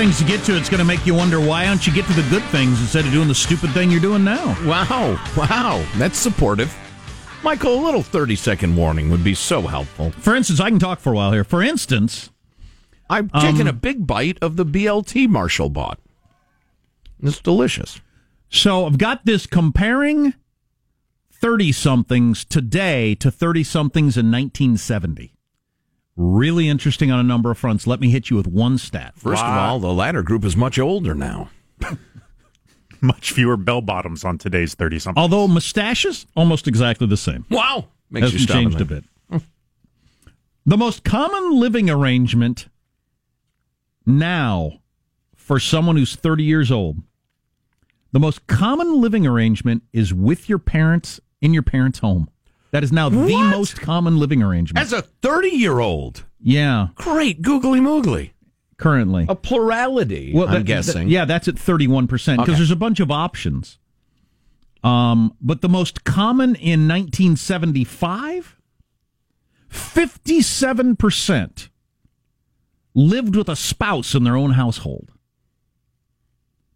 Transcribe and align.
things 0.00 0.18
to 0.18 0.24
get 0.24 0.42
to. 0.42 0.56
It's 0.56 0.70
going 0.70 0.78
to 0.78 0.84
make 0.86 1.04
you 1.04 1.14
wonder 1.14 1.38
why 1.38 1.66
don't 1.66 1.86
you 1.86 1.92
get 1.92 2.06
to 2.06 2.14
the 2.14 2.26
good 2.30 2.42
things 2.44 2.80
instead 2.80 3.04
of 3.04 3.12
doing 3.12 3.28
the 3.28 3.34
stupid 3.34 3.68
thing 3.72 3.90
you're 3.90 4.00
doing 4.00 4.24
now. 4.24 4.56
Wow, 4.64 5.22
wow, 5.36 5.86
that's 5.98 6.16
supportive. 6.16 6.74
Michael, 7.42 7.74
a 7.74 7.84
little 7.84 8.02
30 8.02 8.34
second 8.34 8.74
warning 8.74 9.10
would 9.10 9.22
be 9.22 9.34
so 9.34 9.60
helpful. 9.60 10.10
For 10.12 10.34
instance, 10.34 10.58
I 10.58 10.70
can 10.70 10.78
talk 10.78 11.00
for 11.00 11.12
a 11.12 11.16
while 11.16 11.32
here. 11.32 11.44
For 11.44 11.62
instance, 11.62 12.30
I've 13.10 13.28
um, 13.34 13.42
taken 13.42 13.68
a 13.68 13.74
big 13.74 14.06
bite 14.06 14.38
of 14.40 14.56
the 14.56 14.64
BLT 14.64 15.28
Marshall 15.28 15.68
bought. 15.68 15.98
It's 17.22 17.38
delicious. 17.38 18.00
So 18.48 18.86
I've 18.86 18.96
got 18.96 19.26
this 19.26 19.46
comparing 19.46 20.32
30 21.30 21.72
somethings 21.72 22.46
today 22.46 23.14
to 23.16 23.30
30 23.30 23.64
somethings 23.64 24.16
in 24.16 24.30
1970. 24.30 25.34
Really 26.22 26.68
interesting 26.68 27.10
on 27.10 27.18
a 27.18 27.22
number 27.22 27.50
of 27.50 27.56
fronts. 27.56 27.86
Let 27.86 27.98
me 27.98 28.10
hit 28.10 28.28
you 28.28 28.36
with 28.36 28.46
one 28.46 28.76
stat. 28.76 29.14
First 29.16 29.42
of 29.42 29.56
all, 29.56 29.78
the 29.78 29.90
latter 29.90 30.22
group 30.22 30.44
is 30.44 30.54
much 30.54 30.78
older 30.78 31.14
now. 31.14 31.48
Much 33.00 33.32
fewer 33.32 33.56
bell 33.56 33.80
bottoms 33.80 34.22
on 34.22 34.36
today's 34.36 34.74
30 34.74 34.98
something. 34.98 35.18
Although 35.18 35.48
mustaches, 35.48 36.26
almost 36.36 36.68
exactly 36.68 37.06
the 37.06 37.16
same. 37.16 37.46
Wow. 37.48 37.86
Makes 38.10 38.32
Hasn't 38.32 38.42
stop 38.42 38.54
changed 38.54 38.80
a 38.82 38.84
bit. 38.84 39.04
the 40.66 40.76
most 40.76 41.04
common 41.04 41.58
living 41.58 41.88
arrangement 41.88 42.68
now 44.04 44.80
for 45.34 45.58
someone 45.58 45.96
who's 45.96 46.14
30 46.14 46.44
years 46.44 46.70
old, 46.70 46.98
the 48.12 48.20
most 48.20 48.46
common 48.46 49.00
living 49.00 49.26
arrangement 49.26 49.84
is 49.94 50.12
with 50.12 50.50
your 50.50 50.58
parents 50.58 51.18
in 51.40 51.54
your 51.54 51.62
parents' 51.62 52.00
home. 52.00 52.28
That 52.72 52.84
is 52.84 52.92
now 52.92 53.08
the 53.08 53.16
most 53.16 53.80
common 53.80 54.18
living 54.18 54.42
arrangement. 54.42 54.84
As 54.84 54.92
a 54.92 55.02
30 55.02 55.48
year 55.48 55.80
old, 55.80 56.24
yeah, 56.40 56.88
great 56.94 57.42
googly 57.42 57.80
moogly. 57.80 58.30
currently. 58.76 59.26
A 59.28 59.34
plurality, 59.34 60.32
Well, 60.34 60.46
I'm 60.48 60.54
that- 60.54 60.64
guessing. 60.66 61.08
that- 61.08 61.12
yeah, 61.12 61.24
that's 61.26 61.48
at 61.48 61.58
31% 61.58 62.38
because 62.38 62.52
Okay. 62.54 62.58
there's 62.58 62.70
a 62.70 62.76
bunch 62.76 62.98
of 63.00 63.10
options. 63.10 63.78
Um, 64.82 65.34
but 65.42 65.60
the 65.60 65.68
most 65.68 66.04
common 66.04 66.54
in 66.54 66.88
1975, 66.88 68.56
57% 69.68 71.68
lived 72.94 73.36
with 73.36 73.48
a 73.48 73.56
spouse 73.56 74.14
in 74.14 74.24
their 74.24 74.36
own 74.36 74.52
household. 74.52 75.10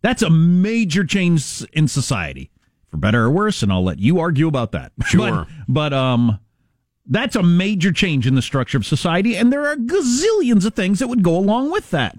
That's 0.03 0.23
a 0.23 0.31
major 0.31 1.05
change 1.05 1.65
in 1.73 1.89
society, 1.89 2.51
for 2.95 2.99
better 2.99 3.25
or 3.25 3.31
worse, 3.31 3.61
and 3.65 3.73
I'll 3.73 3.83
let 3.83 3.99
you 3.99 4.21
argue 4.21 4.47
about 4.47 4.71
that. 4.73 4.93
Sure. 5.07 5.47
But, 5.67 5.91
but 5.91 5.93
um, 5.93 6.39
that's 7.07 7.35
a 7.35 7.43
major 7.43 7.93
change 7.93 8.25
in 8.27 8.37
the 8.37 8.43
structure 8.43 8.79
of 8.79 8.87
society, 8.87 9.37
and 9.37 9.53
there 9.53 9.67
are 9.67 9.75
gazillions 9.77 10.65
of 10.65 10.75
things 10.75 11.01
that 11.01 11.09
would 11.09 11.25
go 11.25 11.37
along 11.37 11.73
with 11.73 11.91
that. 11.91 12.17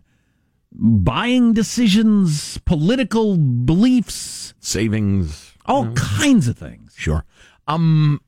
Buying 0.73 1.53
decisions, 1.53 2.57
political 2.65 3.37
beliefs, 3.37 4.53
Savings. 4.59 5.53
all 5.65 5.93
kinds 5.93 6.49
of 6.49 6.57
things. 6.57 6.93
Sure. 6.97 7.23
Um, 7.67 8.19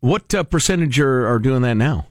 what 0.00 0.34
uh, 0.34 0.42
percentage 0.44 1.00
are, 1.00 1.26
are 1.26 1.38
doing 1.38 1.62
that 1.62 1.74
now? 1.74 2.08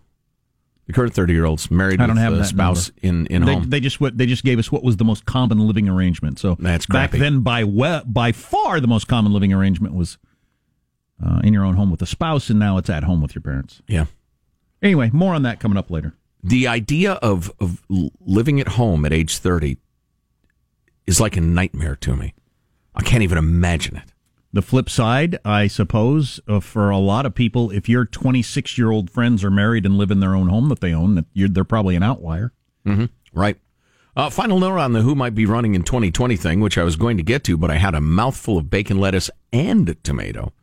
The 0.88 0.94
current 0.94 1.14
30 1.14 1.34
year 1.34 1.46
olds 1.46 1.72
married 1.72 2.00
I 2.00 2.06
don't 2.06 2.16
with 2.16 2.24
have 2.24 2.34
a 2.34 2.46
spouse 2.46 2.92
in, 3.02 3.26
in 3.28 3.44
they, 3.44 3.54
home. 3.54 3.70
they 3.70 3.80
just 3.80 4.00
what 4.00 4.18
they 4.18 4.28
just 4.28 4.44
gave 4.44 4.60
us 4.60 4.72
what 4.72 4.84
was 4.84 4.98
the 4.98 5.04
most 5.04 5.26
common 5.26 5.60
living 5.60 5.90
arrangement. 5.90 6.38
So 6.38 6.56
That's 6.60 6.86
back 6.86 7.12
crappy. 7.12 7.20
then, 7.20 7.42
by 7.42 7.64
we, 7.64 8.00
by 8.06 8.32
far 8.32 8.80
the 8.80 8.88
most 8.88 9.08
common 9.08 9.34
living 9.34 9.52
arrangement 9.52 9.96
was 9.96 10.18
uh, 11.26 11.42
in 11.44 11.54
your 11.54 11.66
own 11.66 11.76
home 11.76 11.90
with 11.90 12.02
a 12.04 12.06
spouse, 12.06 12.50
and 12.50 12.60
now 12.60 12.78
it's 12.78 12.90
at 12.90 13.04
home 13.04 13.22
with 13.22 13.34
your 13.34 13.42
parents. 13.42 13.82
yeah. 13.88 14.06
Anyway, 14.82 15.10
more 15.14 15.34
on 15.34 15.42
that 15.44 15.60
coming 15.60 15.78
up 15.78 15.90
later. 15.90 16.14
The 16.44 16.68
idea 16.68 17.14
of, 17.14 17.52
of 17.60 17.82
living 17.90 18.60
at 18.60 18.68
home 18.68 19.04
at 19.06 19.12
age 19.12 19.38
30 19.38 19.78
is 21.08 21.20
like 21.20 21.36
a 21.36 21.42
nightmare 21.42 21.96
to 22.02 22.16
me. 22.16 22.36
I 22.94 23.02
can't 23.02 23.24
even 23.24 23.40
imagine 23.40 23.96
it. 23.96 24.12
The 24.56 24.62
flip 24.62 24.90
side, 24.90 25.38
I 25.44 25.68
suppose, 25.68 26.40
uh, 26.48 26.62
for 26.62 26.90
a 26.90 26.98
lot 26.98 27.26
of 27.26 27.36
people, 27.36 27.72
if 27.72 27.90
your 27.90 28.06
26 28.06 28.78
year 28.78 28.90
old 28.90 29.10
friends 29.10 29.44
are 29.44 29.52
married 29.52 29.86
and 29.86 29.98
live 29.98 30.12
in 30.12 30.22
their 30.22 30.34
own 30.34 30.48
home 30.48 30.70
that 30.70 30.80
they 30.80 30.94
own, 30.94 31.26
they're 31.36 31.66
probably 31.66 31.98
an 31.98 32.04
outlier. 32.04 32.54
Right. 33.34 33.60
Uh, 34.16 34.30
final 34.30 34.58
note 34.58 34.80
on 34.80 34.94
the 34.94 35.02
who 35.02 35.14
might 35.14 35.36
be 35.36 35.46
running 35.46 35.76
in 35.76 35.84
2020 35.84 36.38
thing, 36.38 36.62
which 36.62 36.78
I 36.78 36.86
was 36.86 36.96
going 36.96 37.18
to 37.18 37.24
get 37.24 37.44
to, 37.44 37.58
but 37.58 37.70
I 37.70 37.76
had 37.76 37.96
a 37.96 38.00
mouthful 38.00 38.58
of 38.58 38.70
bacon, 38.70 38.98
lettuce, 38.98 39.30
and 39.52 40.02
tomato. 40.06 40.54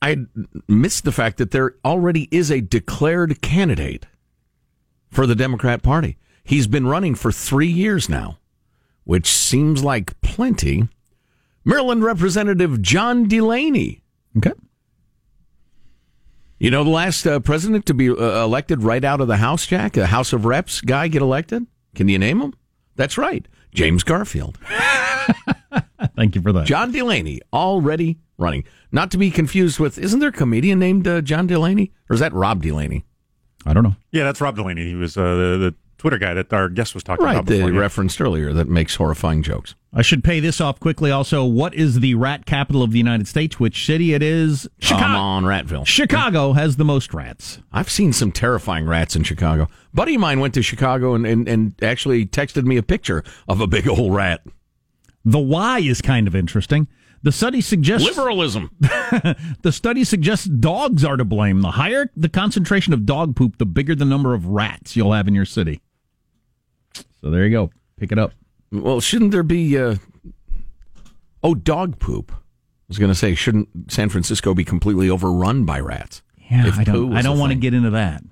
I 0.00 0.24
missed 0.66 1.04
the 1.04 1.12
fact 1.12 1.36
that 1.36 1.50
there 1.50 1.74
already 1.84 2.28
is 2.30 2.50
a 2.50 2.62
declared 2.62 3.42
candidate 3.42 4.06
for 5.10 5.26
the 5.26 5.36
Democrat 5.36 5.82
Party. 5.82 6.16
He's 6.42 6.66
been 6.66 6.86
running 6.86 7.14
for 7.14 7.30
three 7.30 7.68
years 7.68 8.08
now, 8.08 8.38
which 9.04 9.26
seems 9.26 9.84
like 9.84 10.18
plenty. 10.22 10.88
Maryland 11.68 12.02
Representative 12.02 12.80
John 12.80 13.28
Delaney. 13.28 14.02
Okay. 14.38 14.52
You 16.58 16.70
know, 16.70 16.82
the 16.82 16.88
last 16.88 17.26
uh, 17.26 17.40
president 17.40 17.84
to 17.86 17.94
be 17.94 18.08
uh, 18.08 18.14
elected 18.42 18.82
right 18.82 19.04
out 19.04 19.20
of 19.20 19.28
the 19.28 19.36
House, 19.36 19.66
Jack, 19.66 19.98
a 19.98 20.06
House 20.06 20.32
of 20.32 20.46
Reps 20.46 20.80
guy 20.80 21.08
get 21.08 21.20
elected? 21.20 21.66
Can 21.94 22.08
you 22.08 22.18
name 22.18 22.40
him? 22.40 22.54
That's 22.96 23.18
right. 23.18 23.46
James 23.74 24.02
Garfield. 24.02 24.56
Thank 26.16 26.34
you 26.34 26.40
for 26.40 26.52
that. 26.52 26.66
John 26.66 26.90
Delaney 26.90 27.42
already 27.52 28.18
running. 28.38 28.64
Not 28.90 29.10
to 29.10 29.18
be 29.18 29.30
confused 29.30 29.78
with, 29.78 29.98
isn't 29.98 30.20
there 30.20 30.30
a 30.30 30.32
comedian 30.32 30.78
named 30.78 31.06
uh, 31.06 31.20
John 31.20 31.46
Delaney? 31.46 31.92
Or 32.08 32.14
is 32.14 32.20
that 32.20 32.32
Rob 32.32 32.62
Delaney? 32.62 33.04
I 33.66 33.74
don't 33.74 33.84
know. 33.84 33.96
Yeah, 34.10 34.24
that's 34.24 34.40
Rob 34.40 34.56
Delaney. 34.56 34.86
He 34.86 34.94
was 34.94 35.18
uh, 35.18 35.22
the, 35.34 35.58
the 35.58 35.74
Twitter 35.98 36.16
guy 36.18 36.32
that 36.34 36.52
our 36.52 36.68
guest 36.68 36.94
was 36.94 37.02
talking 37.02 37.24
Right, 37.24 37.32
about 37.34 37.46
the 37.46 37.56
before. 37.58 37.72
yeah. 37.72 37.80
referenced 37.80 38.20
earlier 38.20 38.52
that 38.52 38.68
makes 38.68 38.94
horrifying 38.94 39.42
jokes. 39.42 39.74
I 39.92 40.02
should 40.02 40.22
pay 40.22 40.38
this 40.38 40.60
off 40.60 40.78
quickly. 40.78 41.10
Also, 41.10 41.44
what 41.44 41.74
is 41.74 42.00
the 42.00 42.14
rat 42.14 42.46
capital 42.46 42.82
of 42.84 42.92
the 42.92 42.98
United 42.98 43.26
States? 43.26 43.58
Which 43.58 43.84
city 43.84 44.14
it 44.14 44.22
is? 44.22 44.68
Come 44.80 45.14
on, 45.16 45.44
Ratville. 45.44 45.86
Chicago 45.86 46.52
has 46.52 46.76
the 46.76 46.84
most 46.84 47.12
rats. 47.12 47.58
I've 47.72 47.90
seen 47.90 48.12
some 48.12 48.30
terrifying 48.30 48.86
rats 48.86 49.16
in 49.16 49.24
Chicago. 49.24 49.66
buddy 49.92 50.14
of 50.14 50.20
mine 50.20 50.38
went 50.40 50.54
to 50.54 50.62
Chicago 50.62 51.14
and, 51.14 51.26
and, 51.26 51.48
and 51.48 51.74
actually 51.82 52.26
texted 52.26 52.64
me 52.64 52.76
a 52.76 52.82
picture 52.82 53.24
of 53.48 53.60
a 53.60 53.66
big 53.66 53.88
old 53.88 54.14
rat. 54.14 54.42
The 55.24 55.38
why 55.40 55.80
is 55.80 56.00
kind 56.00 56.28
of 56.28 56.36
interesting. 56.36 56.86
The 57.24 57.32
study 57.32 57.60
suggests 57.60 58.06
Liberalism. 58.06 58.70
the 58.80 59.72
study 59.72 60.04
suggests 60.04 60.46
dogs 60.46 61.04
are 61.04 61.16
to 61.16 61.24
blame. 61.24 61.62
The 61.62 61.72
higher 61.72 62.08
the 62.16 62.28
concentration 62.28 62.92
of 62.92 63.04
dog 63.04 63.34
poop, 63.34 63.58
the 63.58 63.66
bigger 63.66 63.96
the 63.96 64.04
number 64.04 64.34
of 64.34 64.46
rats 64.46 64.94
you'll 64.94 65.12
have 65.12 65.26
in 65.26 65.34
your 65.34 65.44
city. 65.44 65.80
So 67.22 67.30
there 67.30 67.44
you 67.44 67.50
go. 67.50 67.70
Pick 67.98 68.12
it 68.12 68.18
up. 68.18 68.32
Well, 68.70 69.00
shouldn't 69.00 69.32
there 69.32 69.42
be? 69.42 69.76
Uh... 69.78 69.96
Oh, 71.42 71.54
dog 71.54 71.98
poop. 71.98 72.32
I 72.32 72.36
was 72.88 72.98
going 72.98 73.10
to 73.10 73.14
say, 73.14 73.34
shouldn't 73.34 73.68
San 73.92 74.08
Francisco 74.08 74.54
be 74.54 74.64
completely 74.64 75.10
overrun 75.10 75.64
by 75.64 75.80
rats? 75.80 76.22
Yeah, 76.50 76.70
I 76.74 76.84
don't. 76.84 77.14
I 77.14 77.22
don't 77.22 77.38
want 77.38 77.52
to 77.52 77.58
get 77.58 77.74
into 77.74 77.90
that. 77.90 78.22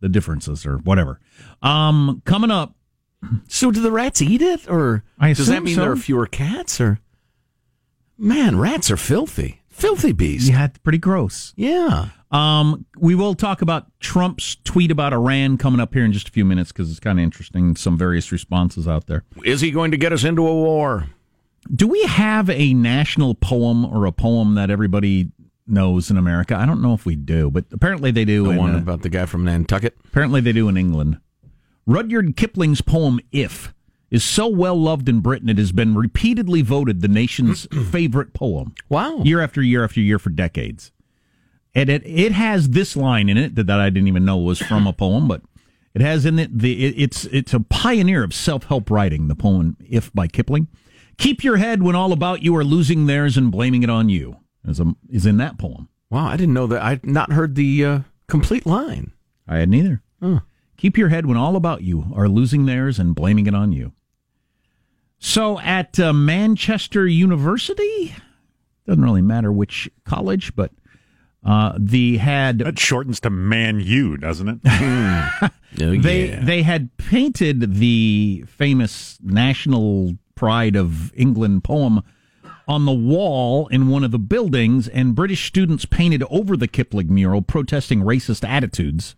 The 0.00 0.08
differences 0.08 0.64
or 0.64 0.78
whatever. 0.78 1.20
Um, 1.62 2.22
coming 2.24 2.50
up, 2.50 2.74
So, 3.48 3.70
do 3.70 3.82
the 3.82 3.92
rats 3.92 4.22
eat 4.22 4.40
it, 4.40 4.66
or 4.70 5.04
does 5.20 5.46
that 5.48 5.62
mean 5.62 5.74
so. 5.74 5.82
there 5.82 5.92
are 5.92 5.96
fewer 5.96 6.26
cats? 6.26 6.80
Or 6.80 7.00
man, 8.16 8.58
rats 8.58 8.90
are 8.90 8.96
filthy, 8.96 9.60
filthy 9.68 10.12
beasts. 10.12 10.48
yeah, 10.48 10.68
pretty 10.82 10.96
gross. 10.98 11.52
yeah. 11.56 12.08
Um, 12.30 12.86
we 12.96 13.14
will 13.14 13.34
talk 13.34 13.60
about 13.60 13.86
Trump's 13.98 14.56
tweet 14.64 14.90
about 14.90 15.12
Iran 15.12 15.58
coming 15.58 15.80
up 15.80 15.92
here 15.92 16.04
in 16.04 16.12
just 16.12 16.28
a 16.28 16.32
few 16.32 16.44
minutes 16.44 16.70
because 16.70 16.90
it's 16.90 17.00
kind 17.00 17.18
of 17.18 17.24
interesting. 17.24 17.74
Some 17.76 17.98
various 17.98 18.30
responses 18.30 18.86
out 18.86 19.06
there. 19.06 19.24
Is 19.44 19.60
he 19.60 19.70
going 19.70 19.90
to 19.90 19.96
get 19.96 20.12
us 20.12 20.22
into 20.22 20.46
a 20.46 20.54
war? 20.54 21.08
Do 21.74 21.88
we 21.88 22.02
have 22.04 22.48
a 22.48 22.72
national 22.72 23.34
poem 23.34 23.84
or 23.84 24.06
a 24.06 24.12
poem 24.12 24.54
that 24.54 24.70
everybody 24.70 25.30
knows 25.66 26.10
in 26.10 26.16
America? 26.16 26.56
I 26.56 26.66
don't 26.66 26.80
know 26.80 26.94
if 26.94 27.04
we 27.04 27.16
do, 27.16 27.50
but 27.50 27.64
apparently 27.72 28.10
they 28.10 28.24
do. 28.24 28.44
The 28.44 28.50
in, 28.50 28.56
one 28.56 28.74
uh, 28.74 28.78
about 28.78 29.02
the 29.02 29.08
guy 29.08 29.26
from 29.26 29.44
Nantucket. 29.44 29.96
apparently 30.06 30.40
they 30.40 30.52
do 30.52 30.68
in 30.68 30.76
England. 30.76 31.18
Rudyard 31.86 32.36
Kipling's 32.36 32.80
poem 32.80 33.18
"If" 33.32 33.74
is 34.10 34.22
so 34.24 34.46
well 34.46 34.76
loved 34.76 35.08
in 35.08 35.20
Britain 35.20 35.48
it 35.48 35.58
has 35.58 35.72
been 35.72 35.96
repeatedly 35.96 36.62
voted 36.62 37.00
the 37.00 37.08
nation's 37.08 37.66
favorite 37.90 38.32
poem. 38.32 38.74
Wow. 38.88 39.22
year 39.24 39.40
after 39.40 39.62
year 39.62 39.84
after 39.84 40.00
year 40.00 40.18
for 40.18 40.30
decades. 40.30 40.92
And 41.74 41.88
it 41.88 42.02
it 42.04 42.32
has 42.32 42.70
this 42.70 42.96
line 42.96 43.28
in 43.28 43.36
it 43.36 43.54
that, 43.54 43.66
that 43.66 43.80
I 43.80 43.90
didn't 43.90 44.08
even 44.08 44.24
know 44.24 44.38
was 44.38 44.58
from 44.58 44.86
a 44.86 44.92
poem, 44.92 45.28
but 45.28 45.42
it 45.94 46.00
has 46.00 46.24
in 46.24 46.38
it 46.38 46.58
the 46.58 46.84
it, 46.86 46.94
it's 46.96 47.24
it's 47.26 47.54
a 47.54 47.60
pioneer 47.60 48.24
of 48.24 48.34
self 48.34 48.64
help 48.64 48.90
writing. 48.90 49.28
The 49.28 49.36
poem 49.36 49.76
"If" 49.88 50.12
by 50.12 50.26
Kipling. 50.26 50.68
Keep 51.18 51.44
your 51.44 51.58
head 51.58 51.82
when 51.82 51.94
all 51.94 52.12
about 52.12 52.42
you 52.42 52.56
are 52.56 52.64
losing 52.64 53.06
theirs 53.06 53.36
and 53.36 53.52
blaming 53.52 53.82
it 53.82 53.90
on 53.90 54.08
you. 54.08 54.36
Is 54.64 54.80
a 54.80 54.94
is 55.08 55.26
in 55.26 55.36
that 55.36 55.58
poem. 55.58 55.88
Wow, 56.10 56.26
I 56.26 56.36
didn't 56.36 56.54
know 56.54 56.66
that. 56.66 56.82
I'd 56.82 57.06
not 57.06 57.32
heard 57.32 57.54
the 57.54 57.84
uh, 57.84 58.00
complete 58.26 58.66
line. 58.66 59.12
I 59.46 59.58
had 59.58 59.68
neither. 59.68 60.02
Keep 60.76 60.96
your 60.96 61.10
head 61.10 61.26
when 61.26 61.36
all 61.36 61.56
about 61.56 61.82
you 61.82 62.10
are 62.14 62.28
losing 62.28 62.64
theirs 62.64 62.98
and 62.98 63.14
blaming 63.14 63.46
it 63.46 63.54
on 63.54 63.70
you. 63.72 63.92
So 65.18 65.60
at 65.60 66.00
uh, 66.00 66.14
Manchester 66.14 67.06
University, 67.06 68.14
doesn't 68.86 69.04
really 69.04 69.20
matter 69.20 69.52
which 69.52 69.90
college, 70.04 70.56
but 70.56 70.72
Uh, 71.44 71.72
the 71.78 72.18
had 72.18 72.58
That 72.58 72.78
shortens 72.78 73.20
to 73.20 73.30
Man 73.30 73.80
you, 73.80 74.16
doesn't 74.16 74.60
it? 74.64 75.50
Oh, 75.80 75.96
they 75.96 76.30
yeah. 76.30 76.44
they 76.44 76.62
had 76.62 76.96
painted 76.96 77.76
the 77.76 78.44
famous 78.48 79.18
national 79.22 80.16
pride 80.34 80.74
of 80.74 81.14
England 81.14 81.62
poem 81.62 82.02
on 82.66 82.86
the 82.86 82.92
wall 82.92 83.68
in 83.68 83.86
one 83.86 84.02
of 84.02 84.10
the 84.10 84.18
buildings, 84.18 84.88
and 84.88 85.14
British 85.14 85.46
students 85.46 85.84
painted 85.84 86.24
over 86.28 86.56
the 86.56 86.66
Kipling 86.66 87.14
mural 87.14 87.40
protesting 87.40 88.00
racist 88.00 88.46
attitudes 88.46 89.14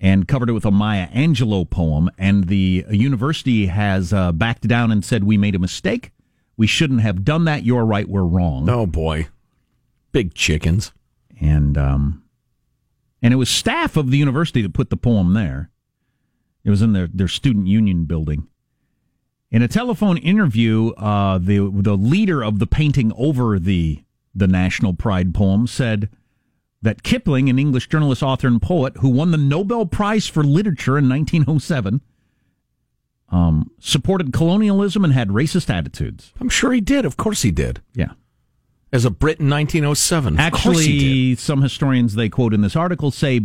and 0.00 0.26
covered 0.26 0.48
it 0.48 0.52
with 0.52 0.64
a 0.64 0.70
Maya 0.70 1.08
Angelou 1.08 1.68
poem. 1.68 2.10
And 2.16 2.44
the 2.44 2.86
university 2.90 3.66
has 3.66 4.14
uh, 4.14 4.32
backed 4.32 4.66
down 4.66 4.90
and 4.90 5.04
said, 5.04 5.24
We 5.24 5.36
made 5.36 5.54
a 5.54 5.58
mistake. 5.58 6.10
We 6.56 6.66
shouldn't 6.66 7.02
have 7.02 7.22
done 7.22 7.44
that. 7.44 7.64
You're 7.64 7.84
right. 7.84 8.08
We're 8.08 8.22
wrong. 8.24 8.68
oh 8.70 8.86
boy, 8.86 9.28
big 10.12 10.32
chickens. 10.34 10.92
And 11.40 11.76
um, 11.76 12.22
and 13.22 13.32
it 13.32 13.38
was 13.38 13.48
staff 13.48 13.96
of 13.96 14.10
the 14.10 14.18
university 14.18 14.62
that 14.62 14.74
put 14.74 14.90
the 14.90 14.96
poem 14.96 15.34
there. 15.34 15.70
It 16.64 16.70
was 16.70 16.82
in 16.82 16.92
their 16.92 17.08
their 17.08 17.28
student 17.28 17.66
union 17.66 18.04
building. 18.04 18.46
In 19.50 19.62
a 19.62 19.68
telephone 19.68 20.16
interview, 20.18 20.90
uh, 20.90 21.38
the 21.38 21.70
the 21.72 21.96
leader 21.96 22.44
of 22.44 22.58
the 22.58 22.66
painting 22.66 23.12
over 23.16 23.58
the 23.58 24.04
the 24.34 24.46
national 24.46 24.94
pride 24.94 25.34
poem 25.34 25.66
said 25.66 26.08
that 26.82 27.02
Kipling, 27.02 27.48
an 27.50 27.58
English 27.58 27.88
journalist, 27.88 28.22
author, 28.22 28.46
and 28.46 28.62
poet 28.62 28.96
who 28.98 29.08
won 29.08 29.32
the 29.32 29.36
Nobel 29.36 29.86
Prize 29.86 30.28
for 30.28 30.42
Literature 30.42 30.96
in 30.96 31.08
1907, 31.08 32.00
um, 33.28 33.70
supported 33.78 34.32
colonialism 34.32 35.04
and 35.04 35.12
had 35.12 35.28
racist 35.28 35.68
attitudes. 35.68 36.32
I'm 36.40 36.48
sure 36.48 36.72
he 36.72 36.80
did. 36.80 37.04
Of 37.04 37.16
course 37.16 37.42
he 37.42 37.50
did. 37.50 37.82
Yeah. 37.94 38.12
As 38.92 39.04
a 39.04 39.10
Brit 39.10 39.38
in 39.38 39.48
1907. 39.48 40.38
Of 40.38 40.52
course 40.52 40.80
he 40.80 40.98
did. 40.98 41.06
Actually, 41.06 41.34
some 41.36 41.62
historians 41.62 42.14
they 42.14 42.28
quote 42.28 42.52
in 42.52 42.60
this 42.60 42.74
article 42.74 43.10
say, 43.10 43.40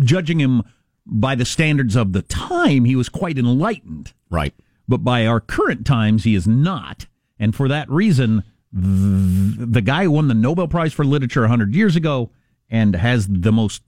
judging 0.00 0.38
him 0.38 0.62
by 1.06 1.34
the 1.34 1.44
standards 1.44 1.96
of 1.96 2.12
the 2.12 2.22
time, 2.22 2.84
he 2.84 2.94
was 2.94 3.08
quite 3.08 3.38
enlightened. 3.38 4.12
Right. 4.30 4.54
But 4.86 4.98
by 4.98 5.26
our 5.26 5.40
current 5.40 5.86
times, 5.86 6.24
he 6.24 6.34
is 6.34 6.46
not. 6.46 7.06
And 7.38 7.54
for 7.54 7.68
that 7.68 7.90
reason, 7.90 8.44
the 8.72 9.82
guy 9.82 10.04
who 10.04 10.12
won 10.12 10.28
the 10.28 10.34
Nobel 10.34 10.68
Prize 10.68 10.92
for 10.92 11.04
Literature 11.04 11.42
100 11.42 11.74
years 11.74 11.96
ago 11.96 12.30
and 12.70 12.94
has 12.94 13.26
the 13.28 13.52
most 13.52 13.82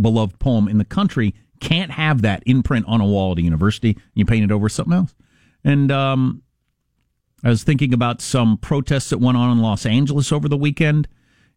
beloved 0.00 0.38
poem 0.38 0.68
in 0.68 0.78
the 0.78 0.84
country 0.84 1.34
can't 1.60 1.90
have 1.90 2.22
that 2.22 2.42
imprint 2.46 2.86
on 2.86 3.00
a 3.00 3.06
wall 3.06 3.32
at 3.32 3.38
a 3.38 3.42
university. 3.42 3.96
You 4.14 4.24
paint 4.24 4.44
it 4.44 4.52
over 4.52 4.68
something 4.68 4.94
else. 4.94 5.14
And 5.62 5.92
um, 5.92 6.42
I 7.42 7.48
was 7.48 7.62
thinking 7.64 7.92
about 7.94 8.20
some 8.20 8.58
protests 8.58 9.10
that 9.10 9.18
went 9.18 9.36
on 9.38 9.50
in 9.50 9.62
Los 9.62 9.86
Angeles 9.86 10.30
over 10.32 10.48
the 10.48 10.56
weekend 10.56 11.08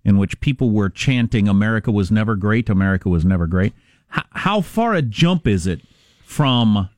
in 0.06 0.18
which 0.18 0.40
people 0.42 0.70
were 0.70 0.90
chanting, 0.90 1.48
America 1.48 1.92
was 1.92 2.12
never 2.12 2.36
great, 2.36 2.70
America 2.70 3.10
was 3.10 3.24
never 3.26 3.48
great. 3.48 3.74
H- 4.16 4.24
how 4.32 4.62
far 4.62 4.94
a 4.94 5.02
jump 5.02 5.48
is 5.48 5.66
it 5.68 5.82
from 6.26 6.90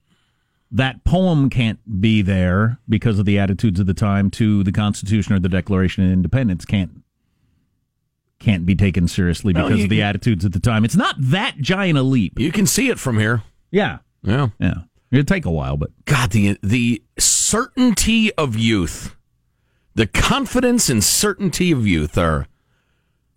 that 0.72 1.04
poem 1.04 1.50
can't 1.50 1.80
be 2.02 2.22
there 2.22 2.80
because 2.90 3.18
of 3.20 3.26
the 3.26 3.38
attitudes 3.40 3.80
of 3.80 3.86
the 3.86 3.94
time 3.94 4.30
to 4.32 4.64
the 4.64 4.72
Constitution 4.72 5.34
or 5.34 5.40
the 5.40 5.50
Declaration 5.50 6.04
of 6.06 6.12
Independence 6.12 6.66
can't 6.66 6.92
can't 8.40 8.66
be 8.66 8.76
taken 8.76 9.08
seriously 9.08 9.54
No, 9.54 9.64
because 9.64 9.80
you- 9.80 9.84
of 9.86 9.90
the 9.90 10.02
attitudes 10.02 10.46
at 10.46 10.52
the 10.54 10.60
time. 10.60 10.84
It's 10.86 10.96
not 10.96 11.16
that 11.18 11.58
giant 11.60 11.98
a 11.98 12.04
leap. 12.04 12.40
You 12.40 12.52
can 12.52 12.66
see 12.68 12.90
it 12.90 13.00
from 13.00 13.18
here. 13.18 13.44
Yeah. 13.72 14.00
Yeah. 14.24 14.50
Yeah. 14.60 14.74
It'd 15.12 15.28
take 15.28 15.46
a 15.46 15.52
while, 15.52 15.78
but 15.78 15.92
God, 16.06 16.32
the 16.32 16.58
the 16.62 17.02
certainty 17.56 18.34
of 18.34 18.58
youth, 18.58 19.16
the 19.94 20.06
confidence 20.06 20.90
and 20.90 21.02
certainty 21.02 21.72
of 21.72 21.88
youth 21.88 22.18
are 22.18 22.48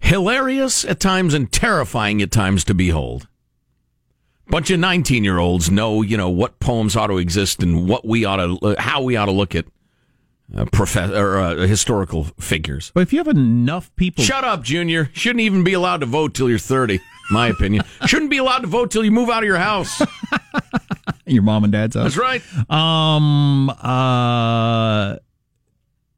hilarious 0.01 0.85
at 0.85 0.99
times 0.99 1.35
and 1.35 1.53
terrifying 1.53 2.21
at 2.21 2.33
times 2.33 2.65
to 2.65 2.75
behold. 2.75 3.29
Bunch 4.49 4.73
of 4.73 4.81
nineteen-year-olds 4.81 5.71
know, 5.71 6.03
you 6.03 6.17
know, 6.17 6.31
what 6.31 6.59
poems 6.59 6.97
ought 6.97 7.07
to 7.07 7.19
exist 7.19 7.63
and 7.63 7.89
what 7.89 8.05
we 8.05 8.25
ought 8.25 8.39
to, 8.39 8.59
uh, 8.61 8.75
how 8.81 9.03
we 9.03 9.15
ought 9.15 9.27
to 9.27 9.31
look 9.31 9.55
at 9.55 9.67
uh, 10.57 10.67
or 11.15 11.39
uh, 11.39 11.55
historical 11.69 12.25
figures. 12.41 12.91
but 12.95 13.03
if 13.03 13.13
you 13.13 13.21
have 13.21 13.29
enough 13.29 13.95
people 13.95 14.25
Shut 14.25 14.43
up, 14.43 14.65
Junior. 14.65 15.11
Shouldn't 15.13 15.43
even 15.43 15.63
be 15.63 15.75
allowed 15.75 16.01
to 16.01 16.07
vote 16.07 16.35
till 16.35 16.51
you're 16.51 16.59
thirty. 16.59 16.99
My 17.31 17.49
opinion. 17.49 17.85
Shouldn't 18.07 18.31
be 18.31 18.39
allowed 18.39 18.61
to 18.61 18.67
vote 18.67 18.91
till 18.91 19.05
you 19.05 19.13
move 19.13 19.29
out 19.29 19.45
of 19.45 19.47
your 19.47 19.59
house. 19.59 20.03
your 21.31 21.43
mom 21.43 21.65
and 21.65 21.73
dad's 21.73 21.97
house. 21.97 22.15
That's 22.15 22.17
right. 22.17 22.71
Um, 22.71 23.71
uh, 23.71 25.17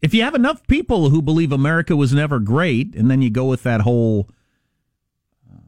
if 0.03 0.15
you 0.15 0.23
have 0.23 0.35
enough 0.35 0.67
people 0.67 1.11
who 1.11 1.21
believe 1.21 1.53
America 1.53 1.95
was 1.97 2.13
never 2.13 2.39
great, 2.39 2.95
and 2.95 3.11
then 3.11 3.23
you 3.23 3.31
go 3.31 3.45
with 3.45 3.63
that 3.65 3.83
whole, 3.83 4.29
uh, 5.51 5.59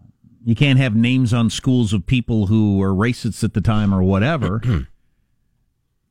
you 0.45 0.55
can't 0.55 0.79
have 0.79 0.97
names 0.97 1.35
on 1.35 1.51
schools 1.51 1.93
of 1.93 2.07
people 2.07 2.47
who 2.47 2.79
were 2.79 2.95
racists 2.95 3.45
at 3.45 3.55
the 3.55 3.61
time 3.61 3.95
or 3.95 4.03
whatever. 4.03 4.63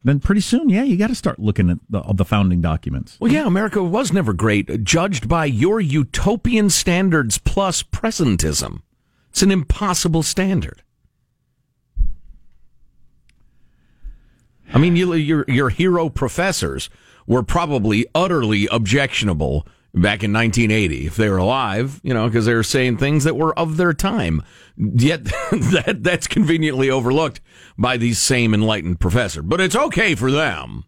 then 0.03 0.19
pretty 0.19 0.41
soon, 0.41 0.69
yeah, 0.69 0.83
you 0.83 0.97
got 0.97 1.07
to 1.07 1.15
start 1.15 1.39
looking 1.39 1.69
at 1.69 1.77
the, 1.89 2.01
the 2.13 2.25
founding 2.25 2.61
documents. 2.61 3.17
Well, 3.19 3.31
yeah, 3.31 3.47
America 3.47 3.83
was 3.83 4.13
never 4.13 4.33
great, 4.33 4.83
judged 4.83 5.27
by 5.27 5.45
your 5.45 5.79
utopian 5.79 6.69
standards 6.69 7.37
plus 7.39 7.81
presentism. 7.81 8.81
It's 9.29 9.41
an 9.41 9.51
impossible 9.51 10.23
standard. 10.23 10.83
I 14.73 14.77
mean, 14.77 14.95
you, 14.95 15.13
your 15.13 15.45
your 15.47 15.69
hero 15.69 16.09
professors 16.09 16.89
were 17.27 17.44
probably 17.44 18.06
utterly 18.15 18.68
objectionable 18.71 19.68
back 19.94 20.23
in 20.23 20.31
1980 20.31 21.07
if 21.07 21.15
they 21.15 21.29
were 21.29 21.38
alive, 21.38 22.00
you 22.03 22.13
know, 22.13 22.27
because 22.27 22.45
they 22.45 22.53
were 22.53 22.63
saying 22.63 22.97
things 22.97 23.23
that 23.25 23.35
were 23.35 23.57
of 23.59 23.77
their 23.77 23.94
time. 23.94 24.41
Yet 24.77 25.23
that 25.51 26.00
that's 26.01 26.27
conveniently 26.27 26.89
overlooked 26.89 27.41
by 27.77 27.97
these 27.97 28.19
same 28.19 28.53
enlightened 28.53 29.00
professor. 29.00 29.41
But 29.41 29.62
it's 29.62 29.75
okay 29.75 30.15
for 30.15 30.31
them. 30.31 30.85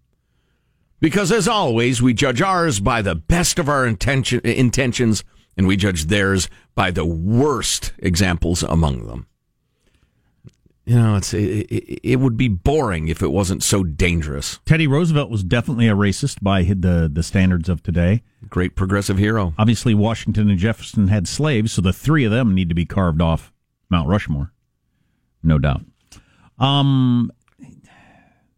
Because 1.00 1.34
as 1.34 1.50
always, 1.50 2.02
we 2.02 2.14
judge 2.14 2.42
ours 2.42 2.80
by 2.80 3.02
the 3.02 3.16
best 3.16 3.60
of 3.60 3.68
our 3.68 3.86
intention, 3.86 4.40
intentions, 4.46 5.26
and 5.58 5.68
we 5.68 5.76
judge 5.76 6.06
theirs 6.06 6.48
by 6.76 6.92
the 6.92 7.06
worst 7.06 7.92
examples 8.00 8.64
among 8.64 9.08
them. 9.08 9.28
You 10.86 10.98
know, 10.98 11.16
it's 11.16 11.34
it, 11.34 11.72
it, 11.72 12.00
it 12.04 12.16
would 12.18 12.36
be 12.36 12.50
boring 12.50 13.08
if 13.08 13.22
it 13.22 13.32
wasn't 13.32 13.64
so 13.64 13.84
dangerous. 13.84 14.60
Teddy 14.66 14.86
Roosevelt 14.86 15.30
was 15.30 15.44
definitely 15.44 15.88
a 15.88 15.96
racist 15.96 16.42
by 16.42 16.64
the 16.64 17.10
the 17.12 17.24
standards 17.24 17.70
of 17.70 17.82
today. 17.84 18.22
Great 18.50 18.76
progressive 18.76 19.18
hero. 19.18 19.54
Obviously, 19.58 19.94
Washington 19.94 20.50
and 20.50 20.60
Jefferson 20.60 21.08
had 21.08 21.28
slaves, 21.28 21.72
so 21.72 21.82
the 21.82 21.94
three 21.94 22.26
of 22.26 22.32
them 22.32 22.54
need 22.54 22.68
to 22.68 22.76
be 22.76 22.86
carved 22.86 23.22
off 23.22 23.54
Mount 23.90 24.10
Rushmore, 24.10 24.52
no 25.42 25.58
doubt. 25.58 25.82
Um, 26.60 27.32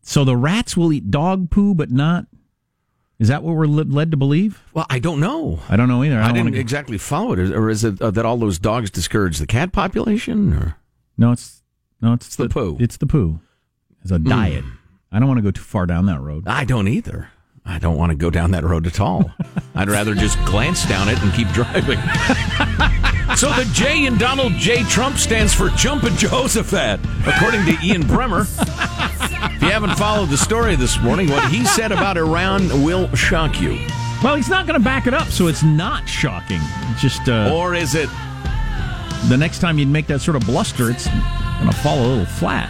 so 0.02 0.24
the 0.24 0.36
rats 0.36 0.76
will 0.76 0.92
eat 0.92 1.12
dog 1.12 1.52
poo, 1.52 1.76
but 1.76 1.92
not. 1.92 2.26
Is 3.20 3.28
that 3.28 3.44
what 3.44 3.56
we're 3.56 3.66
led 3.68 4.12
to 4.12 4.18
believe? 4.18 4.62
Well, 4.74 4.88
I 4.90 5.00
don't 5.00 5.20
know. 5.20 5.60
I 5.70 5.78
don't 5.78 5.88
know 5.88 6.04
either. 6.04 6.20
I, 6.20 6.30
I, 6.30 6.32
didn't 6.32 6.56
exactly 6.56 6.98
follow 6.98 7.34
it, 7.34 7.40
or 7.52 7.70
is 7.70 7.84
it 7.84 8.02
uh, 8.02 8.12
that 8.12 8.26
all 8.26 8.38
those 8.38 8.60
dogs 8.60 8.90
discourage 8.92 9.38
the 9.38 9.48
cat 9.48 9.72
population? 9.72 10.54
Or 10.54 10.78
No, 11.18 11.32
it's 11.32 11.62
no, 12.06 12.14
it's, 12.14 12.36
the 12.36 12.48
poo. 12.48 12.78
It's 12.80 12.98
the 12.98 13.08
poo. 13.08 13.40
As 14.04 14.12
a 14.12 14.20
diet. 14.20 14.64
I 15.12 15.18
don't 15.18 15.28
want 15.28 15.40
to 15.40 15.42
go 15.42 15.50
too 15.50 15.64
far 15.64 15.88
down 15.88 16.06
that 16.06 16.22
road. 16.22 16.44
I 16.48 16.64
don't 16.64 16.88
either. 16.88 17.30
I 17.66 17.80
don't 17.80 17.98
want 17.98 18.12
to 18.12 18.16
go 18.16 18.30
down 18.30 18.52
that 18.52 18.64
road 18.64 18.86
at 18.86 19.00
all. 19.00 19.32
I'd 19.76 19.90
rather 19.90 20.14
just 20.14 20.38
glance 20.46 20.86
down 20.88 21.10
it 21.10 21.20
and 21.24 21.34
keep 21.34 21.48
driving. 21.48 21.98
so 23.36 23.50
the 23.54 23.68
J 23.74 24.06
in 24.06 24.20
Donald 24.20 24.54
J. 24.54 24.84
Trump 24.84 25.18
stands 25.18 25.52
for 25.52 25.70
Jumpin' 25.70 26.16
Jehoshaphat, 26.16 27.00
according 27.26 27.66
to 27.66 27.76
Ian 27.84 28.04
Bremmer. 28.04 28.46
If 29.56 29.64
you 29.64 29.70
haven't 29.70 29.98
followed 29.98 30.30
the 30.30 30.38
story 30.38 30.76
this 30.76 31.02
morning, 31.02 31.32
what 31.32 31.52
he 31.52 31.66
said 31.66 31.92
about 31.92 32.18
Iran 32.18 32.84
will 32.84 33.12
shock 33.16 33.60
you. 33.60 33.80
Well, 34.24 34.36
he's 34.36 34.50
not 34.50 34.68
going 34.68 34.80
to 34.80 34.84
back 34.84 35.08
it 35.08 35.16
up, 35.16 35.30
so 35.30 35.48
it's 35.48 35.64
not 35.64 36.08
shocking. 36.08 36.62
Just 37.00 37.28
uh, 37.28 37.52
Or 37.52 37.74
is 37.74 37.96
it? 37.96 38.10
the 39.28 39.38
next 39.38 39.58
time 39.58 39.80
you 39.80 39.88
make 39.88 40.06
that 40.06 40.22
sort 40.22 40.38
of 40.38 40.46
bluster, 40.46 40.92
it's 40.92 41.08
going 41.60 41.72
to 41.72 41.78
fall 41.78 42.00
a 42.00 42.06
little 42.06 42.26
flat. 42.26 42.70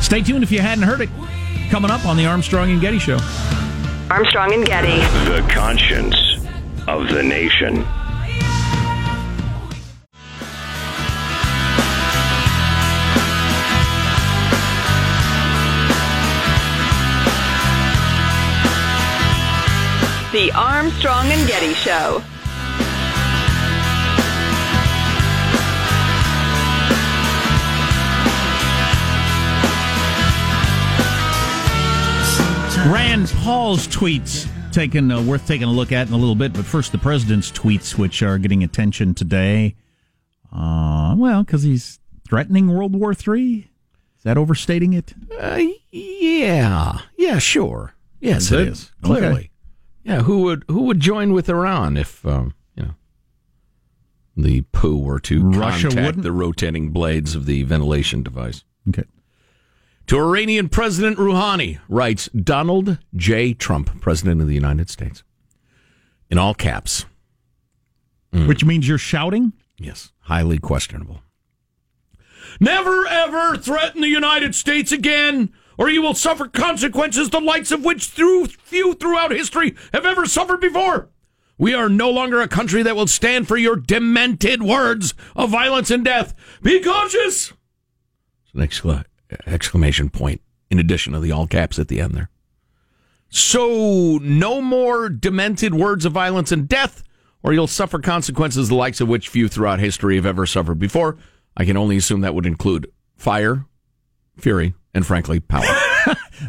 Stay 0.00 0.22
tuned 0.22 0.42
if 0.42 0.50
you 0.50 0.60
hadn't 0.60 0.84
heard 0.84 1.00
it. 1.00 1.08
Coming 1.70 1.90
up 1.90 2.04
on 2.04 2.16
the 2.16 2.26
Armstrong 2.26 2.70
and 2.70 2.80
Getty 2.80 2.98
Show. 2.98 3.18
Armstrong 4.10 4.52
and 4.52 4.66
Getty. 4.66 4.98
The 5.30 5.46
conscience 5.48 6.16
of 6.88 7.08
the 7.08 7.22
nation. 7.22 7.86
The 20.32 20.52
Armstrong 20.54 21.26
and 21.26 21.48
Getty 21.48 21.74
Show. 21.74 22.22
Rand 32.88 33.28
Paul's 33.38 33.86
tweets 33.86 34.48
taking 34.72 35.10
uh, 35.10 35.20
worth 35.22 35.46
taking 35.46 35.68
a 35.68 35.72
look 35.72 35.92
at 35.92 36.08
in 36.08 36.14
a 36.14 36.16
little 36.16 36.34
bit. 36.34 36.52
But 36.52 36.64
first, 36.64 36.92
the 36.92 36.98
president's 36.98 37.52
tweets, 37.52 37.98
which 37.98 38.22
are 38.22 38.38
getting 38.38 38.64
attention 38.64 39.14
today. 39.14 39.76
Uh, 40.50 41.14
well, 41.16 41.42
because 41.42 41.62
he's 41.62 41.98
threatening 42.26 42.68
World 42.68 42.94
War 42.94 43.12
III. 43.12 43.70
Is 44.16 44.24
that 44.24 44.38
overstating 44.38 44.92
it? 44.94 45.14
Uh, 45.38 45.60
yeah, 45.90 47.00
yeah, 47.16 47.38
sure. 47.38 47.94
Yes, 48.20 48.50
it 48.50 48.60
it? 48.60 48.68
is 48.68 48.92
clearly. 49.02 49.28
Okay. 49.28 49.50
Yeah, 50.02 50.22
who 50.22 50.42
would 50.42 50.64
who 50.68 50.82
would 50.82 51.00
join 51.00 51.32
with 51.32 51.48
Iran 51.48 51.96
if 51.96 52.24
um, 52.24 52.54
you 52.74 52.82
know 52.84 52.94
the 54.36 54.62
poo 54.72 54.96
were 54.96 55.20
to 55.20 55.42
Russia 55.50 55.88
contact 55.88 56.06
wouldn't? 56.06 56.22
the 56.24 56.32
rotating 56.32 56.90
blades 56.90 57.34
of 57.34 57.46
the 57.46 57.62
ventilation 57.62 58.22
device? 58.22 58.64
Okay. 58.88 59.04
To 60.10 60.18
Iranian 60.18 60.68
President 60.68 61.18
Rouhani, 61.18 61.78
writes 61.88 62.28
Donald 62.30 62.98
J. 63.14 63.54
Trump, 63.54 64.00
President 64.00 64.40
of 64.40 64.48
the 64.48 64.54
United 64.54 64.90
States. 64.90 65.22
In 66.28 66.36
all 66.36 66.52
caps. 66.52 67.06
Mm. 68.34 68.48
Which 68.48 68.64
means 68.64 68.88
you're 68.88 68.98
shouting? 68.98 69.52
Yes, 69.78 70.10
highly 70.22 70.58
questionable. 70.58 71.22
Never 72.58 73.06
ever 73.06 73.56
threaten 73.56 74.00
the 74.00 74.08
United 74.08 74.56
States 74.56 74.90
again, 74.90 75.52
or 75.78 75.88
you 75.88 76.02
will 76.02 76.14
suffer 76.14 76.48
consequences 76.48 77.30
the 77.30 77.38
likes 77.40 77.70
of 77.70 77.84
which 77.84 78.06
through 78.06 78.46
few 78.46 78.94
throughout 78.94 79.30
history 79.30 79.76
have 79.94 80.04
ever 80.04 80.26
suffered 80.26 80.60
before. 80.60 81.08
We 81.56 81.72
are 81.72 81.88
no 81.88 82.10
longer 82.10 82.40
a 82.40 82.48
country 82.48 82.82
that 82.82 82.96
will 82.96 83.06
stand 83.06 83.46
for 83.46 83.56
your 83.56 83.76
demented 83.76 84.60
words 84.60 85.14
of 85.36 85.50
violence 85.50 85.88
and 85.88 86.04
death. 86.04 86.34
Be 86.62 86.82
cautious! 86.82 87.52
An 88.52 88.60
excla- 88.60 89.04
exclamation 89.46 90.10
point 90.10 90.40
in 90.70 90.78
addition 90.78 91.12
to 91.12 91.20
the 91.20 91.32
all 91.32 91.46
caps 91.46 91.78
at 91.78 91.88
the 91.88 92.00
end 92.00 92.14
there. 92.14 92.30
So, 93.28 94.18
no 94.22 94.60
more 94.60 95.08
demented 95.08 95.74
words 95.74 96.04
of 96.04 96.12
violence 96.12 96.50
and 96.50 96.68
death, 96.68 97.04
or 97.42 97.52
you'll 97.52 97.68
suffer 97.68 98.00
consequences 98.00 98.68
the 98.68 98.74
likes 98.74 99.00
of 99.00 99.08
which 99.08 99.28
few 99.28 99.46
throughout 99.46 99.78
history 99.78 100.16
have 100.16 100.26
ever 100.26 100.46
suffered 100.46 100.80
before. 100.80 101.16
I 101.56 101.64
can 101.64 101.76
only 101.76 101.96
assume 101.96 102.22
that 102.22 102.34
would 102.34 102.46
include 102.46 102.90
fire, 103.16 103.66
fury, 104.36 104.74
and 104.94 105.06
frankly, 105.06 105.38
power. 105.38 105.64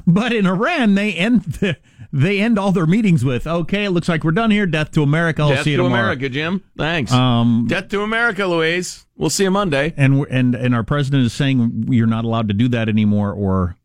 But 0.08 0.34
in 0.34 0.46
Iran, 0.46 0.96
they 0.96 1.14
end 1.14 1.44
the, 1.44 1.78
they 2.14 2.40
end 2.40 2.58
all 2.60 2.72
their 2.72 2.86
meetings 2.86 3.24
with, 3.26 3.48
"Okay, 3.48 3.86
it 3.86 3.92
looks 3.92 4.10
like 4.10 4.24
we're 4.24 4.32
done 4.32 4.52
here. 4.52 4.66
Death 4.66 4.92
to 4.92 5.04
America. 5.04 5.42
I'll 5.44 5.50
Death 5.50 5.64
see 5.64 5.72
you 5.72 5.78
to 5.78 5.84
tomorrow." 5.84 6.04
America, 6.04 6.30
Jim. 6.30 6.64
Thanks. 6.78 7.12
Um, 7.12 7.66
Death 7.68 7.90
to 7.90 8.02
America, 8.02 8.46
Louise. 8.48 9.06
We'll 9.16 9.30
see 9.30 9.44
you 9.44 9.52
Monday. 9.52 9.94
and 9.98 10.26
and 10.30 10.56
and 10.56 10.74
our 10.74 10.84
president 10.84 11.26
is 11.26 11.34
saying 11.34 11.86
you're 11.90 12.08
not 12.08 12.26
allowed 12.26 12.48
to 12.48 12.54
do 12.54 12.68
that 12.70 12.90
anymore, 12.90 13.32
or 13.32 13.76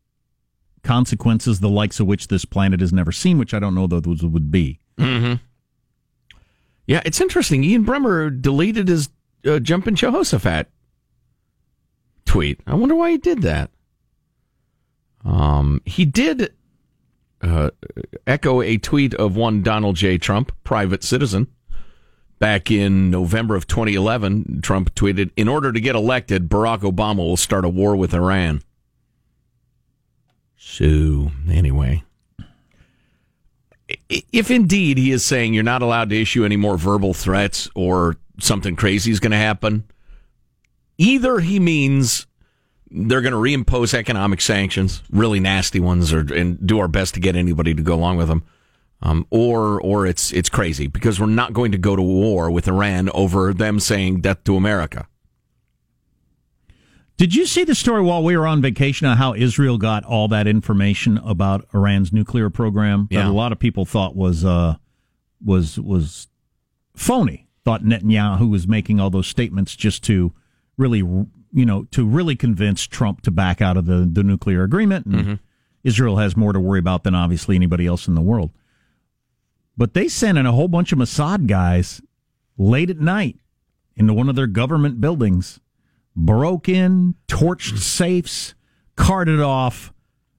consequences 0.83 1.59
the 1.59 1.69
likes 1.69 1.99
of 1.99 2.07
which 2.07 2.27
this 2.29 2.45
planet 2.45 2.79
has 2.79 2.93
never 2.93 3.11
seen, 3.11 3.37
which 3.37 3.53
I 3.53 3.59
don't 3.59 3.75
know 3.75 3.87
those 3.87 4.23
would 4.23 4.51
be. 4.51 4.79
Yeah, 6.87 7.01
it's 7.03 7.19
interesting. 7.19 7.63
Ian 7.63 7.85
Bremmer 7.85 8.41
deleted 8.41 8.87
his 8.87 9.09
uh, 9.45 9.59
Jumpin' 9.59 9.95
Jehoshaphat 9.95 10.67
tweet. 12.25 12.61
I 12.65 12.75
wonder 12.75 12.95
why 12.95 13.11
he 13.11 13.17
did 13.17 13.41
that. 13.41 13.71
Um, 15.27 15.81
he 15.85 16.05
did 16.05 16.53
uh, 17.41 17.69
echo 18.25 18.61
a 18.61 18.77
tweet 18.77 19.13
of 19.13 19.35
one 19.35 19.61
Donald 19.61 19.97
J. 19.97 20.17
Trump, 20.17 20.51
private 20.63 21.03
citizen. 21.03 21.47
Back 22.39 22.69
in 22.69 23.09
November 23.09 23.55
of 23.55 23.67
2011, 23.67 24.61
Trump 24.61 24.93
tweeted, 24.93 25.31
In 25.35 25.47
order 25.47 25.71
to 25.71 25.81
get 25.81 25.95
elected, 25.95 26.47
Barack 26.47 26.81
Obama 26.81 27.17
will 27.17 27.37
start 27.37 27.65
a 27.65 27.69
war 27.69 27.95
with 27.95 28.13
Iran. 28.13 28.61
So, 30.55 31.31
anyway. 31.49 32.03
If 34.09 34.51
indeed 34.51 34.97
he 34.97 35.11
is 35.11 35.25
saying 35.25 35.53
you're 35.53 35.63
not 35.63 35.81
allowed 35.81 36.09
to 36.11 36.21
issue 36.21 36.45
any 36.45 36.57
more 36.57 36.77
verbal 36.77 37.13
threats 37.13 37.69
or 37.73 38.17
something 38.39 38.75
crazy 38.75 39.11
is 39.11 39.19
going 39.19 39.31
to 39.31 39.37
happen, 39.37 39.85
either 40.97 41.39
he 41.39 41.59
means 41.59 42.27
they're 42.91 43.21
going 43.21 43.33
to 43.33 43.37
reimpose 43.37 43.93
economic 43.93 44.41
sanctions, 44.41 45.03
really 45.11 45.39
nasty 45.39 45.79
ones, 45.79 46.13
or 46.13 46.19
and 46.33 46.65
do 46.65 46.79
our 46.79 46.87
best 46.87 47.13
to 47.15 47.19
get 47.19 47.35
anybody 47.35 47.73
to 47.73 47.81
go 47.81 47.95
along 47.95 48.17
with 48.17 48.27
them, 48.27 48.43
um, 49.01 49.25
or 49.29 49.79
or 49.81 50.05
it's 50.05 50.31
it's 50.31 50.49
crazy 50.49 50.87
because 50.87 51.19
we're 51.19 51.25
not 51.27 51.53
going 51.53 51.71
to 51.73 51.77
go 51.77 51.95
to 51.95 52.01
war 52.01 52.49
with 52.49 52.67
Iran 52.67 53.09
over 53.13 53.53
them 53.53 53.79
saying 53.79 54.21
death 54.21 54.43
to 54.45 54.55
America. 54.55 55.07
Did 57.17 57.33
you 57.33 57.47
see 57.47 57.63
the 57.63 57.73
story 57.73 58.03
while 58.03 58.23
we 58.23 58.37
were 58.37 58.45
on 58.45 58.61
vacation 58.61 59.07
on 59.07 59.17
how 59.17 59.33
Israel 59.33 59.79
got 59.79 60.03
all 60.05 60.27
that 60.27 60.45
information 60.45 61.17
about 61.19 61.67
Iran's 61.73 62.13
nuclear 62.13 62.51
program 62.51 63.07
Yeah. 63.09 63.23
that 63.23 63.29
a 63.29 63.33
lot 63.33 63.51
of 63.51 63.57
people 63.57 63.85
thought 63.85 64.15
was 64.15 64.45
uh, 64.45 64.75
was 65.43 65.79
was 65.79 66.27
phony? 66.95 67.47
Thought 67.65 67.83
Netanyahu 67.83 68.49
was 68.49 68.67
making 68.67 68.99
all 68.99 69.09
those 69.09 69.27
statements 69.27 69.75
just 69.75 70.03
to 70.05 70.31
really, 70.77 71.01
you 71.53 71.65
know, 71.65 71.83
to 71.91 72.05
really 72.05 72.35
convince 72.35 72.85
Trump 72.85 73.21
to 73.21 73.31
back 73.31 73.61
out 73.61 73.77
of 73.77 73.85
the, 73.85 74.07
the 74.11 74.23
nuclear 74.23 74.63
agreement. 74.63 75.05
And 75.05 75.15
mm-hmm. 75.15 75.33
Israel 75.83 76.17
has 76.17 76.35
more 76.35 76.53
to 76.53 76.59
worry 76.59 76.79
about 76.79 77.03
than 77.03 77.15
obviously 77.15 77.55
anybody 77.55 77.85
else 77.87 78.07
in 78.07 78.15
the 78.15 78.21
world. 78.21 78.51
But 79.77 79.93
they 79.93 80.07
sent 80.07 80.37
in 80.37 80.45
a 80.45 80.51
whole 80.51 80.67
bunch 80.67 80.91
of 80.91 80.99
Mossad 80.99 81.47
guys 81.47 82.01
late 82.57 82.89
at 82.89 82.99
night 82.99 83.37
into 83.95 84.13
one 84.13 84.29
of 84.29 84.35
their 84.35 84.47
government 84.47 84.99
buildings 84.99 85.59
broke 86.15 86.67
in, 86.67 87.15
torched 87.27 87.77
safes, 87.77 88.55
carted 88.95 89.39
off 89.39 89.93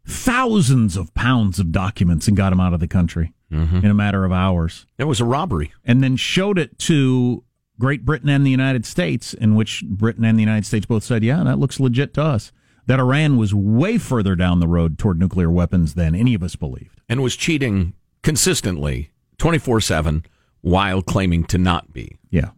thousands 0.04 0.96
of 0.96 1.14
pounds 1.14 1.58
of 1.60 1.70
documents 1.70 2.26
and 2.26 2.36
got 2.36 2.50
them 2.50 2.60
out 2.60 2.72
of 2.72 2.80
the 2.80 2.88
country 2.88 3.32
mm-hmm. 3.52 3.76
in 3.76 3.86
a 3.86 3.94
matter 3.94 4.24
of 4.24 4.32
hours. 4.32 4.86
It 4.98 5.04
was 5.04 5.20
a 5.20 5.24
robbery. 5.24 5.72
And 5.84 6.02
then 6.02 6.16
showed 6.16 6.58
it 6.58 6.78
to 6.80 7.44
Great 7.80 8.04
Britain 8.04 8.28
and 8.28 8.44
the 8.44 8.50
United 8.50 8.84
States, 8.84 9.34
in 9.34 9.54
which 9.54 9.84
Britain 9.86 10.24
and 10.24 10.38
the 10.38 10.42
United 10.42 10.66
States 10.66 10.86
both 10.86 11.04
said, 11.04 11.22
yeah, 11.22 11.42
that 11.44 11.58
looks 11.58 11.78
legit 11.78 12.14
to 12.14 12.22
us. 12.22 12.52
That 12.86 12.98
Iran 12.98 13.36
was 13.36 13.54
way 13.54 13.98
further 13.98 14.34
down 14.34 14.60
the 14.60 14.68
road 14.68 14.98
toward 14.98 15.18
nuclear 15.18 15.50
weapons 15.50 15.94
than 15.94 16.14
any 16.14 16.34
of 16.34 16.42
us 16.42 16.56
believed. 16.56 17.00
and 17.08 17.22
was 17.22 17.36
cheating 17.36 17.92
consistently 18.22 19.10
24 19.38 19.80
7 19.80 20.24
while 20.60 21.02
claiming 21.02 21.44
to 21.44 21.58
not 21.58 21.92
be. 21.92 22.18
Yeah. 22.30 22.50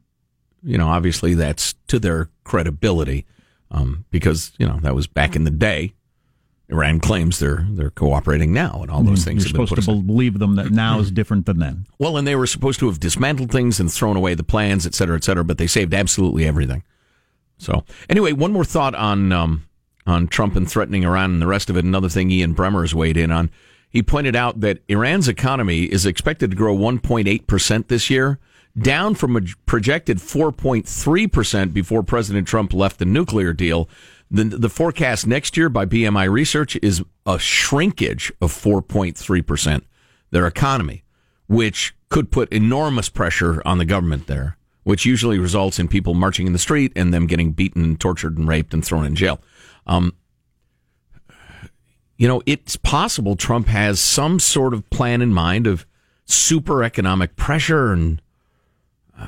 You 0.62 0.78
know, 0.78 0.88
obviously 0.88 1.34
that's 1.34 1.74
to 1.88 1.98
their 1.98 2.30
credibility 2.44 3.26
um, 3.70 4.04
because, 4.10 4.52
you 4.58 4.66
know, 4.66 4.78
that 4.82 4.94
was 4.94 5.06
back 5.06 5.36
in 5.36 5.44
the 5.44 5.50
day. 5.50 5.94
Iran 6.70 7.00
claims 7.00 7.38
they're 7.38 7.66
they're 7.70 7.90
cooperating 7.90 8.52
now, 8.52 8.80
and 8.82 8.90
all 8.90 9.02
those 9.02 9.24
things 9.24 9.42
You're 9.44 9.50
supposed 9.50 9.74
to 9.74 9.80
aside. 9.80 10.06
believe 10.06 10.38
them 10.38 10.54
that 10.56 10.70
now 10.70 11.00
is 11.00 11.10
different 11.10 11.46
than 11.46 11.58
then. 11.58 11.86
Well, 11.98 12.16
and 12.16 12.26
they 12.26 12.36
were 12.36 12.46
supposed 12.46 12.78
to 12.80 12.86
have 12.86 12.98
dismantled 13.00 13.50
things 13.50 13.78
and 13.78 13.92
thrown 13.92 14.16
away 14.16 14.34
the 14.34 14.42
plans, 14.42 14.86
et 14.86 14.94
cetera, 14.94 15.16
et 15.16 15.24
cetera, 15.24 15.44
but 15.44 15.58
they 15.58 15.66
saved 15.66 15.92
absolutely 15.92 16.46
everything. 16.46 16.82
So, 17.58 17.84
anyway, 18.08 18.32
one 18.32 18.52
more 18.52 18.64
thought 18.64 18.94
on 18.94 19.32
um, 19.32 19.66
on 20.06 20.28
Trump 20.28 20.56
and 20.56 20.70
threatening 20.70 21.04
Iran 21.04 21.32
and 21.32 21.42
the 21.42 21.46
rest 21.46 21.68
of 21.68 21.76
it. 21.76 21.84
Another 21.84 22.08
thing 22.08 22.30
Ian 22.30 22.54
Bremmer 22.54 22.80
has 22.82 22.94
weighed 22.94 23.16
in 23.18 23.30
on. 23.30 23.50
He 23.90 24.02
pointed 24.02 24.36
out 24.36 24.60
that 24.60 24.78
Iran's 24.88 25.28
economy 25.28 25.82
is 25.84 26.06
expected 26.06 26.50
to 26.52 26.56
grow 26.56 26.74
1.8 26.76 27.46
percent 27.46 27.88
this 27.88 28.08
year, 28.08 28.38
down 28.78 29.14
from 29.14 29.36
a 29.36 29.40
projected 29.66 30.18
4.3 30.18 31.30
percent 31.30 31.74
before 31.74 32.02
President 32.02 32.46
Trump 32.48 32.72
left 32.72 32.98
the 32.98 33.04
nuclear 33.04 33.52
deal. 33.52 33.88
The, 34.30 34.44
the 34.44 34.68
forecast 34.68 35.26
next 35.26 35.56
year 35.56 35.68
by 35.68 35.86
BMI 35.86 36.30
Research 36.30 36.76
is 36.82 37.02
a 37.26 37.38
shrinkage 37.38 38.32
of 38.40 38.52
4.3 38.52 39.46
percent. 39.46 39.84
Their 40.30 40.46
economy 40.46 41.04
which 41.50 41.96
could 42.10 42.30
put 42.30 42.48
enormous 42.52 43.08
pressure 43.08 43.60
on 43.64 43.78
the 43.78 43.84
government 43.84 44.28
there, 44.28 44.56
which 44.84 45.04
usually 45.04 45.36
results 45.36 45.80
in 45.80 45.88
people 45.88 46.14
marching 46.14 46.46
in 46.46 46.52
the 46.52 46.60
street 46.60 46.92
and 46.94 47.12
them 47.12 47.26
getting 47.26 47.50
beaten 47.50 47.82
and 47.82 47.98
tortured 47.98 48.38
and 48.38 48.46
raped 48.46 48.72
and 48.72 48.84
thrown 48.84 49.04
in 49.04 49.16
jail. 49.16 49.40
Um, 49.84 50.14
you 52.16 52.28
know, 52.28 52.40
it's 52.46 52.76
possible 52.76 53.34
Trump 53.34 53.66
has 53.66 53.98
some 53.98 54.38
sort 54.38 54.72
of 54.72 54.88
plan 54.90 55.22
in 55.22 55.34
mind 55.34 55.66
of 55.66 55.84
super 56.24 56.84
economic 56.84 57.34
pressure, 57.34 57.92
and 57.92 58.22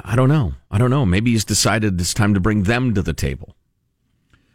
I 0.05 0.15
don't 0.15 0.29
know. 0.29 0.53
I 0.71 0.79
don't 0.79 0.91
know. 0.91 1.05
Maybe 1.05 1.33
he's 1.33 1.45
decided 1.45 2.01
it's 2.01 2.15
time 2.15 2.35
to 2.35 2.41
bring 2.41 2.63
them 2.63 2.95
to 2.95 3.03
the 3.03 3.13
table, 3.13 3.57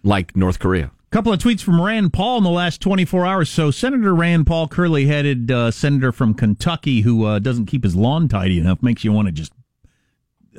like 0.08 0.36
North 0.36 0.58
Korea. 0.60 0.92
couple 1.12 1.32
of 1.34 1.40
tweets 1.40 1.62
from 1.62 1.82
Rand 1.82 2.14
Paul 2.14 2.38
in 2.40 2.44
the 2.44 2.50
last 2.50 2.82
24 2.82 3.26
hours. 3.26 3.50
So, 3.50 3.72
Senator 3.72 4.16
Rand 4.16 4.48
Paul, 4.48 4.68
curly 4.68 5.06
headed 5.08 5.52
uh, 5.52 5.72
senator 5.72 6.12
from 6.12 6.34
Kentucky 6.34 7.02
who 7.02 7.26
uh, 7.26 7.40
doesn't 7.40 7.66
keep 7.66 7.84
his 7.84 7.96
lawn 7.96 8.28
tidy 8.28 8.58
enough, 8.60 8.82
makes 8.82 9.04
you 9.04 9.12
want 9.12 9.28
to 9.28 9.32
just. 9.32 9.52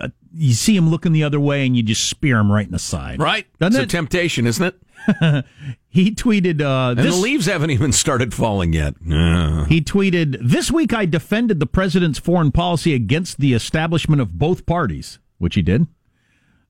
Uh, 0.00 0.08
you 0.32 0.52
see 0.52 0.76
him 0.76 0.90
looking 0.90 1.12
the 1.12 1.24
other 1.24 1.40
way 1.40 1.66
and 1.66 1.76
you 1.76 1.82
just 1.82 2.08
spear 2.08 2.38
him 2.38 2.52
right 2.52 2.66
in 2.66 2.70
the 2.72 2.78
side. 2.78 3.18
Right? 3.20 3.46
Doesn't 3.58 3.82
it's 3.82 3.92
a 3.92 3.96
it? 3.96 3.98
temptation, 3.98 4.46
isn't 4.46 4.64
it? 4.64 5.44
he 5.88 6.12
tweeted 6.14 6.60
uh, 6.60 6.90
And 6.90 6.98
this. 6.98 7.14
the 7.16 7.20
leaves 7.20 7.46
haven't 7.46 7.70
even 7.70 7.90
started 7.92 8.32
falling 8.34 8.72
yet. 8.72 8.94
He 9.02 9.80
tweeted, 9.80 10.36
This 10.40 10.70
week 10.70 10.92
I 10.94 11.06
defended 11.06 11.58
the 11.58 11.66
president's 11.66 12.18
foreign 12.20 12.52
policy 12.52 12.94
against 12.94 13.38
the 13.38 13.54
establishment 13.54 14.20
of 14.20 14.38
both 14.38 14.66
parties, 14.66 15.18
which 15.38 15.54
he 15.56 15.62
did. 15.62 15.86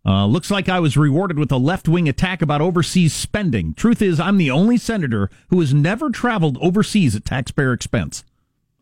Uh, 0.06 0.26
looks 0.26 0.50
like 0.50 0.68
I 0.68 0.80
was 0.80 0.96
rewarded 0.96 1.38
with 1.38 1.52
a 1.52 1.56
left 1.56 1.88
wing 1.88 2.08
attack 2.08 2.40
about 2.40 2.60
overseas 2.60 3.12
spending. 3.12 3.74
Truth 3.74 4.00
is, 4.00 4.18
I'm 4.18 4.38
the 4.38 4.50
only 4.50 4.76
senator 4.76 5.28
who 5.50 5.60
has 5.60 5.74
never 5.74 6.10
traveled 6.10 6.56
overseas 6.62 7.14
at 7.14 7.24
taxpayer 7.24 7.72
expense. 7.72 8.24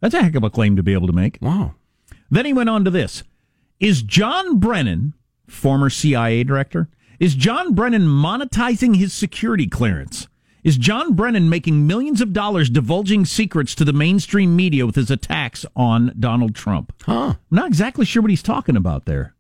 That's 0.01 0.15
a 0.15 0.23
heck 0.23 0.35
of 0.35 0.45
a 0.45 0.51
claim 0.51 0.77
to 0.77 0.83
be 0.83 0.93
able 0.93 1.07
to 1.07 1.13
make. 1.13 1.39
Wow. 1.41 1.75
Then 2.31 2.45
he 2.45 2.53
went 2.53 2.69
on 2.69 2.85
to 2.85 2.91
this. 2.91 3.23
Is 3.81 4.03
John 4.03 4.59
Brennan, 4.59 5.15
former 5.47 5.91
CIA 5.91 6.45
director, 6.45 6.89
is 7.19 7.35
John 7.35 7.75
Brennan 7.75 8.03
monetizing 8.07 8.97
his 8.97 9.13
security 9.13 9.67
clearance? 9.67 10.29
Is 10.63 10.77
John 10.77 11.15
Brennan 11.15 11.49
making 11.49 11.87
millions 11.87 12.21
of 12.21 12.33
dollars 12.33 12.69
divulging 12.69 13.25
secrets 13.25 13.75
to 13.77 13.85
the 13.85 13.93
mainstream 13.93 14.57
media 14.57 14.85
with 14.85 14.97
his 14.97 15.13
attacks 15.13 15.65
on 15.77 16.13
Donald 16.19 16.57
Trump? 16.57 16.93
Huh. 17.05 17.35
I'm 17.35 17.39
not 17.51 17.69
exactly 17.69 18.05
sure 18.05 18.21
what 18.21 18.31
he's 18.31 18.43
talking 18.43 18.77
about 18.77 19.05
there. 19.05 19.36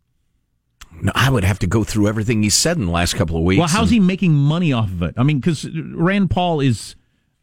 No, 1.02 1.12
I 1.14 1.30
would 1.30 1.44
have 1.44 1.58
to 1.60 1.66
go 1.66 1.84
through 1.84 2.08
everything 2.08 2.42
he 2.42 2.50
said 2.50 2.76
in 2.78 2.86
the 2.86 2.90
last 2.92 3.14
couple 3.14 3.36
of 3.36 3.42
weeks. 3.42 3.58
Well, 3.58 3.68
how's 3.68 3.90
he 3.90 4.00
making 4.00 4.32
money 4.34 4.72
off 4.72 4.88
of 4.88 5.02
it? 5.02 5.14
I 5.16 5.22
mean, 5.22 5.38
because 5.40 5.68
Rand 5.94 6.30
Paul 6.30 6.60
is 6.60 6.96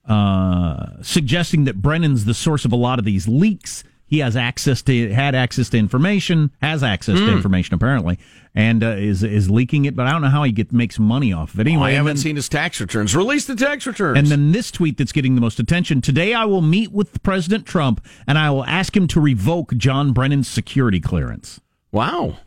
uh, 0.05 0.87
suggesting 1.01 1.63
that 1.65 1.81
Brennan's 1.81 2.25
the 2.25 2.33
source 2.33 2.65
of 2.65 2.71
a 2.71 2.75
lot 2.75 2.99
of 2.99 3.05
these 3.05 3.27
leaks. 3.27 3.83
He 4.05 4.19
has 4.19 4.35
access 4.35 4.81
to, 4.83 5.11
had 5.11 5.33
access 5.33 5.69
to 5.69 5.77
information, 5.77 6.51
has 6.61 6.83
access 6.83 7.17
Hmm. 7.19 7.25
to 7.25 7.31
information 7.31 7.73
apparently, 7.73 8.19
and 8.53 8.83
uh, 8.83 8.89
is 8.89 9.23
is 9.23 9.49
leaking 9.49 9.85
it. 9.85 9.95
But 9.95 10.05
I 10.05 10.11
don't 10.11 10.21
know 10.21 10.27
how 10.29 10.43
he 10.43 10.51
get 10.51 10.71
makes 10.71 10.99
money 10.99 11.33
off 11.33 11.53
of 11.55 11.61
it. 11.61 11.67
Anyway, 11.67 11.87
I 11.87 11.91
haven't 11.91 12.05
then- 12.07 12.17
seen 12.17 12.35
his 12.35 12.47
tax 12.47 12.79
returns. 12.79 13.15
Release 13.15 13.45
the 13.45 13.55
tax 13.55 13.87
returns. 13.87 14.19
And 14.19 14.27
then 14.27 14.51
this 14.51 14.69
tweet 14.69 14.97
that's 14.97 15.13
getting 15.13 15.33
the 15.33 15.41
most 15.41 15.59
attention 15.59 15.99
today, 16.01 16.33
I 16.35 16.45
will 16.45 16.61
meet 16.61 16.91
with 16.91 17.23
President 17.23 17.65
Trump 17.65 18.05
and 18.27 18.37
I 18.37 18.51
will 18.51 18.65
ask 18.65 18.95
him 18.95 19.07
to 19.07 19.19
revoke 19.21 19.73
John 19.77 20.11
Brennan's 20.13 20.47
security 20.47 20.99
clearance. 20.99 21.59
wow. 21.91 22.37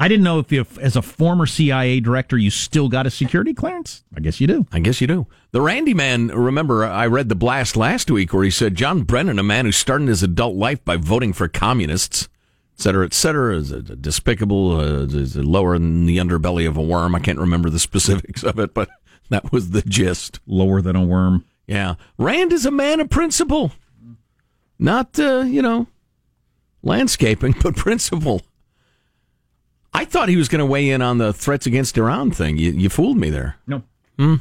I 0.00 0.06
didn't 0.06 0.22
know 0.22 0.38
if, 0.38 0.52
you, 0.52 0.64
as 0.80 0.94
a 0.94 1.02
former 1.02 1.44
CIA 1.44 1.98
director, 1.98 2.38
you 2.38 2.50
still 2.50 2.88
got 2.88 3.06
a 3.06 3.10
security 3.10 3.52
clearance. 3.52 4.04
I 4.14 4.20
guess 4.20 4.40
you 4.40 4.46
do. 4.46 4.64
I 4.70 4.78
guess 4.78 5.00
you 5.00 5.08
do. 5.08 5.26
The 5.50 5.60
Randy 5.60 5.92
man, 5.92 6.28
remember, 6.28 6.84
I 6.84 7.06
read 7.08 7.28
the 7.28 7.34
blast 7.34 7.76
last 7.76 8.08
week 8.08 8.32
where 8.32 8.44
he 8.44 8.50
said 8.50 8.76
John 8.76 9.02
Brennan, 9.02 9.40
a 9.40 9.42
man 9.42 9.64
who 9.64 9.72
started 9.72 10.06
his 10.06 10.22
adult 10.22 10.54
life 10.54 10.84
by 10.84 10.96
voting 10.96 11.32
for 11.32 11.48
communists, 11.48 12.28
et 12.76 12.82
cetera, 12.82 13.04
et 13.06 13.12
cetera, 13.12 13.56
is 13.56 13.72
a 13.72 13.82
despicable, 13.82 14.78
uh, 14.78 15.04
is 15.06 15.34
lower 15.34 15.76
than 15.76 16.06
the 16.06 16.18
underbelly 16.18 16.68
of 16.68 16.76
a 16.76 16.82
worm. 16.82 17.16
I 17.16 17.20
can't 17.20 17.40
remember 17.40 17.68
the 17.68 17.78
specifics 17.80 18.44
of 18.44 18.60
it, 18.60 18.74
but 18.74 18.88
that 19.30 19.50
was 19.50 19.70
the 19.70 19.82
gist. 19.82 20.38
Lower 20.46 20.80
than 20.80 20.94
a 20.94 21.04
worm. 21.04 21.44
Yeah. 21.66 21.96
Rand 22.18 22.52
is 22.52 22.64
a 22.64 22.70
man 22.70 23.00
of 23.00 23.10
principle. 23.10 23.72
Not, 24.78 25.18
uh, 25.18 25.40
you 25.40 25.60
know, 25.60 25.88
landscaping, 26.82 27.56
but 27.62 27.74
principle. 27.74 28.42
I 29.98 30.04
thought 30.04 30.28
he 30.28 30.36
was 30.36 30.48
going 30.48 30.60
to 30.60 30.66
weigh 30.66 30.90
in 30.90 31.02
on 31.02 31.18
the 31.18 31.32
threats 31.32 31.66
against 31.66 31.98
Iran 31.98 32.30
thing. 32.30 32.56
You, 32.56 32.70
you 32.70 32.88
fooled 32.88 33.16
me 33.16 33.30
there. 33.30 33.56
No. 33.66 33.82
Hmm. 34.16 34.36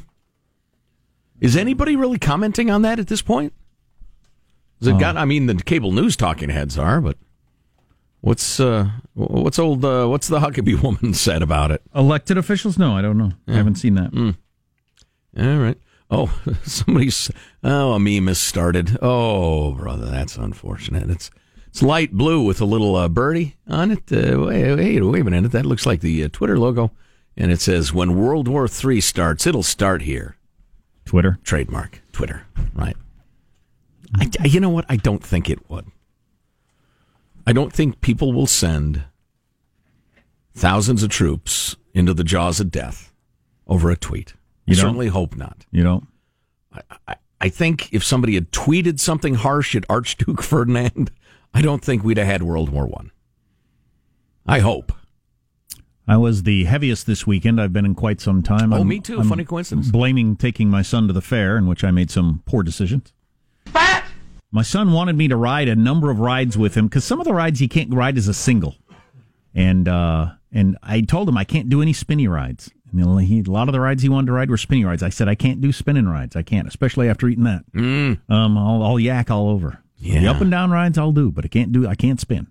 Is 1.42 1.58
anybody 1.58 1.96
really 1.96 2.20
commenting 2.20 2.70
on 2.70 2.84
that 2.84 3.00
at 3.00 3.08
this 3.08 3.24
point? 3.24 3.54
Has 4.80 4.90
it 4.90 5.00
got? 5.00 5.18
I 5.18 5.26
mean, 5.26 5.48
the 5.48 5.56
cable 5.56 5.92
news 5.92 6.16
talking 6.16 6.50
heads 6.50 6.78
are, 6.78 7.02
but 7.02 7.18
what's 8.22 8.60
uh, 8.60 8.90
what's 9.16 9.58
old? 9.58 9.84
Uh, 9.84 10.06
what's 10.06 10.28
the 10.28 10.40
Huckabee 10.40 10.80
woman 10.84 11.16
said 11.16 11.42
about 11.42 11.72
it? 11.72 11.82
Elected 11.96 12.38
officials? 12.38 12.78
No, 12.78 12.96
I 12.96 13.02
don't 13.02 13.18
know. 13.18 13.32
I 13.48 13.54
haven't 13.54 13.76
seen 13.76 13.96
that. 13.96 14.14
All 15.40 15.58
right. 15.58 15.78
Oh, 16.12 16.40
somebody's. 16.64 17.32
Oh, 17.64 17.94
a 17.94 18.00
meme 18.00 18.28
has 18.28 18.38
started. 18.38 19.00
Oh, 19.02 19.72
brother, 19.74 20.06
that's 20.06 20.36
unfortunate. 20.38 21.10
It's 21.10 21.32
it's 21.78 21.84
light 21.84 22.12
blue 22.12 22.42
with 22.42 22.60
a 22.60 22.66
little 22.66 22.96
uh, 22.96 23.08
birdie 23.08 23.56
on 23.68 23.92
it. 23.92 24.12
Uh, 24.12 24.40
wait, 24.48 24.76
wait, 24.76 25.00
wait 25.00 25.22
a 25.22 25.30
minute. 25.30 25.52
That 25.52 25.64
looks 25.68 25.86
like 25.86 26.02
the 26.02 26.24
uh, 26.24 26.30
Twitter 26.32 26.58
logo, 26.58 26.90
and 27.38 27.52
it 27.52 27.62
says, 27.62 27.94
"When 27.94 28.16
World 28.18 28.48
War 28.48 28.68
III 28.68 29.00
starts, 29.00 29.46
it'll 29.46 29.62
start 29.62 30.02
here." 30.02 30.38
Twitter. 31.06 31.38
trademark 31.44 32.02
Twitter, 32.12 32.48
right? 32.74 32.98
I, 34.16 34.28
I- 34.40 34.48
you 34.48 34.60
know 34.60 34.72
what? 34.72 34.86
I 34.90 34.96
don't 34.96 35.24
think 35.24 35.52
it 35.52 35.70
would. 35.70 35.86
I 37.46 37.54
don't 37.54 37.72
think 37.72 38.02
people 38.02 38.34
will 38.34 38.48
send 38.48 39.04
thousands 40.56 41.04
of 41.04 41.10
troops 41.12 41.76
into 41.94 42.14
the 42.16 42.24
jaws 42.24 42.60
of 42.60 42.72
death 42.72 43.14
over 43.68 43.92
a 43.92 43.96
tweet. 43.96 44.34
You 44.66 44.74
I 44.74 44.80
certainly 44.80 45.08
hope 45.10 45.36
not. 45.38 45.66
You 45.72 45.84
know, 45.84 46.04
I, 47.08 47.16
I 47.40 47.50
think 47.50 47.94
if 47.94 48.04
somebody 48.04 48.34
had 48.34 48.52
tweeted 48.52 49.00
something 49.00 49.36
harsh 49.36 49.76
at 49.76 49.86
Archduke 49.90 50.42
Ferdinand, 50.42 51.12
I 51.58 51.62
don't 51.62 51.84
think 51.84 52.04
we'd 52.04 52.18
have 52.18 52.28
had 52.28 52.44
World 52.44 52.70
War 52.70 52.86
One. 52.86 53.10
I. 54.46 54.60
hope. 54.60 54.94
I 56.08 56.16
was 56.16 56.44
the 56.44 56.66
heaviest 56.66 57.08
this 57.08 57.26
weekend 57.26 57.60
I've 57.60 57.74
been 57.74 57.84
in 57.84 57.96
quite 57.96 58.22
some 58.22 58.44
time. 58.44 58.72
Oh, 58.72 58.78
I'm- 58.78 58.88
me 58.88 59.00
too. 59.00 59.20
I'm 59.20 59.28
Funny 59.28 59.44
coincidence. 59.44 59.90
Blaming 59.90 60.36
taking 60.36 60.70
my 60.70 60.84
son 60.84 61.08
to 61.08 61.14
the 61.14 61.22
fair, 61.22 61.58
in 61.58 61.66
which 61.66 61.84
I 61.84 61.90
made 61.90 62.12
some 62.12 62.44
poor 62.46 62.62
decisions. 62.62 63.12
My 64.52 64.62
son 64.62 64.92
wanted 64.94 65.16
me 65.18 65.28
to 65.28 65.36
ride 65.36 65.68
a 65.68 65.76
number 65.76 66.12
of 66.12 66.20
rides 66.20 66.58
with 66.58 66.76
him 66.76 66.86
because 66.88 67.04
some 67.04 67.20
of 67.20 67.26
the 67.26 67.34
rides 67.34 67.60
he 67.60 67.68
can't 67.68 67.92
ride 67.94 68.18
as 68.20 68.28
a 68.28 68.34
single, 68.34 68.76
and 69.56 69.88
uh, 69.88 70.34
and 70.52 70.78
I 70.84 71.02
told 71.02 71.28
him 71.28 71.38
I 71.38 71.44
can't 71.44 71.70
do 71.70 71.82
any 71.82 71.92
spinny 71.92 72.28
rides. 72.28 72.70
And 72.92 73.20
he, 73.22 73.40
a 73.42 73.52
lot 73.52 73.68
of 73.68 73.74
the 73.74 73.82
rides 73.82 74.04
he 74.04 74.10
wanted 74.10 74.28
to 74.28 74.32
ride 74.34 74.50
were 74.52 74.58
spinny 74.58 74.86
rides. 74.86 75.02
I 75.04 75.10
said 75.10 75.28
I 75.28 75.36
can't 75.36 75.60
do 75.60 75.72
spinning 75.74 76.08
rides. 76.08 76.36
I 76.36 76.44
can't, 76.44 76.68
especially 76.68 77.10
after 77.10 77.28
eating 77.28 77.44
that. 77.46 77.64
Mm. 77.74 78.20
Um, 78.30 78.58
I'll, 78.58 78.82
I'll 78.84 79.00
yak 79.00 79.30
all 79.32 79.50
over. 79.50 79.80
The 80.00 80.28
up 80.28 80.42
and 80.42 80.52
down 80.52 80.72
rides 80.72 80.98
I'll 80.98 81.12
do, 81.12 81.32
but 81.32 81.46
I 81.46 81.48
can't 81.48 81.72
do. 81.72 81.88
I 81.88 81.96
can't 81.96 82.20
spin. 82.20 82.48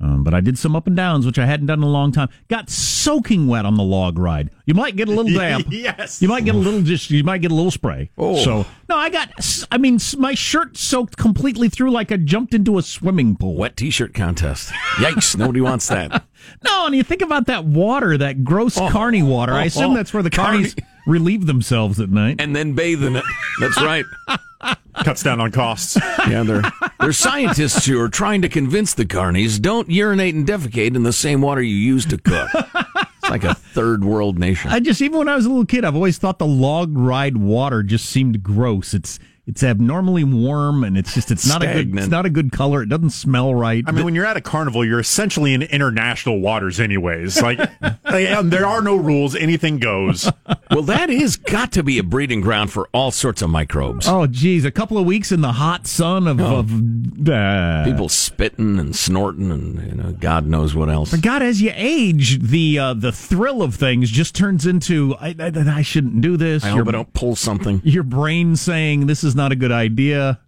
Um, 0.00 0.22
but 0.22 0.32
I 0.32 0.40
did 0.40 0.56
some 0.56 0.76
up 0.76 0.86
and 0.86 0.94
downs, 0.94 1.26
which 1.26 1.40
I 1.40 1.46
hadn't 1.46 1.66
done 1.66 1.80
in 1.80 1.82
a 1.82 1.88
long 1.88 2.12
time. 2.12 2.28
Got 2.46 2.70
soaking 2.70 3.48
wet 3.48 3.66
on 3.66 3.74
the 3.74 3.82
log 3.82 4.16
ride. 4.16 4.50
You 4.64 4.74
might 4.74 4.94
get 4.94 5.08
a 5.08 5.10
little 5.10 5.32
damp. 5.38 5.66
yes. 5.70 6.22
You 6.22 6.28
might 6.28 6.44
get 6.44 6.54
a 6.54 6.58
little 6.58 6.82
just. 6.82 7.10
You 7.10 7.24
might 7.24 7.38
get 7.38 7.50
a 7.50 7.54
little 7.54 7.72
spray. 7.72 8.10
Oh. 8.16 8.36
So 8.36 8.64
no, 8.88 8.96
I 8.96 9.10
got. 9.10 9.30
I 9.72 9.78
mean, 9.78 9.98
my 10.16 10.34
shirt 10.34 10.76
soaked 10.76 11.16
completely 11.16 11.68
through, 11.68 11.90
like 11.90 12.12
I 12.12 12.16
jumped 12.16 12.54
into 12.54 12.78
a 12.78 12.82
swimming 12.82 13.34
pool. 13.34 13.56
Wet 13.56 13.76
T-shirt 13.76 14.14
contest. 14.14 14.68
Yikes! 14.98 15.36
Nobody 15.36 15.60
wants 15.60 15.88
that. 15.88 16.24
No, 16.64 16.86
and 16.86 16.94
you 16.94 17.02
think 17.02 17.20
about 17.20 17.46
that 17.46 17.64
water, 17.64 18.16
that 18.16 18.44
gross 18.44 18.76
carny 18.76 19.24
water. 19.24 19.52
I 19.52 19.64
assume 19.64 19.90
oh, 19.90 19.96
that's 19.96 20.14
where 20.14 20.22
the 20.22 20.30
carnies 20.30 20.80
relieve 21.08 21.46
themselves 21.46 21.98
at 21.98 22.10
night. 22.10 22.36
And 22.38 22.54
then 22.54 22.74
bathe 22.74 23.02
in 23.02 23.16
it. 23.16 23.24
That's 23.60 23.80
right. 23.82 24.04
Cuts 25.04 25.22
down 25.22 25.40
on 25.40 25.50
costs. 25.50 25.96
Yeah, 26.28 26.42
they're, 26.42 26.62
they're 27.00 27.12
scientists 27.12 27.86
who 27.86 28.00
are 28.00 28.08
trying 28.08 28.42
to 28.42 28.48
convince 28.48 28.94
the 28.94 29.06
carnies 29.06 29.60
don't 29.60 29.88
urinate 29.88 30.34
and 30.34 30.46
defecate 30.46 30.96
in 30.96 31.04
the 31.04 31.12
same 31.12 31.40
water 31.40 31.62
you 31.62 31.76
use 31.76 32.04
to 32.06 32.18
cook. 32.18 32.50
It's 32.54 33.30
like 33.30 33.44
a 33.44 33.54
third 33.54 34.04
world 34.04 34.38
nation. 34.38 34.70
I 34.70 34.80
just 34.80 35.00
even 35.00 35.18
when 35.18 35.28
I 35.28 35.36
was 35.36 35.46
a 35.46 35.48
little 35.48 35.64
kid, 35.64 35.84
I've 35.84 35.94
always 35.94 36.18
thought 36.18 36.38
the 36.38 36.46
log 36.46 36.98
ride 36.98 37.36
water 37.36 37.82
just 37.82 38.06
seemed 38.06 38.42
gross. 38.42 38.92
It's 38.92 39.20
it's 39.48 39.62
abnormally 39.62 40.24
warm 40.24 40.84
and 40.84 40.98
it's 40.98 41.14
just 41.14 41.30
it's 41.30 41.48
not 41.48 41.62
a 41.62 41.72
good 41.72 41.98
it's 41.98 42.08
not 42.08 42.26
a 42.26 42.30
good 42.30 42.52
color. 42.52 42.82
It 42.82 42.90
doesn't 42.90 43.10
smell 43.10 43.54
right. 43.54 43.82
I 43.86 43.92
mean, 43.92 44.04
when 44.04 44.14
you're 44.14 44.26
at 44.26 44.36
a 44.36 44.42
carnival, 44.42 44.84
you're 44.84 45.00
essentially 45.00 45.54
in 45.54 45.62
international 45.62 46.40
waters, 46.40 46.78
anyways. 46.78 47.40
Like, 47.40 47.58
and 48.04 48.50
there 48.52 48.66
are 48.66 48.82
no 48.82 48.94
rules; 48.94 49.34
anything 49.34 49.78
goes. 49.78 50.30
Well, 50.70 50.82
that 50.82 51.08
is 51.08 51.36
got 51.36 51.72
to 51.72 51.82
be 51.82 51.98
a 51.98 52.02
breeding 52.02 52.42
ground 52.42 52.70
for 52.70 52.90
all 52.92 53.10
sorts 53.10 53.40
of 53.40 53.48
microbes. 53.48 54.06
oh 54.06 54.26
geez, 54.26 54.66
a 54.66 54.70
couple 54.70 54.98
of 54.98 55.06
weeks 55.06 55.32
in 55.32 55.40
the 55.40 55.52
hot 55.52 55.86
sun 55.86 56.28
of, 56.28 56.40
of 56.40 57.28
uh, 57.30 57.84
People 57.86 58.10
spitting 58.10 58.78
and 58.78 58.94
snorting 58.94 59.50
and 59.50 59.82
you 59.86 59.94
know 59.94 60.12
God 60.12 60.46
knows 60.46 60.74
what 60.74 60.90
else. 60.90 61.10
But 61.10 61.22
God, 61.22 61.40
as 61.40 61.62
you 61.62 61.72
age, 61.74 62.38
the 62.40 62.78
uh, 62.78 62.92
the 62.92 63.12
thrill 63.12 63.62
of 63.62 63.76
things 63.76 64.10
just 64.10 64.34
turns 64.34 64.66
into 64.66 65.16
I, 65.18 65.34
I, 65.38 65.52
I 65.78 65.82
shouldn't 65.82 66.20
do 66.20 66.36
this. 66.36 66.64
I 66.64 66.68
your, 66.68 66.78
hope 66.78 66.88
I 66.88 66.92
don't 66.92 67.12
pull 67.14 67.34
something. 67.34 67.80
your 67.82 68.02
brain 68.02 68.54
saying 68.54 69.06
this 69.06 69.24
is 69.24 69.37
not 69.38 69.52
a 69.52 69.56
good 69.56 69.72
idea. 69.72 70.38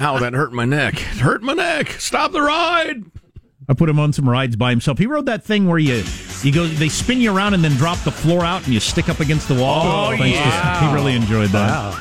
Ow, 0.00 0.18
that 0.18 0.32
hurt 0.34 0.52
my 0.52 0.64
neck. 0.64 0.94
It 0.94 1.18
hurt 1.18 1.42
my 1.42 1.52
neck. 1.54 1.88
Stop 1.92 2.32
the 2.32 2.42
ride. 2.42 3.04
I 3.68 3.72
put 3.74 3.88
him 3.88 3.98
on 3.98 4.12
some 4.12 4.28
rides 4.28 4.56
by 4.56 4.70
himself. 4.70 4.98
He 4.98 5.06
rode 5.06 5.26
that 5.26 5.42
thing 5.44 5.66
where 5.68 5.78
you 5.78 6.02
you 6.42 6.52
go 6.52 6.66
they 6.66 6.88
spin 6.90 7.20
you 7.20 7.34
around 7.34 7.54
and 7.54 7.64
then 7.64 7.72
drop 7.72 7.98
the 8.04 8.10
floor 8.10 8.44
out 8.44 8.64
and 8.64 8.74
you 8.74 8.80
stick 8.80 9.08
up 9.08 9.20
against 9.20 9.48
the 9.48 9.54
wall. 9.54 10.12
Oh, 10.12 10.16
Thanks 10.16 10.36
to- 10.38 10.44
yeah. 10.44 10.88
he 10.88 10.94
really 10.94 11.14
enjoyed 11.14 11.48
that. 11.50 11.94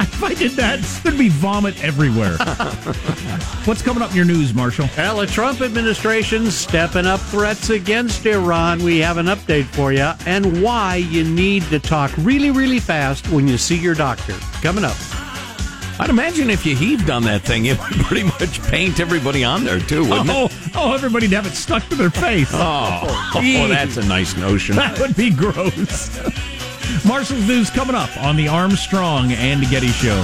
If 0.00 0.22
I 0.24 0.34
did 0.34 0.52
that, 0.52 0.80
there'd 1.02 1.18
be 1.18 1.28
vomit 1.28 1.82
everywhere. 1.82 2.36
What's 3.64 3.82
coming 3.82 4.02
up 4.02 4.10
in 4.10 4.16
your 4.16 4.24
news, 4.24 4.54
Marshall? 4.54 4.88
Well, 4.96 5.16
the 5.18 5.26
Trump 5.26 5.60
administration 5.60 6.50
stepping 6.50 7.06
up 7.06 7.20
threats 7.20 7.70
against 7.70 8.24
Iran. 8.26 8.82
We 8.82 8.98
have 8.98 9.16
an 9.18 9.26
update 9.26 9.64
for 9.66 9.92
you 9.92 10.10
and 10.26 10.62
why 10.62 10.96
you 10.96 11.24
need 11.24 11.62
to 11.64 11.78
talk 11.78 12.10
really, 12.18 12.50
really 12.50 12.80
fast 12.80 13.28
when 13.28 13.46
you 13.48 13.58
see 13.58 13.76
your 13.76 13.94
doctor. 13.94 14.34
Coming 14.62 14.84
up. 14.84 14.96
I'd 16.00 16.10
imagine 16.10 16.48
if 16.48 16.64
you 16.64 16.76
heaved 16.76 17.10
on 17.10 17.24
that 17.24 17.42
thing, 17.42 17.66
it 17.66 17.76
would 17.78 17.88
pretty 18.06 18.22
much 18.22 18.62
paint 18.68 19.00
everybody 19.00 19.42
on 19.42 19.64
there 19.64 19.80
too, 19.80 20.02
wouldn't 20.08 20.30
Oh, 20.30 20.44
it? 20.46 20.52
oh, 20.74 20.90
oh 20.90 20.94
everybody'd 20.94 21.32
have 21.32 21.46
it 21.46 21.54
stuck 21.54 21.86
to 21.88 21.96
their 21.96 22.10
face. 22.10 22.50
Oh, 22.52 23.32
oh, 23.34 23.68
that's 23.68 23.96
a 23.96 24.04
nice 24.06 24.36
notion. 24.36 24.76
That 24.76 24.98
would 25.00 25.16
be 25.16 25.30
gross. 25.30 26.16
Marshall's 27.06 27.46
news 27.46 27.70
coming 27.70 27.94
up 27.94 28.16
on 28.18 28.36
the 28.36 28.48
Armstrong 28.48 29.32
and 29.32 29.62
Getty 29.68 29.88
Show. 29.88 30.22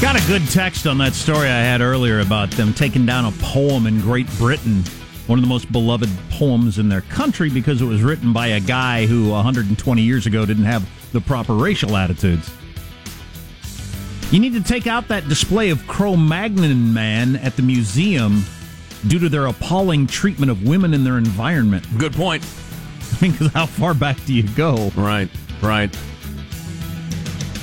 Got 0.00 0.16
a 0.16 0.26
good 0.26 0.48
text 0.48 0.86
on 0.86 0.98
that 0.98 1.12
story 1.14 1.48
I 1.48 1.60
had 1.60 1.80
earlier 1.80 2.20
about 2.20 2.50
them 2.52 2.72
taking 2.72 3.04
down 3.04 3.24
a 3.24 3.32
poem 3.42 3.86
in 3.86 4.00
Great 4.00 4.28
Britain 4.38 4.82
one 5.28 5.38
of 5.38 5.42
the 5.42 5.48
most 5.48 5.70
beloved 5.70 6.08
poems 6.30 6.78
in 6.78 6.88
their 6.88 7.02
country 7.02 7.50
because 7.50 7.82
it 7.82 7.84
was 7.84 8.02
written 8.02 8.32
by 8.32 8.46
a 8.46 8.60
guy 8.60 9.04
who 9.04 9.28
120 9.28 10.00
years 10.00 10.24
ago 10.24 10.46
didn't 10.46 10.64
have 10.64 10.88
the 11.12 11.20
proper 11.20 11.54
racial 11.54 11.98
attitudes. 11.98 12.50
You 14.30 14.40
need 14.40 14.52
to 14.54 14.62
take 14.62 14.86
out 14.86 15.08
that 15.08 15.26
display 15.28 15.70
of 15.70 15.86
Cro 15.86 16.14
Magnon 16.14 16.92
man 16.92 17.36
at 17.36 17.56
the 17.56 17.62
museum 17.62 18.44
due 19.06 19.18
to 19.18 19.28
their 19.30 19.46
appalling 19.46 20.06
treatment 20.06 20.50
of 20.50 20.64
women 20.64 20.92
in 20.92 21.02
their 21.02 21.16
environment. 21.16 21.86
Good 21.98 22.12
point. 22.12 22.44
I 23.20 23.22
mean, 23.22 23.34
'cause 23.36 23.50
how 23.52 23.64
far 23.66 23.94
back 23.94 24.22
do 24.26 24.34
you 24.34 24.42
go? 24.42 24.90
Right, 24.94 25.30
right. 25.62 25.94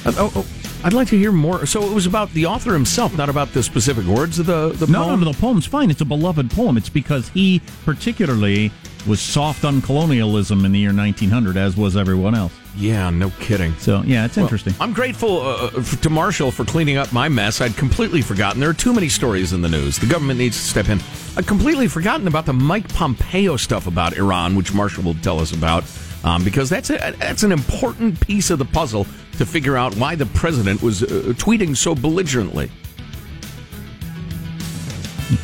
Uh, 0.06 0.14
oh, 0.18 0.32
oh, 0.38 0.46
I'd 0.84 0.94
like 0.94 1.08
to 1.10 1.18
hear 1.18 1.32
more. 1.32 1.68
So 1.68 1.84
it 1.84 1.94
was 1.94 2.08
about 2.08 2.32
the 2.34 2.48
author 2.48 2.74
himself, 2.74 3.16
not 3.16 3.30
about 3.30 3.54
the 3.54 3.62
specific 3.62 4.06
words 4.06 4.40
of 4.40 4.48
the, 4.48 4.70
the 4.70 4.88
No, 4.88 5.04
poem? 5.04 5.20
no, 5.22 5.32
the 5.32 5.38
poem's 5.38 5.68
fine. 5.68 5.92
It's 5.92 6.02
a 6.02 6.06
beloved 6.06 6.50
poem. 6.50 6.78
It's 6.78 6.90
because 6.90 7.30
he 7.30 7.62
particularly 7.86 8.72
was 9.06 9.20
soft 9.22 9.66
on 9.66 9.82
colonialism 9.84 10.66
in 10.66 10.72
the 10.72 10.80
year 10.80 10.94
1900, 10.94 11.58
as 11.58 11.78
was 11.78 11.96
everyone 11.96 12.34
else. 12.34 12.54
Yeah, 12.78 13.10
no 13.10 13.30
kidding. 13.40 13.74
So, 13.76 14.02
yeah, 14.06 14.26
it's 14.26 14.36
Well, 14.38 14.46
interesting. 14.46 14.74
I'm 14.80 14.94
grateful 14.94 15.42
uh, 15.42 15.70
to 15.72 16.10
Marshall 16.10 16.52
for 16.52 16.66
cleaning 16.66 16.98
up 16.98 17.12
my 17.14 17.30
mess. 17.30 17.62
I'd 17.62 17.76
completely 17.78 18.22
forgotten. 18.22 18.60
There 18.60 18.70
are 18.70 18.74
too 18.74 18.94
many 18.94 19.08
stories 19.10 19.54
in 19.54 19.62
the 19.62 19.70
news. 19.70 19.98
The 19.98 20.08
government 20.08 20.40
needs 20.40 20.58
to 20.58 20.64
step 20.64 20.90
in. 20.90 21.00
I'd 21.38 21.48
completely 21.48 21.88
forgotten 21.88 22.28
about 22.28 22.46
the 22.46 22.54
Mike 22.54 22.88
Pompeo 22.94 23.56
stuff 23.56 23.88
about 23.88 24.18
Iran, 24.18 24.56
which 24.56 24.74
Marshall 24.74 25.04
will 25.04 25.16
tell 25.16 25.40
us 25.40 25.52
about, 25.54 25.84
um, 26.24 26.44
because 26.44 26.70
that's 26.70 26.90
a, 26.90 27.16
that's 27.20 27.44
an 27.44 27.52
important 27.52 28.20
piece 28.20 28.50
of 28.50 28.60
the 28.60 28.66
puzzle 28.66 29.06
to 29.38 29.46
figure 29.46 29.78
out 29.78 29.96
why 29.96 30.16
the 30.16 30.26
president 30.28 30.82
was 30.82 31.04
uh, 31.04 31.08
tweeting 31.38 31.76
so 31.76 31.96
belligerently. 31.96 32.70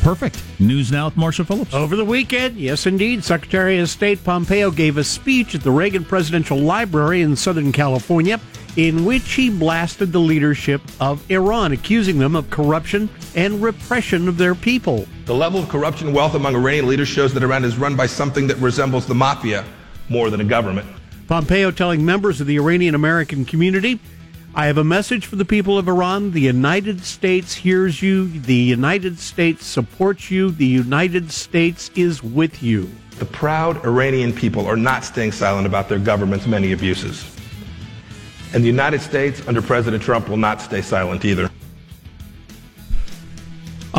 Perfect. 0.02 0.42
News 0.60 0.92
now 0.92 1.06
with 1.06 1.16
Marshall 1.16 1.44
Phillips. 1.44 1.74
Over 1.74 1.96
the 1.96 2.04
weekend, 2.04 2.56
yes, 2.56 2.86
indeed, 2.86 3.24
Secretary 3.24 3.78
of 3.78 3.88
State 3.88 4.22
Pompeo 4.22 4.70
gave 4.70 4.96
a 4.96 5.04
speech 5.04 5.54
at 5.54 5.62
the 5.62 5.70
Reagan 5.70 6.04
Presidential 6.04 6.56
Library 6.56 7.22
in 7.22 7.34
Southern 7.34 7.72
California 7.72 8.40
in 8.76 9.04
which 9.04 9.32
he 9.32 9.50
blasted 9.50 10.12
the 10.12 10.18
leadership 10.18 10.80
of 11.00 11.28
Iran, 11.30 11.72
accusing 11.72 12.18
them 12.18 12.34
of 12.34 12.48
corruption 12.48 13.08
and 13.34 13.62
repression 13.62 14.28
of 14.28 14.38
their 14.38 14.54
people. 14.54 15.06
The 15.26 15.34
level 15.34 15.60
of 15.60 15.68
corruption 15.68 16.08
and 16.08 16.16
wealth 16.16 16.34
among 16.34 16.54
Iranian 16.54 16.86
leaders 16.86 17.08
shows 17.08 17.34
that 17.34 17.42
Iran 17.42 17.64
is 17.64 17.76
run 17.76 17.96
by 17.96 18.06
something 18.06 18.46
that 18.46 18.56
resembles 18.58 19.06
the 19.06 19.14
mafia 19.14 19.64
more 20.08 20.30
than 20.30 20.40
a 20.40 20.44
government. 20.44 20.86
Pompeo 21.28 21.70
telling 21.70 22.04
members 22.04 22.40
of 22.40 22.46
the 22.46 22.56
Iranian 22.56 22.94
American 22.94 23.44
community, 23.44 24.00
I 24.54 24.66
have 24.66 24.76
a 24.76 24.84
message 24.84 25.24
for 25.24 25.36
the 25.36 25.46
people 25.46 25.78
of 25.78 25.88
Iran. 25.88 26.32
The 26.32 26.40
United 26.42 27.02
States 27.04 27.54
hears 27.54 28.02
you. 28.02 28.28
The 28.28 28.54
United 28.54 29.18
States 29.18 29.64
supports 29.64 30.30
you. 30.30 30.50
The 30.50 30.66
United 30.66 31.32
States 31.32 31.90
is 31.94 32.22
with 32.22 32.62
you. 32.62 32.90
The 33.18 33.24
proud 33.24 33.82
Iranian 33.86 34.30
people 34.30 34.66
are 34.66 34.76
not 34.76 35.04
staying 35.04 35.32
silent 35.32 35.66
about 35.66 35.88
their 35.88 35.98
government's 35.98 36.46
many 36.46 36.72
abuses. 36.72 37.24
And 38.52 38.62
the 38.62 38.68
United 38.68 39.00
States, 39.00 39.40
under 39.48 39.62
President 39.62 40.02
Trump, 40.02 40.28
will 40.28 40.36
not 40.36 40.60
stay 40.60 40.82
silent 40.82 41.24
either. 41.24 41.48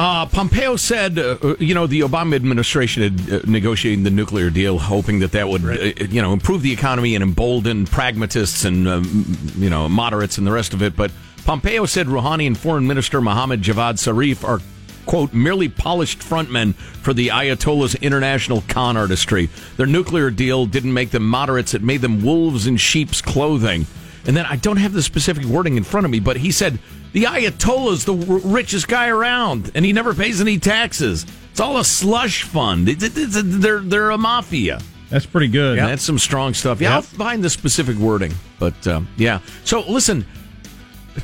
Uh, 0.04 0.26
Pompeo 0.26 0.76
said, 0.76 1.18
uh, 1.18 1.38
uh, 1.42 1.56
you 1.60 1.74
know, 1.74 1.88
the 1.88 2.02
Obama 2.02 2.36
administration 2.36 3.04
had 3.04 3.32
uh, 3.32 3.40
negotiated 3.50 4.04
the 4.04 4.12
nuclear 4.12 4.50
deal, 4.50 4.78
hoping 4.78 5.20
that 5.20 5.32
that 5.32 5.48
would, 5.48 5.64
uh, 5.64 6.04
you 6.10 6.22
know, 6.22 6.34
improve 6.34 6.62
the 6.62 6.74
economy 6.74 7.16
and 7.16 7.24
embolden 7.24 7.86
pragmatists 7.86 8.66
and, 8.66 8.86
um, 8.86 9.38
you 9.56 9.70
know, 9.70 9.88
moderates 9.88 10.38
and 10.38 10.46
the 10.46 10.52
rest 10.52 10.74
of 10.74 10.82
it. 10.82 10.98
But 10.98 11.14
Pompeo 11.46 11.86
said 11.86 12.08
Rouhani 12.08 12.46
and 12.46 12.58
Foreign 12.58 12.86
Minister 12.86 13.22
Mohammad 13.22 13.62
Javad 13.62 13.94
Zarif 13.94 14.46
are, 14.46 14.60
quote, 15.06 15.32
merely 15.32 15.70
polished 15.70 16.20
frontmen 16.20 16.76
for 16.76 17.14
the 17.14 17.30
Ayatollah's 17.30 17.96
international 17.96 18.62
con 18.68 18.98
artistry. 18.98 19.48
Their 19.78 19.86
nuclear 19.86 20.30
deal 20.32 20.66
didn't 20.66 20.94
make 20.94 21.12
them 21.12 21.26
moderates, 21.26 21.74
it 21.74 21.82
made 21.82 22.02
them 22.02 22.22
wolves 22.22 22.68
in 22.68 22.76
sheep's 22.76 23.22
clothing. 23.22 23.86
And 24.28 24.36
then 24.36 24.46
I 24.48 24.58
don't 24.58 24.78
have 24.78 24.92
the 24.92 25.02
specific 25.02 25.46
wording 25.46 25.78
in 25.78 25.86
front 25.86 26.04
of 26.04 26.12
me, 26.12 26.20
but 26.20 26.36
he 26.36 26.52
said 26.52 26.80
the 27.14 27.24
Ayatollah's 27.24 28.06
the 28.06 28.14
r- 28.16 28.40
richest 28.44 28.88
guy 28.88 29.08
around, 29.08 29.72
and 29.76 29.86
he 29.86 29.94
never 29.94 30.14
pays 30.14 30.42
any 30.42 30.60
taxes. 30.60 31.26
It's 31.52 31.60
all 31.60 31.78
a 31.78 31.86
slush 31.86 32.44
fund. 32.44 32.90
It- 32.90 33.02
it- 33.04 33.14
it's 33.16 33.36
a- 33.36 33.44
they're 33.44 33.80
they're 33.80 34.10
a 34.12 34.18
mafia. 34.18 34.82
That's 35.10 35.26
pretty 35.28 35.48
good. 35.48 35.78
That's 35.78 36.02
some 36.04 36.18
strong 36.18 36.54
stuff. 36.56 36.82
Yeah, 36.82 36.96
I'll 36.96 37.02
find 37.04 37.44
the 37.44 37.50
specific 37.50 37.98
wording, 37.98 38.34
but 38.60 38.88
um, 38.88 39.08
yeah. 39.16 39.40
So 39.64 39.82
listen, 39.88 40.26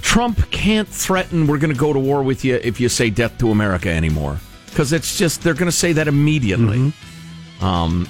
Trump 0.01 0.51
can't 0.51 0.87
threaten 0.87 1.47
we're 1.47 1.57
going 1.57 1.73
to 1.73 1.79
go 1.79 1.91
to 1.91 1.99
war 1.99 2.21
with 2.21 2.45
you 2.45 2.55
if 2.63 2.79
you 2.79 2.87
say 2.89 3.09
death 3.09 3.37
to 3.39 3.49
America 3.49 3.89
anymore, 3.89 4.37
because 4.67 4.93
it's 4.93 5.17
just 5.17 5.41
they're 5.41 5.55
going 5.55 5.65
to 5.71 5.75
say 5.75 5.93
that 5.93 6.07
immediately. 6.07 6.93
Um, 7.61 8.07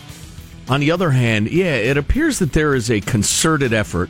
on 0.67 0.81
the 0.81 0.91
other 0.91 1.09
hand, 1.11 1.49
yeah, 1.49 1.75
it 1.75 1.95
appears 1.97 2.39
that 2.39 2.51
there 2.53 2.75
is 2.75 2.91
a 2.91 2.99
concerted 2.99 3.71
effort 3.73 4.09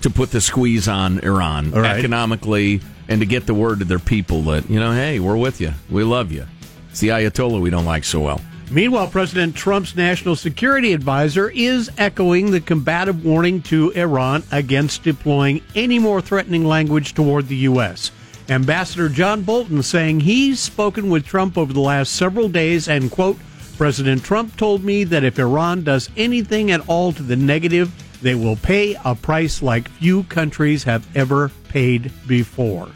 to 0.00 0.08
put 0.10 0.30
the 0.30 0.40
squeeze 0.40 0.88
on 0.88 1.18
Iran 1.20 1.70
right. 1.72 1.98
economically 1.98 2.80
and 3.10 3.20
to 3.20 3.26
get 3.26 3.44
the 3.44 3.52
word 3.52 3.80
to 3.80 3.84
their 3.84 3.98
people 3.98 4.40
that, 4.42 4.70
you 4.70 4.80
know, 4.80 4.92
hey, 4.92 5.18
we're 5.18 5.36
with 5.36 5.60
you. 5.60 5.72
We 5.90 6.04
love 6.04 6.32
you. 6.32 6.46
It's 6.90 7.00
the 7.00 7.08
Ayatollah 7.08 7.60
we 7.60 7.68
don't 7.68 7.84
like 7.84 8.04
so 8.04 8.20
well. 8.20 8.40
Meanwhile, 8.70 9.08
President 9.08 9.56
Trump's 9.56 9.96
national 9.96 10.36
security 10.36 10.92
advisor 10.92 11.50
is 11.50 11.90
echoing 11.98 12.52
the 12.52 12.60
combative 12.60 13.24
warning 13.24 13.62
to 13.62 13.90
Iran 13.90 14.44
against 14.52 15.02
deploying 15.02 15.60
any 15.74 15.98
more 15.98 16.20
threatening 16.20 16.64
language 16.64 17.14
toward 17.14 17.48
the 17.48 17.56
U.S. 17.56 18.12
Ambassador 18.48 19.08
John 19.08 19.42
Bolton 19.42 19.82
saying 19.82 20.20
he's 20.20 20.60
spoken 20.60 21.10
with 21.10 21.26
Trump 21.26 21.58
over 21.58 21.72
the 21.72 21.80
last 21.80 22.12
several 22.12 22.48
days 22.48 22.88
and, 22.88 23.10
quote, 23.10 23.38
President 23.76 24.22
Trump 24.22 24.56
told 24.56 24.84
me 24.84 25.02
that 25.02 25.24
if 25.24 25.38
Iran 25.38 25.82
does 25.82 26.08
anything 26.16 26.70
at 26.70 26.88
all 26.88 27.12
to 27.12 27.22
the 27.24 27.36
negative, 27.36 27.92
they 28.22 28.36
will 28.36 28.56
pay 28.56 28.96
a 29.04 29.16
price 29.16 29.62
like 29.62 29.88
few 29.88 30.22
countries 30.24 30.84
have 30.84 31.06
ever 31.16 31.50
paid 31.70 32.12
before. 32.26 32.88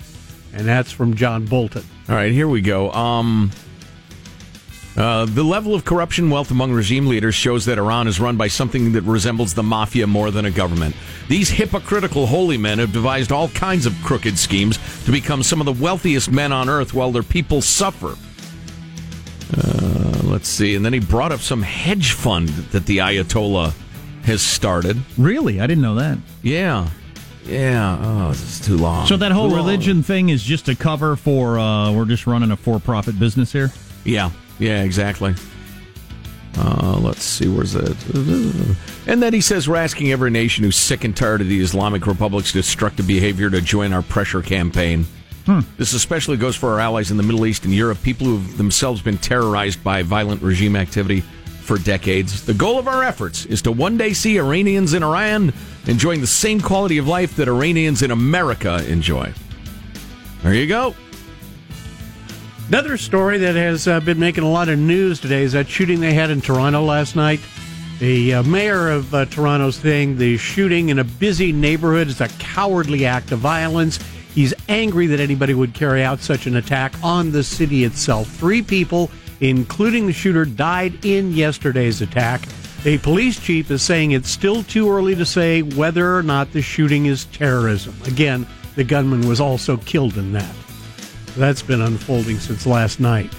And 0.52 0.66
that's 0.66 0.92
from 0.92 1.14
John 1.14 1.46
Bolton. 1.46 1.84
All 2.08 2.14
right, 2.14 2.32
here 2.32 2.48
we 2.48 2.60
go. 2.60 2.92
Um, 2.92 3.50
uh, 4.96 5.24
the 5.26 5.42
level 5.42 5.74
of 5.74 5.84
corruption 5.84 6.30
wealth 6.30 6.50
among 6.50 6.72
regime 6.72 7.06
leaders 7.06 7.34
shows 7.34 7.64
that 7.64 7.78
Iran 7.78 8.06
is 8.06 8.20
run 8.20 8.36
by 8.36 8.48
something 8.48 8.92
that 8.92 9.02
resembles 9.02 9.54
the 9.54 9.62
mafia 9.62 10.06
more 10.06 10.30
than 10.30 10.44
a 10.44 10.50
government. 10.50 10.94
These 11.28 11.50
hypocritical 11.50 12.26
holy 12.26 12.58
men 12.58 12.78
have 12.78 12.92
devised 12.92 13.32
all 13.32 13.48
kinds 13.48 13.86
of 13.86 13.94
crooked 14.04 14.38
schemes 14.38 14.78
to 15.04 15.12
become 15.12 15.42
some 15.42 15.60
of 15.60 15.66
the 15.66 15.82
wealthiest 15.82 16.30
men 16.30 16.52
on 16.52 16.68
earth 16.68 16.94
while 16.94 17.10
their 17.10 17.22
people 17.24 17.60
suffer. 17.62 18.16
Uh, 19.56 20.20
let's 20.24 20.48
see. 20.48 20.74
And 20.74 20.84
then 20.84 20.92
he 20.92 21.00
brought 21.00 21.32
up 21.32 21.40
some 21.40 21.62
hedge 21.62 22.12
fund 22.12 22.48
that 22.48 22.86
the 22.86 22.98
Ayatollah 22.98 23.72
has 24.24 24.42
started. 24.42 24.96
Really? 25.18 25.60
I 25.60 25.66
didn't 25.66 25.82
know 25.82 25.96
that. 25.96 26.18
Yeah. 26.42 26.88
Yeah. 27.46 27.98
Oh, 28.00 28.28
this 28.30 28.60
is 28.60 28.66
too 28.66 28.76
long. 28.76 29.06
So 29.06 29.16
that 29.18 29.32
whole 29.32 29.48
Too 29.48 29.56
long. 29.56 29.66
religion 29.66 30.02
thing 30.02 30.30
is 30.30 30.42
just 30.42 30.68
a 30.68 30.74
cover 30.74 31.14
for 31.16 31.58
uh, 31.58 31.92
we're 31.92 32.06
just 32.06 32.26
running 32.26 32.50
a 32.50 32.56
for-profit 32.56 33.18
business 33.18 33.52
here. 33.52 33.70
Yeah, 34.04 34.30
yeah, 34.58 34.82
exactly. 34.82 35.34
Uh, 36.56 36.98
let's 37.02 37.22
see, 37.24 37.48
where's 37.48 37.72
that? 37.72 38.76
And 39.08 39.20
then 39.22 39.32
he 39.34 39.40
says 39.40 39.68
we're 39.68 39.76
asking 39.76 40.12
every 40.12 40.30
nation 40.30 40.62
who's 40.64 40.76
sick 40.76 41.02
and 41.04 41.16
tired 41.16 41.40
of 41.40 41.48
the 41.48 41.60
Islamic 41.60 42.06
Republic's 42.06 42.52
destructive 42.52 43.06
behavior 43.08 43.50
to 43.50 43.60
join 43.60 43.92
our 43.92 44.02
pressure 44.02 44.40
campaign. 44.40 45.04
This 45.76 45.92
especially 45.92 46.36
goes 46.38 46.56
for 46.56 46.70
our 46.70 46.80
allies 46.80 47.10
in 47.10 47.16
the 47.18 47.22
Middle 47.22 47.44
East 47.44 47.64
and 47.66 47.74
Europe, 47.74 47.98
people 48.02 48.26
who've 48.26 48.56
themselves 48.56 49.02
been 49.02 49.18
terrorized 49.18 49.82
by 49.84 50.02
violent 50.02 50.40
regime 50.42 50.74
activity 50.76 51.22
for 51.64 51.78
decades. 51.78 52.44
The 52.44 52.54
goal 52.54 52.78
of 52.78 52.86
our 52.86 53.02
efforts 53.02 53.46
is 53.46 53.62
to 53.62 53.72
one 53.72 53.96
day 53.96 54.12
see 54.12 54.38
Iranians 54.38 54.94
in 54.94 55.02
Iran 55.02 55.52
enjoying 55.86 56.20
the 56.20 56.26
same 56.26 56.60
quality 56.60 56.98
of 56.98 57.08
life 57.08 57.36
that 57.36 57.48
Iranians 57.48 58.02
in 58.02 58.10
America 58.10 58.84
enjoy. 58.86 59.32
There 60.42 60.54
you 60.54 60.66
go. 60.66 60.94
Another 62.68 62.96
story 62.96 63.38
that 63.38 63.54
has 63.56 63.88
uh, 63.88 64.00
been 64.00 64.18
making 64.18 64.44
a 64.44 64.50
lot 64.50 64.68
of 64.68 64.78
news 64.78 65.20
today 65.20 65.42
is 65.42 65.52
that 65.52 65.68
shooting 65.68 66.00
they 66.00 66.14
had 66.14 66.30
in 66.30 66.40
Toronto 66.40 66.82
last 66.82 67.16
night. 67.16 67.40
The 67.98 68.34
uh, 68.34 68.42
mayor 68.42 68.90
of 68.90 69.14
uh, 69.14 69.26
Toronto's 69.26 69.76
saying 69.76 70.16
the 70.16 70.36
shooting 70.36 70.88
in 70.88 70.98
a 70.98 71.04
busy 71.04 71.52
neighborhood 71.52 72.08
is 72.08 72.20
a 72.20 72.28
cowardly 72.38 73.06
act 73.06 73.32
of 73.32 73.38
violence. 73.38 73.98
He's 74.34 74.52
angry 74.68 75.06
that 75.06 75.20
anybody 75.20 75.54
would 75.54 75.74
carry 75.74 76.02
out 76.02 76.20
such 76.20 76.46
an 76.46 76.56
attack 76.56 76.92
on 77.02 77.30
the 77.30 77.44
city 77.44 77.84
itself. 77.84 78.28
Three 78.28 78.62
people, 78.62 79.10
including 79.40 80.06
the 80.06 80.12
shooter, 80.12 80.44
died 80.44 81.04
in 81.04 81.32
yesterday's 81.32 82.00
attack. 82.00 82.42
A 82.84 82.98
police 82.98 83.40
chief 83.40 83.70
is 83.70 83.82
saying 83.82 84.10
it's 84.10 84.28
still 84.28 84.62
too 84.62 84.90
early 84.90 85.14
to 85.14 85.24
say 85.24 85.62
whether 85.62 86.16
or 86.16 86.22
not 86.22 86.52
the 86.52 86.60
shooting 86.60 87.06
is 87.06 87.24
terrorism. 87.26 87.94
Again, 88.04 88.46
the 88.76 88.84
gunman 88.84 89.26
was 89.26 89.40
also 89.40 89.76
killed 89.78 90.16
in 90.18 90.32
that. 90.32 90.54
That's 91.36 91.62
been 91.62 91.80
unfolding 91.80 92.38
since 92.38 92.66
last 92.66 93.00
night. 93.00 93.32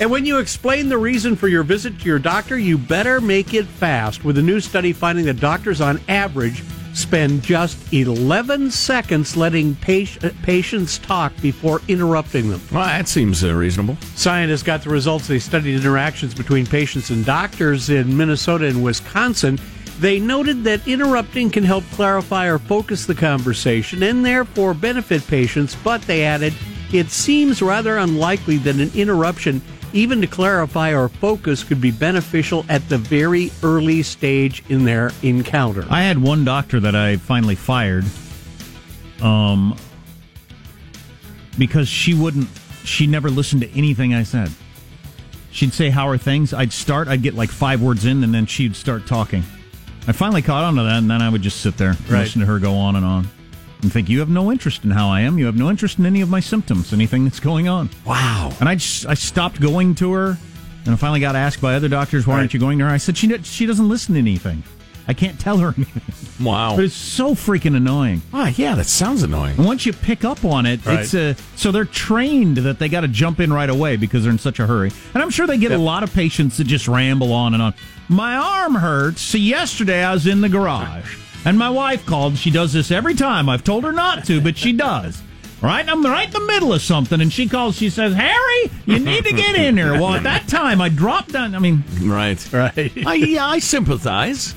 And 0.00 0.10
when 0.10 0.24
you 0.24 0.38
explain 0.38 0.88
the 0.88 0.98
reason 0.98 1.36
for 1.36 1.46
your 1.46 1.62
visit 1.62 2.00
to 2.00 2.06
your 2.06 2.18
doctor, 2.18 2.58
you 2.58 2.78
better 2.78 3.20
make 3.20 3.52
it 3.52 3.66
fast. 3.66 4.24
With 4.24 4.38
a 4.38 4.42
new 4.42 4.58
study 4.58 4.92
finding 4.92 5.26
that 5.26 5.40
doctors 5.40 5.80
on 5.80 6.00
average 6.08 6.62
spend 6.94 7.42
just 7.42 7.92
11 7.92 8.70
seconds 8.70 9.36
letting 9.36 9.74
pat- 9.76 10.32
patients 10.42 10.98
talk 10.98 11.32
before 11.40 11.80
interrupting 11.88 12.50
them. 12.50 12.60
Well, 12.72 12.84
that 12.84 13.08
seems 13.08 13.44
uh, 13.44 13.54
reasonable. 13.54 13.96
Scientists 14.14 14.62
got 14.62 14.82
the 14.82 14.90
results. 14.90 15.26
They 15.26 15.38
studied 15.38 15.76
interactions 15.76 16.34
between 16.34 16.66
patients 16.66 17.10
and 17.10 17.24
doctors 17.24 17.90
in 17.90 18.16
Minnesota 18.16 18.66
and 18.66 18.82
Wisconsin. 18.82 19.58
They 20.00 20.18
noted 20.18 20.64
that 20.64 20.88
interrupting 20.88 21.50
can 21.50 21.62
help 21.62 21.84
clarify 21.92 22.46
or 22.46 22.58
focus 22.58 23.04
the 23.04 23.14
conversation 23.14 24.02
and 24.02 24.24
therefore 24.24 24.72
benefit 24.72 25.26
patients, 25.26 25.76
but 25.84 26.00
they 26.02 26.24
added, 26.24 26.54
it 26.92 27.10
seems 27.10 27.60
rather 27.60 27.98
unlikely 27.98 28.56
that 28.58 28.76
an 28.76 28.90
interruption, 28.94 29.60
even 29.92 30.20
to 30.20 30.26
clarify 30.26 30.94
or 30.94 31.08
focus, 31.08 31.64
could 31.64 31.80
be 31.80 31.90
beneficial 31.90 32.64
at 32.68 32.88
the 32.88 32.98
very 32.98 33.50
early 33.62 34.02
stage 34.02 34.62
in 34.68 34.84
their 34.84 35.10
encounter. 35.22 35.84
I 35.90 36.02
had 36.02 36.18
one 36.18 36.44
doctor 36.44 36.80
that 36.80 36.94
I 36.94 37.16
finally 37.16 37.54
fired, 37.56 38.04
um, 39.20 39.76
because 41.58 41.88
she 41.88 42.14
wouldn't. 42.14 42.48
She 42.84 43.06
never 43.06 43.30
listened 43.30 43.62
to 43.62 43.70
anything 43.76 44.14
I 44.14 44.22
said. 44.22 44.50
She'd 45.52 45.72
say, 45.72 45.90
"How 45.90 46.08
are 46.08 46.16
things?" 46.18 46.54
I'd 46.54 46.72
start. 46.72 47.08
I'd 47.08 47.22
get 47.22 47.34
like 47.34 47.50
five 47.50 47.82
words 47.82 48.04
in, 48.06 48.22
and 48.24 48.32
then 48.32 48.46
she'd 48.46 48.76
start 48.76 49.06
talking. 49.06 49.42
I 50.06 50.12
finally 50.12 50.42
caught 50.42 50.64
on 50.64 50.76
to 50.76 50.82
that, 50.84 50.98
and 50.98 51.10
then 51.10 51.20
I 51.20 51.28
would 51.28 51.42
just 51.42 51.60
sit 51.60 51.76
there, 51.76 51.90
and 51.90 52.10
Right. 52.10 52.20
listen 52.20 52.40
to 52.40 52.46
her 52.46 52.58
go 52.58 52.74
on 52.76 52.96
and 52.96 53.04
on, 53.04 53.28
and 53.82 53.92
think, 53.92 54.08
"You 54.08 54.20
have 54.20 54.28
no 54.28 54.50
interest 54.50 54.84
in 54.84 54.90
how 54.90 55.08
I 55.08 55.20
am. 55.20 55.38
You 55.38 55.46
have 55.46 55.56
no 55.56 55.70
interest 55.70 55.98
in 55.98 56.06
any 56.06 56.20
of 56.20 56.28
my 56.28 56.40
symptoms, 56.40 56.92
anything 56.92 57.24
that's 57.24 57.40
going 57.40 57.68
on." 57.68 57.90
Wow. 58.04 58.52
And 58.60 58.68
I 58.68 58.74
just 58.76 59.06
I 59.06 59.14
stopped 59.14 59.60
going 59.60 59.94
to 59.96 60.12
her, 60.12 60.38
and 60.84 60.94
I 60.94 60.96
finally 60.96 61.20
got 61.20 61.36
asked 61.36 61.60
by 61.60 61.74
other 61.74 61.88
doctors, 61.88 62.26
"Why 62.26 62.34
aren't 62.34 62.54
you 62.54 62.60
going 62.60 62.78
to 62.78 62.84
her?" 62.86 62.90
I 62.90 62.98
said, 62.98 63.16
"She 63.16 63.36
she 63.42 63.66
doesn't 63.66 63.88
listen 63.88 64.14
to 64.14 64.18
anything. 64.20 64.62
I 65.08 65.14
can't 65.14 65.38
tell 65.40 65.58
her 65.58 65.74
anything." 65.76 66.44
Wow. 66.44 66.76
But 66.76 66.86
it's 66.86 66.94
so 66.94 67.34
freaking 67.34 67.76
annoying. 67.76 68.22
Ah, 68.32 68.52
yeah, 68.56 68.74
that 68.74 68.86
sounds 68.86 69.22
annoying. 69.22 69.56
And 69.58 69.66
once 69.66 69.84
you 69.84 69.92
pick 69.92 70.24
up 70.24 70.44
on 70.44 70.64
it, 70.66 70.80
it's 70.86 71.12
a 71.14 71.34
so 71.56 71.70
they're 71.70 71.84
trained 71.84 72.58
that 72.58 72.78
they 72.78 72.88
got 72.88 73.02
to 73.02 73.08
jump 73.08 73.40
in 73.40 73.52
right 73.52 73.68
away 73.68 73.96
because 73.96 74.22
they're 74.22 74.32
in 74.32 74.38
such 74.38 74.58
a 74.58 74.66
hurry. 74.66 74.90
And 75.14 75.22
I'm 75.22 75.30
sure 75.30 75.46
they 75.46 75.58
get 75.58 75.72
a 75.72 75.78
lot 75.78 76.02
of 76.02 76.12
patients 76.14 76.56
that 76.56 76.64
just 76.64 76.88
ramble 76.88 77.32
on 77.32 77.52
and 77.54 77.62
on. 77.62 77.74
My 78.08 78.36
arm 78.36 78.74
hurts. 78.74 79.20
See, 79.22 79.38
yesterday 79.38 80.02
I 80.02 80.12
was 80.12 80.26
in 80.26 80.40
the 80.40 80.48
garage, 80.48 81.16
and 81.44 81.58
my 81.58 81.70
wife 81.70 82.04
called. 82.06 82.36
She 82.36 82.50
does 82.50 82.72
this 82.72 82.90
every 82.90 83.14
time. 83.14 83.48
I've 83.48 83.64
told 83.64 83.84
her 83.84 83.92
not 83.92 84.24
to, 84.26 84.40
but 84.40 84.56
she 84.56 84.72
does. 84.72 85.22
Right, 85.62 85.86
I'm 85.86 86.02
right 86.02 86.26
in 86.26 86.32
the 86.32 86.40
middle 86.40 86.72
of 86.72 86.80
something, 86.80 87.20
and 87.20 87.30
she 87.30 87.46
calls. 87.46 87.76
She 87.76 87.90
says, 87.90 88.14
"Harry, 88.14 88.70
you 88.86 88.98
need 88.98 89.24
to 89.24 89.32
get 89.32 89.56
in 89.56 89.76
here." 89.76 89.92
Well, 89.92 90.14
at 90.14 90.22
that 90.22 90.48
time, 90.48 90.80
I 90.80 90.88
dropped 90.88 91.32
down. 91.32 91.54
I 91.54 91.58
mean, 91.58 91.84
Right. 92.00 92.52
Right. 92.52 92.92
I, 93.06 93.14
yeah, 93.14 93.46
I 93.46 93.58
sympathize. 93.58 94.54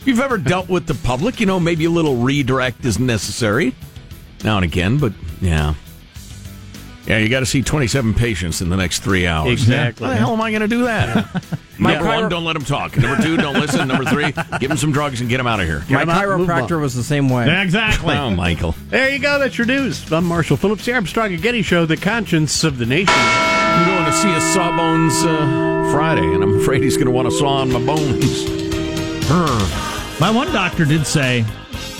If 0.00 0.06
you've 0.06 0.20
ever 0.20 0.36
dealt 0.36 0.68
with 0.68 0.86
the 0.86 0.94
public, 0.94 1.40
you 1.40 1.46
know, 1.46 1.58
maybe 1.58 1.86
a 1.86 1.90
little 1.90 2.16
redirect 2.16 2.84
is 2.84 2.98
necessary 2.98 3.74
now 4.44 4.56
and 4.56 4.64
again, 4.64 4.98
but 4.98 5.12
yeah. 5.40 5.74
Yeah, 7.06 7.18
you 7.18 7.28
got 7.28 7.40
to 7.40 7.46
see 7.46 7.62
27 7.62 8.14
patients 8.14 8.60
in 8.62 8.70
the 8.70 8.76
next 8.76 9.00
three 9.00 9.26
hours. 9.26 9.50
Exactly. 9.52 10.06
How 10.06 10.12
the 10.12 10.18
hell 10.18 10.32
am 10.34 10.40
I 10.40 10.50
going 10.52 10.62
to 10.62 10.68
do 10.68 10.84
that? 10.84 11.44
Number 11.78 12.04
one, 12.06 12.28
don't 12.28 12.44
let 12.44 12.52
them 12.52 12.64
talk. 12.64 12.96
Number 12.96 13.20
two, 13.20 13.36
don't 13.36 13.54
listen. 13.58 13.88
Number 13.88 14.04
three, 14.04 14.30
give 14.60 14.68
them 14.68 14.78
some 14.78 14.92
drugs 14.92 15.20
and 15.20 15.28
get 15.28 15.38
them 15.38 15.48
out 15.48 15.58
of 15.58 15.66
here. 15.66 15.80
My 15.90 16.00
Come 16.04 16.10
out, 16.10 16.38
move 16.38 16.48
chiropractor 16.48 16.80
was 16.80 16.94
the 16.94 17.02
same 17.02 17.28
way. 17.28 17.62
exactly. 17.62 18.14
Oh, 18.22 18.30
Michael. 18.30 18.76
There 18.88 19.08
you 19.10 19.18
go. 19.18 19.40
That's 19.40 19.58
your 19.58 19.66
news. 19.66 20.12
I'm 20.12 20.24
Marshall 20.26 20.56
Phillips, 20.56 20.84
the 20.84 20.92
Armstrong 20.92 21.32
and 21.32 21.42
Getty 21.42 21.62
Show, 21.62 21.86
the 21.86 21.96
conscience 21.96 22.62
of 22.62 22.78
the 22.78 22.86
nation. 22.86 23.12
I'm 23.16 23.88
going 23.88 24.04
to 24.04 24.12
see 24.12 24.32
a 24.32 24.40
Sawbones 24.52 25.24
uh, 25.24 25.90
Friday, 25.92 26.22
and 26.22 26.44
I'm 26.44 26.60
afraid 26.60 26.82
he's 26.84 26.96
going 26.96 27.06
to 27.06 27.12
want 27.12 27.28
to 27.28 27.36
saw 27.36 27.48
on 27.62 27.72
my 27.72 27.84
bones. 27.84 28.48
My 30.20 30.30
one 30.30 30.52
doctor 30.52 30.84
did 30.84 31.04
say 31.06 31.44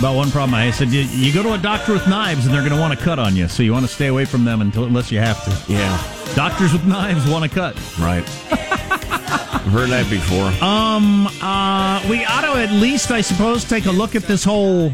about 0.02 0.16
one 0.16 0.32
problem. 0.32 0.52
I 0.54 0.72
said, 0.72 0.88
you, 0.88 1.02
you 1.02 1.32
go 1.32 1.44
to 1.44 1.52
a 1.52 1.58
doctor 1.58 1.92
with 1.92 2.08
knives 2.08 2.44
and 2.44 2.52
they're 2.52 2.62
going 2.62 2.74
to 2.74 2.80
want 2.80 2.98
to 2.98 3.04
cut 3.04 3.20
on 3.20 3.36
you, 3.36 3.46
so 3.46 3.62
you 3.62 3.72
want 3.72 3.86
to 3.86 3.92
stay 3.92 4.08
away 4.08 4.24
from 4.24 4.44
them 4.44 4.60
until 4.60 4.82
unless 4.82 5.12
you 5.12 5.20
have 5.20 5.44
to. 5.44 5.72
Yeah, 5.72 5.96
Doctors 6.34 6.72
with 6.72 6.84
knives 6.84 7.30
want 7.30 7.44
to 7.44 7.48
cut. 7.48 7.76
right. 8.00 8.24
I've 8.50 9.70
heard 9.70 9.90
that 9.90 10.10
before. 10.10 10.46
Um, 10.60 11.28
uh, 11.40 12.04
we 12.10 12.24
ought 12.24 12.40
to 12.40 12.58
at 12.60 12.72
least, 12.72 13.12
I 13.12 13.20
suppose, 13.20 13.62
take 13.64 13.86
a 13.86 13.92
look 13.92 14.16
at 14.16 14.24
this 14.24 14.42
whole 14.42 14.92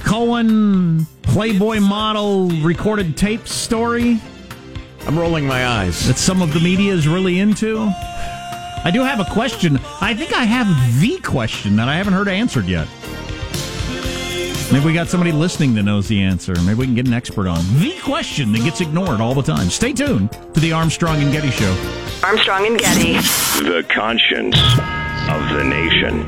Cohen 0.00 1.06
Playboy 1.22 1.80
model 1.80 2.48
recorded 2.60 3.16
tape 3.16 3.48
story 3.48 4.20
I'm 5.06 5.18
rolling 5.18 5.46
my 5.46 5.66
eyes. 5.66 6.06
that 6.08 6.18
some 6.18 6.42
of 6.42 6.52
the 6.52 6.60
media 6.60 6.92
is 6.92 7.08
really 7.08 7.38
into. 7.38 7.78
I 8.84 8.90
do 8.92 9.00
have 9.00 9.18
a 9.18 9.24
question. 9.32 9.80
I 10.02 10.12
think 10.14 10.34
I 10.34 10.44
have 10.44 11.00
the 11.00 11.16
question 11.20 11.76
that 11.76 11.88
I 11.88 11.94
haven't 11.96 12.12
heard 12.12 12.28
answered 12.28 12.66
yet. 12.66 12.86
Maybe 14.72 14.84
we 14.84 14.92
got 14.92 15.08
somebody 15.08 15.32
listening 15.32 15.74
that 15.74 15.82
knows 15.82 16.06
the 16.06 16.22
answer. 16.22 16.54
Maybe 16.62 16.74
we 16.78 16.84
can 16.84 16.94
get 16.94 17.08
an 17.08 17.12
expert 17.12 17.48
on 17.48 17.58
the 17.80 17.98
question 18.04 18.52
that 18.52 18.62
gets 18.62 18.80
ignored 18.80 19.20
all 19.20 19.34
the 19.34 19.42
time. 19.42 19.68
Stay 19.68 19.92
tuned 19.92 20.30
to 20.54 20.60
the 20.60 20.70
Armstrong 20.70 21.20
and 21.20 21.32
Getty 21.32 21.50
Show. 21.50 21.72
Armstrong 22.22 22.66
and 22.66 22.78
Getty. 22.78 23.14
The 23.64 23.84
conscience 23.88 24.56
of 25.28 25.48
the 25.56 25.64
nation. 25.64 26.24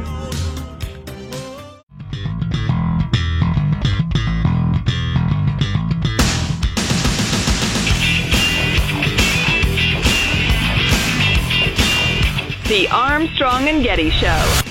The 12.67 12.89
Armstrong 12.91 13.69
and 13.69 13.85
Getty 13.85 14.11
Show. 14.11 14.62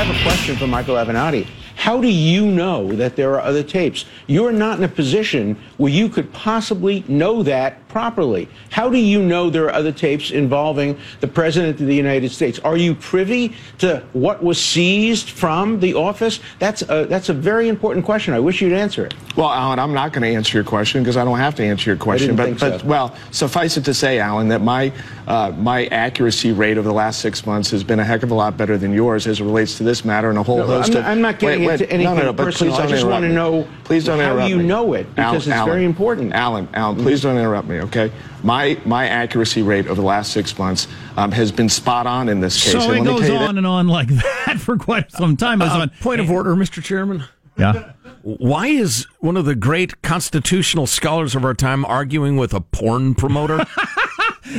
I 0.00 0.04
have 0.04 0.16
a 0.16 0.22
question 0.22 0.56
for 0.56 0.66
Michael 0.66 0.94
Avenatti. 0.94 1.46
How 1.76 2.00
do 2.00 2.08
you 2.08 2.46
know 2.46 2.90
that 2.92 3.16
there 3.16 3.34
are 3.34 3.42
other 3.42 3.62
tapes? 3.62 4.06
You're 4.26 4.50
not 4.50 4.78
in 4.78 4.84
a 4.84 4.88
position 4.88 5.58
where 5.76 5.92
you 5.92 6.08
could 6.08 6.32
possibly 6.32 7.04
know 7.06 7.42
that 7.42 7.86
properly. 7.90 8.48
How 8.70 8.88
do 8.88 8.96
you 8.98 9.22
know 9.22 9.50
there 9.50 9.64
are 9.64 9.72
other 9.72 9.92
tapes 9.92 10.30
involving 10.30 10.96
the 11.20 11.28
President 11.28 11.80
of 11.80 11.86
the 11.86 11.94
United 11.94 12.30
States? 12.30 12.58
Are 12.60 12.76
you 12.76 12.94
privy 12.94 13.54
to 13.78 14.02
what 14.12 14.42
was 14.42 14.62
seized 14.62 15.30
from 15.30 15.80
the 15.80 15.94
office? 15.94 16.40
That's 16.58 16.82
a, 16.82 17.06
that's 17.06 17.28
a 17.28 17.34
very 17.34 17.68
important 17.68 18.04
question. 18.04 18.32
I 18.32 18.40
wish 18.40 18.62
you'd 18.62 18.72
answer 18.72 19.04
it. 19.04 19.14
Well, 19.36 19.50
Alan, 19.50 19.78
I'm 19.78 19.92
not 19.92 20.12
going 20.12 20.22
to 20.22 20.28
answer 20.36 20.56
your 20.56 20.64
question 20.64 21.02
because 21.02 21.16
I 21.16 21.24
don't 21.24 21.38
have 21.38 21.54
to 21.56 21.64
answer 21.64 21.90
your 21.90 21.96
question. 21.98 22.36
but, 22.36 22.46
think 22.46 22.60
but 22.60 22.84
well, 22.84 23.14
suffice 23.32 23.76
it 23.76 23.84
to 23.84 23.94
say, 23.94 24.18
Alan, 24.18 24.48
that 24.48 24.60
my 24.62 24.92
uh, 25.26 25.52
my 25.58 25.86
accuracy 25.86 26.52
rate 26.52 26.76
over 26.78 26.88
the 26.88 26.94
last 26.94 27.20
six 27.20 27.46
months 27.46 27.70
has 27.70 27.84
been 27.84 28.00
a 28.00 28.04
heck 28.04 28.22
of 28.22 28.30
a 28.30 28.34
lot 28.34 28.56
better 28.56 28.76
than 28.76 28.92
yours 28.92 29.26
as 29.26 29.40
it 29.40 29.44
relates 29.44 29.76
to 29.76 29.84
this 29.84 30.04
matter 30.04 30.28
and 30.28 30.38
a 30.38 30.42
whole 30.42 30.58
No, 30.58 30.66
host 30.66 30.90
I'm 30.90 30.96
of. 30.96 31.02
not- 31.02 31.10
I'm 31.10 31.20
not 31.20 31.38
getting 31.38 31.60
Wait, 31.60 31.66
wait, 31.66 31.80
into 31.82 31.92
anything 31.92 32.14
no, 32.16 32.20
no, 32.22 32.32
no, 32.32 32.32
personal. 32.32 32.74
I 32.74 32.86
just 32.86 33.06
wanna 33.06 33.28
know 33.28 33.66
Please 33.84 34.04
don't 34.04 34.18
how 34.18 34.32
interrupt 34.32 34.50
you 34.50 34.56
me. 34.58 34.64
know 34.64 34.92
it, 34.94 35.12
because 35.14 35.46
it's 35.46 35.64
very 35.64 35.84
important. 35.84 36.28
Mm-hmm. 36.30 36.36
Alan, 36.38 36.68
Alan, 36.74 36.96
please 36.96 37.22
don't 37.22 37.36
interrupt 37.36 37.68
me, 37.68 37.78
okay? 37.82 38.10
My 38.42 38.78
my 38.84 39.06
accuracy 39.08 39.62
rate 39.62 39.86
over 39.86 40.00
the 40.00 40.06
last 40.06 40.32
six 40.32 40.56
months 40.58 40.86
um, 41.16 41.32
has 41.32 41.50
been 41.52 41.68
spot 41.68 42.06
on 42.06 42.28
in 42.28 42.40
this 42.40 42.62
case. 42.62 42.72
So 42.72 42.90
and 42.92 43.00
it 43.00 43.04
goes 43.04 43.20
tell 43.20 43.28
you 43.32 43.38
that- 43.38 43.48
on 43.48 43.58
and 43.58 43.66
on 43.66 43.88
like 43.88 44.08
that 44.46 44.58
for 44.58 44.76
quite 44.76 45.10
some 45.12 45.36
time. 45.36 45.60
As 45.62 45.70
Uh, 45.72 45.80
on- 45.80 45.90
point 46.00 46.20
of 46.20 46.30
order, 46.30 46.54
Mr. 46.54 46.82
Chairman. 46.82 47.24
yeah. 47.58 47.92
Why 48.22 48.66
is 48.66 49.06
one 49.20 49.36
of 49.38 49.46
the 49.46 49.54
great 49.54 50.02
constitutional 50.02 50.86
scholars 50.86 51.34
of 51.34 51.42
our 51.44 51.54
time 51.54 51.84
arguing 51.86 52.36
with 52.36 52.52
a 52.54 52.60
porn 52.60 53.14
promoter? 53.14 53.64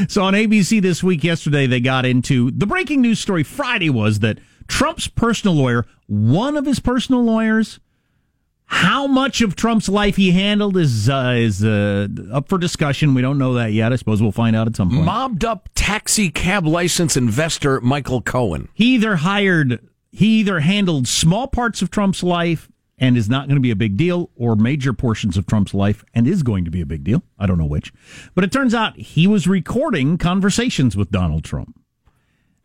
So 0.08 0.24
on 0.24 0.34
ABC 0.36 0.82
this 0.82 1.04
week, 1.04 1.22
yesterday, 1.24 1.68
they 1.68 1.82
got 1.82 2.06
into 2.06 2.50
the 2.52 2.66
breaking 2.66 3.02
news 3.02 3.20
story 3.20 3.44
Friday 3.44 3.90
was 3.90 4.20
that 4.20 4.38
Trump's 4.68 5.08
personal 5.08 5.56
lawyer, 5.56 5.86
one 6.08 6.56
of 6.56 6.66
his 6.66 6.80
personal 6.80 7.22
lawyers, 7.24 7.80
how 8.72 9.06
much 9.06 9.42
of 9.42 9.58
Trump's 9.58 9.90
life 9.90 10.16
he 10.16 10.32
handled 10.32 10.78
is 10.78 11.10
uh, 11.10 11.34
is 11.36 11.62
uh, 11.62 12.08
up 12.32 12.48
for 12.48 12.58
discussion. 12.58 13.14
We 13.14 13.22
don't 13.22 13.38
know 13.38 13.56
that 13.56 13.74
yet. 13.74 13.92
I 13.92 13.98
suppose 13.98 14.22
we'll 14.22 14.32
find 14.32 14.56
out 14.56 14.66
at 14.66 14.78
some 14.78 14.90
point. 14.90 15.04
Mobbed 15.04 15.44
up 15.44 15.68
taxi 15.76 16.30
cab 16.30 16.66
license 16.66 17.18
investor 17.18 17.82
Michael 17.82 18.22
Cohen. 18.22 18.70
he 18.74 18.96
either 18.96 19.18
hired, 19.18 19.86
he 20.14 20.40
either 20.40 20.62
handled 20.62 21.06
small 21.10 21.48
parts 21.48 21.82
of 21.82 21.92
Trump's 21.92 22.24
life 22.24 22.70
and 22.98 23.18
is 23.18 23.28
not 23.28 23.48
going 23.48 23.58
to 23.58 23.62
be 23.62 23.72
a 23.72 23.76
big 23.76 23.98
deal, 23.98 24.30
or 24.38 24.56
major 24.56 24.94
portions 24.94 25.36
of 25.36 25.46
Trump's 25.46 25.74
life 25.74 26.06
and 26.14 26.26
is 26.26 26.42
going 26.42 26.64
to 26.64 26.72
be 26.72 26.80
a 26.80 26.86
big 26.86 27.04
deal. 27.04 27.24
I 27.38 27.48
don't 27.48 27.58
know 27.58 27.66
which, 27.66 27.92
but 28.36 28.46
it 28.46 28.54
turns 28.54 28.74
out 28.74 28.96
he 28.96 29.28
was 29.28 29.48
recording 29.48 30.18
conversations 30.18 30.96
with 30.96 31.12
Donald 31.12 31.44
Trump. 31.44 31.78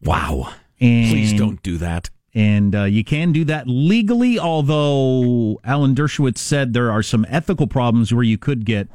Wow. 0.02 0.52
And 0.78 1.10
Please 1.10 1.32
don't 1.32 1.60
do 1.64 1.78
that. 1.78 2.10
And 2.36 2.74
uh, 2.76 2.84
you 2.84 3.02
can 3.02 3.32
do 3.32 3.44
that 3.46 3.66
legally. 3.66 4.38
Although 4.38 5.58
Alan 5.64 5.94
Dershowitz 5.94 6.38
said 6.38 6.72
there 6.74 6.90
are 6.92 7.02
some 7.02 7.24
ethical 7.28 7.66
problems 7.66 8.12
where 8.12 8.22
you 8.22 8.36
could 8.38 8.64
get, 8.64 8.88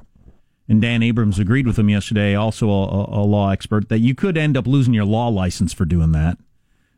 and 0.69 0.81
Dan 0.81 1.01
Abrams 1.03 1.39
agreed 1.39 1.65
with 1.65 1.77
him 1.79 1.89
yesterday, 1.89 2.35
also 2.35 2.69
a, 2.69 3.21
a- 3.21 3.25
law 3.25 3.49
expert, 3.49 3.89
that 3.89 3.99
you 3.99 4.13
could 4.15 4.37
end 4.37 4.55
up 4.55 4.67
losing 4.67 4.93
your 4.93 5.05
law 5.05 5.27
license 5.27 5.73
for 5.73 5.85
doing 5.85 6.11
that 6.13 6.37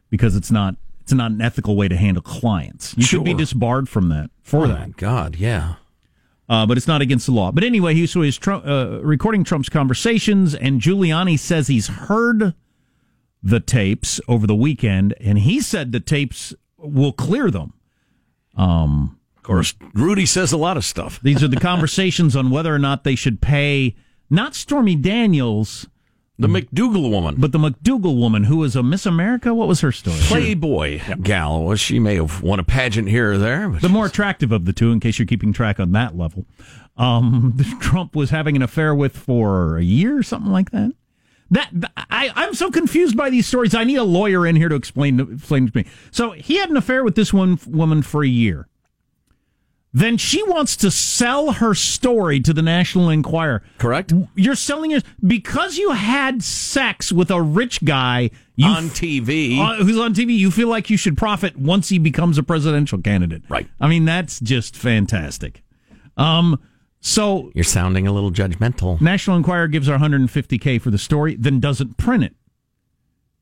because 0.09 0.35
it's 0.35 0.51
not 0.51 0.75
it's 1.01 1.13
not 1.13 1.31
an 1.31 1.41
ethical 1.41 1.75
way 1.75 1.87
to 1.87 1.95
handle 1.97 2.21
clients. 2.23 2.93
You 2.97 3.03
should 3.03 3.23
be 3.25 3.33
disbarred 3.33 3.89
from 3.89 4.09
that 4.09 4.29
for 4.41 4.65
Oh, 4.65 4.67
that. 4.67 4.95
God, 4.97 5.35
yeah. 5.37 5.75
Uh, 6.49 6.65
but 6.65 6.77
it's 6.77 6.87
not 6.87 7.01
against 7.01 7.25
the 7.25 7.31
law. 7.31 7.51
But 7.51 7.63
anyway, 7.63 7.93
he 7.93 8.05
so 8.05 8.21
he's 8.21 8.37
Trump, 8.37 8.65
uh, 8.67 8.99
recording 9.01 9.43
Trump's 9.45 9.69
conversations, 9.69 10.53
and 10.53 10.81
Giuliani 10.81 11.39
says 11.39 11.67
he's 11.67 11.87
heard 11.87 12.53
the 13.43 13.59
tapes 13.59 14.21
over 14.27 14.47
the 14.47 14.55
weekend, 14.55 15.13
and 15.19 15.39
he 15.39 15.59
said 15.59 15.91
the 15.91 15.99
tapes 15.99 16.53
will 16.77 17.11
clear 17.11 17.51
them. 17.51 17.73
Um, 18.55 19.19
of 19.35 19.43
course, 19.43 19.73
Rudy 19.93 20.25
says 20.25 20.53
a 20.53 20.57
lot 20.57 20.77
of 20.77 20.85
stuff. 20.85 21.19
These 21.21 21.43
are 21.43 21.49
the 21.49 21.59
conversations 21.59 22.35
on 22.35 22.49
whether 22.49 22.73
or 22.73 22.79
not 22.79 23.03
they 23.03 23.15
should 23.15 23.41
pay 23.41 23.95
not 24.29 24.55
Stormy 24.55 24.95
Daniels, 24.95 25.87
the 26.39 26.47
McDougal 26.47 27.09
woman, 27.09 27.35
but 27.37 27.51
the 27.51 27.59
McDougal 27.59 28.17
woman 28.17 28.45
who 28.45 28.57
was 28.57 28.75
a 28.75 28.81
Miss 28.81 29.05
America. 29.05 29.53
What 29.53 29.67
was 29.67 29.81
her 29.81 29.91
story? 29.91 30.17
Playboy 30.21 31.01
gal. 31.21 31.65
Well, 31.65 31.75
she 31.75 31.99
may 31.99 32.15
have 32.15 32.41
won 32.41 32.59
a 32.59 32.63
pageant 32.63 33.09
here 33.09 33.33
or 33.33 33.37
there. 33.37 33.69
The 33.69 33.89
more 33.89 34.05
attractive 34.05 34.51
of 34.51 34.65
the 34.65 34.73
two, 34.73 34.91
in 34.91 34.99
case 34.99 35.19
you're 35.19 35.25
keeping 35.25 35.53
track 35.53 35.79
on 35.79 35.91
that 35.91 36.17
level. 36.17 36.45
Um, 36.97 37.57
Trump 37.81 38.15
was 38.15 38.29
having 38.29 38.55
an 38.55 38.61
affair 38.61 38.95
with 38.95 39.15
for 39.15 39.77
a 39.77 39.83
year, 39.83 40.23
something 40.23 40.51
like 40.51 40.71
that. 40.71 40.93
That 41.53 41.69
I, 41.95 42.31
I'm 42.35 42.55
so 42.55 42.71
confused 42.71 43.15
by 43.15 43.29
these 43.29 43.45
stories. 43.45 43.75
I 43.75 43.83
need 43.83 43.97
a 43.97 44.03
lawyer 44.03 44.47
in 44.47 44.55
here 44.55 44.69
to 44.69 44.75
explain 44.75 45.19
explain 45.19 45.69
to 45.69 45.77
me. 45.77 45.85
So 46.09 46.31
he 46.31 46.57
had 46.57 46.71
an 46.71 46.77
affair 46.77 47.03
with 47.03 47.13
this 47.13 47.31
one 47.31 47.59
woman 47.67 48.01
for 48.01 48.23
a 48.23 48.27
year. 48.27 48.67
Then 49.95 50.17
she 50.17 50.41
wants 50.41 50.75
to 50.77 50.89
sell 50.89 51.51
her 51.51 51.75
story 51.75 52.39
to 52.39 52.53
the 52.53 52.63
National 52.63 53.11
Enquirer. 53.11 53.61
Correct. 53.77 54.11
You're 54.33 54.55
selling 54.55 54.89
it 54.89 55.03
because 55.23 55.77
you 55.77 55.91
had 55.91 56.41
sex 56.41 57.11
with 57.11 57.29
a 57.29 57.39
rich 57.39 57.85
guy 57.85 58.31
on 58.63 58.85
TV, 58.85 59.59
uh, 59.59 59.83
who's 59.83 59.99
on 59.99 60.15
TV. 60.15 60.35
You 60.35 60.49
feel 60.49 60.69
like 60.69 60.89
you 60.89 60.97
should 60.97 61.15
profit 61.15 61.55
once 61.55 61.89
he 61.89 61.99
becomes 61.99 62.39
a 62.39 62.43
presidential 62.43 62.99
candidate. 62.99 63.43
Right. 63.47 63.67
I 63.79 63.87
mean, 63.87 64.05
that's 64.05 64.39
just 64.39 64.75
fantastic. 64.75 65.61
Um. 66.17 66.59
So 67.05 67.51
you're 67.53 67.65
sounding 67.65 68.07
a 68.07 68.13
little 68.13 68.31
judgmental. 68.31 68.99
National 69.01 69.35
Enquirer 69.35 69.67
gives 69.67 69.87
her 69.87 69.97
150k 69.97 70.81
for 70.81 70.89
the 70.89 70.97
story, 70.97 71.35
then 71.35 71.59
doesn't 71.59 71.97
print 71.97 72.23
it. 72.23 72.33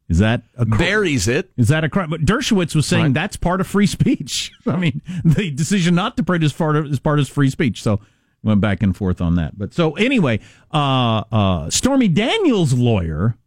Is 0.09 0.17
that 0.17 0.41
a 0.57 0.65
cr- 0.65 0.77
buries 0.79 1.27
it? 1.27 1.51
Is 1.57 1.67
that 1.67 1.83
a 1.83 1.89
crime? 1.89 2.09
But 2.09 2.25
Dershowitz 2.25 2.73
was 2.75 2.87
saying 2.87 3.03
Right. 3.03 3.13
that's 3.13 3.37
part 3.37 3.61
of 3.61 3.67
free 3.67 3.85
speech. 3.97 4.51
I 4.65 4.77
mean, 4.77 5.01
the 5.23 5.51
decision 5.51 5.93
not 5.93 6.17
to 6.17 6.23
print 6.23 6.43
is 6.43 6.51
part 6.51 6.75
of 6.75 6.87
is 6.87 6.99
part 6.99 7.19
of 7.19 7.29
free 7.29 7.51
speech. 7.51 7.83
So 7.83 8.01
went 8.43 8.61
back 8.61 8.81
and 8.81 8.97
forth 8.97 9.21
on 9.21 9.35
that. 9.35 9.57
But 9.59 9.75
so 9.75 9.93
anyway, 9.93 10.39
uh, 10.73 11.23
uh, 11.31 11.69
Stormy 11.69 12.07
Daniels' 12.07 12.73
lawyer, 12.73 13.37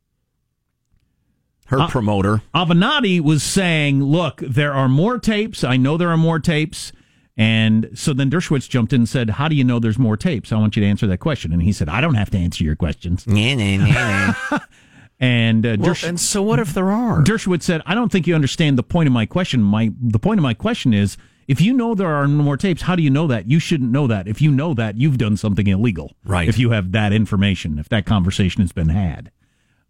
Her 1.66 1.80
Uh, 1.80 1.88
promoter, 1.88 2.42
Avenatti, 2.54 3.20
was 3.20 3.42
saying, 3.42 4.02
"Look, 4.04 4.40
there 4.46 4.72
are 4.72 4.88
more 4.88 5.18
tapes. 5.18 5.64
I 5.64 5.76
know 5.76 5.96
there 5.96 6.10
are 6.10 6.16
more 6.16 6.38
tapes." 6.38 6.92
And 7.36 7.90
so 7.94 8.12
then 8.12 8.30
Dershowitz 8.30 8.68
jumped 8.68 8.92
in 8.92 9.02
and 9.02 9.08
said, 9.08 9.30
"How 9.30 9.48
do 9.48 9.56
you 9.56 9.64
know 9.64 9.80
there's 9.80 9.98
more 9.98 10.16
tapes? 10.16 10.52
I 10.52 10.56
want 10.56 10.76
you 10.76 10.82
to 10.82 10.88
answer 10.88 11.06
that 11.08 11.18
question." 11.18 11.52
And 11.52 11.62
he 11.62 11.72
said, 11.72 11.88
"I 11.88 12.00
don't 12.00 12.14
have 12.14 12.30
to 12.30 12.38
answer 12.38 12.62
your 12.62 12.76
questions." 12.76 13.26
And 15.20 15.64
uh, 15.64 15.76
Well, 15.78 15.90
Dersh- 15.94 16.08
and 16.08 16.18
so 16.18 16.42
what 16.42 16.58
if 16.58 16.74
there 16.74 16.90
are? 16.90 17.22
Dershowitz 17.22 17.62
said, 17.62 17.82
"I 17.86 17.94
don't 17.94 18.10
think 18.10 18.26
you 18.26 18.34
understand 18.34 18.76
the 18.76 18.82
point 18.82 19.06
of 19.06 19.12
my 19.12 19.26
question. 19.26 19.62
My 19.62 19.92
the 20.00 20.18
point 20.18 20.38
of 20.38 20.42
my 20.42 20.54
question 20.54 20.92
is, 20.92 21.16
if 21.46 21.60
you 21.60 21.72
know 21.72 21.94
there 21.94 22.12
are 22.12 22.26
more 22.26 22.56
tapes, 22.56 22.82
how 22.82 22.96
do 22.96 23.02
you 23.02 23.10
know 23.10 23.26
that? 23.28 23.48
You 23.48 23.58
shouldn't 23.58 23.90
know 23.90 24.06
that. 24.06 24.26
If 24.26 24.42
you 24.42 24.50
know 24.50 24.74
that, 24.74 24.98
you've 24.98 25.18
done 25.18 25.36
something 25.36 25.66
illegal. 25.66 26.12
Right. 26.24 26.48
If 26.48 26.58
you 26.58 26.70
have 26.70 26.92
that 26.92 27.12
information, 27.12 27.78
if 27.78 27.88
that 27.90 28.06
conversation 28.06 28.60
has 28.62 28.72
been 28.72 28.88
had, 28.88 29.30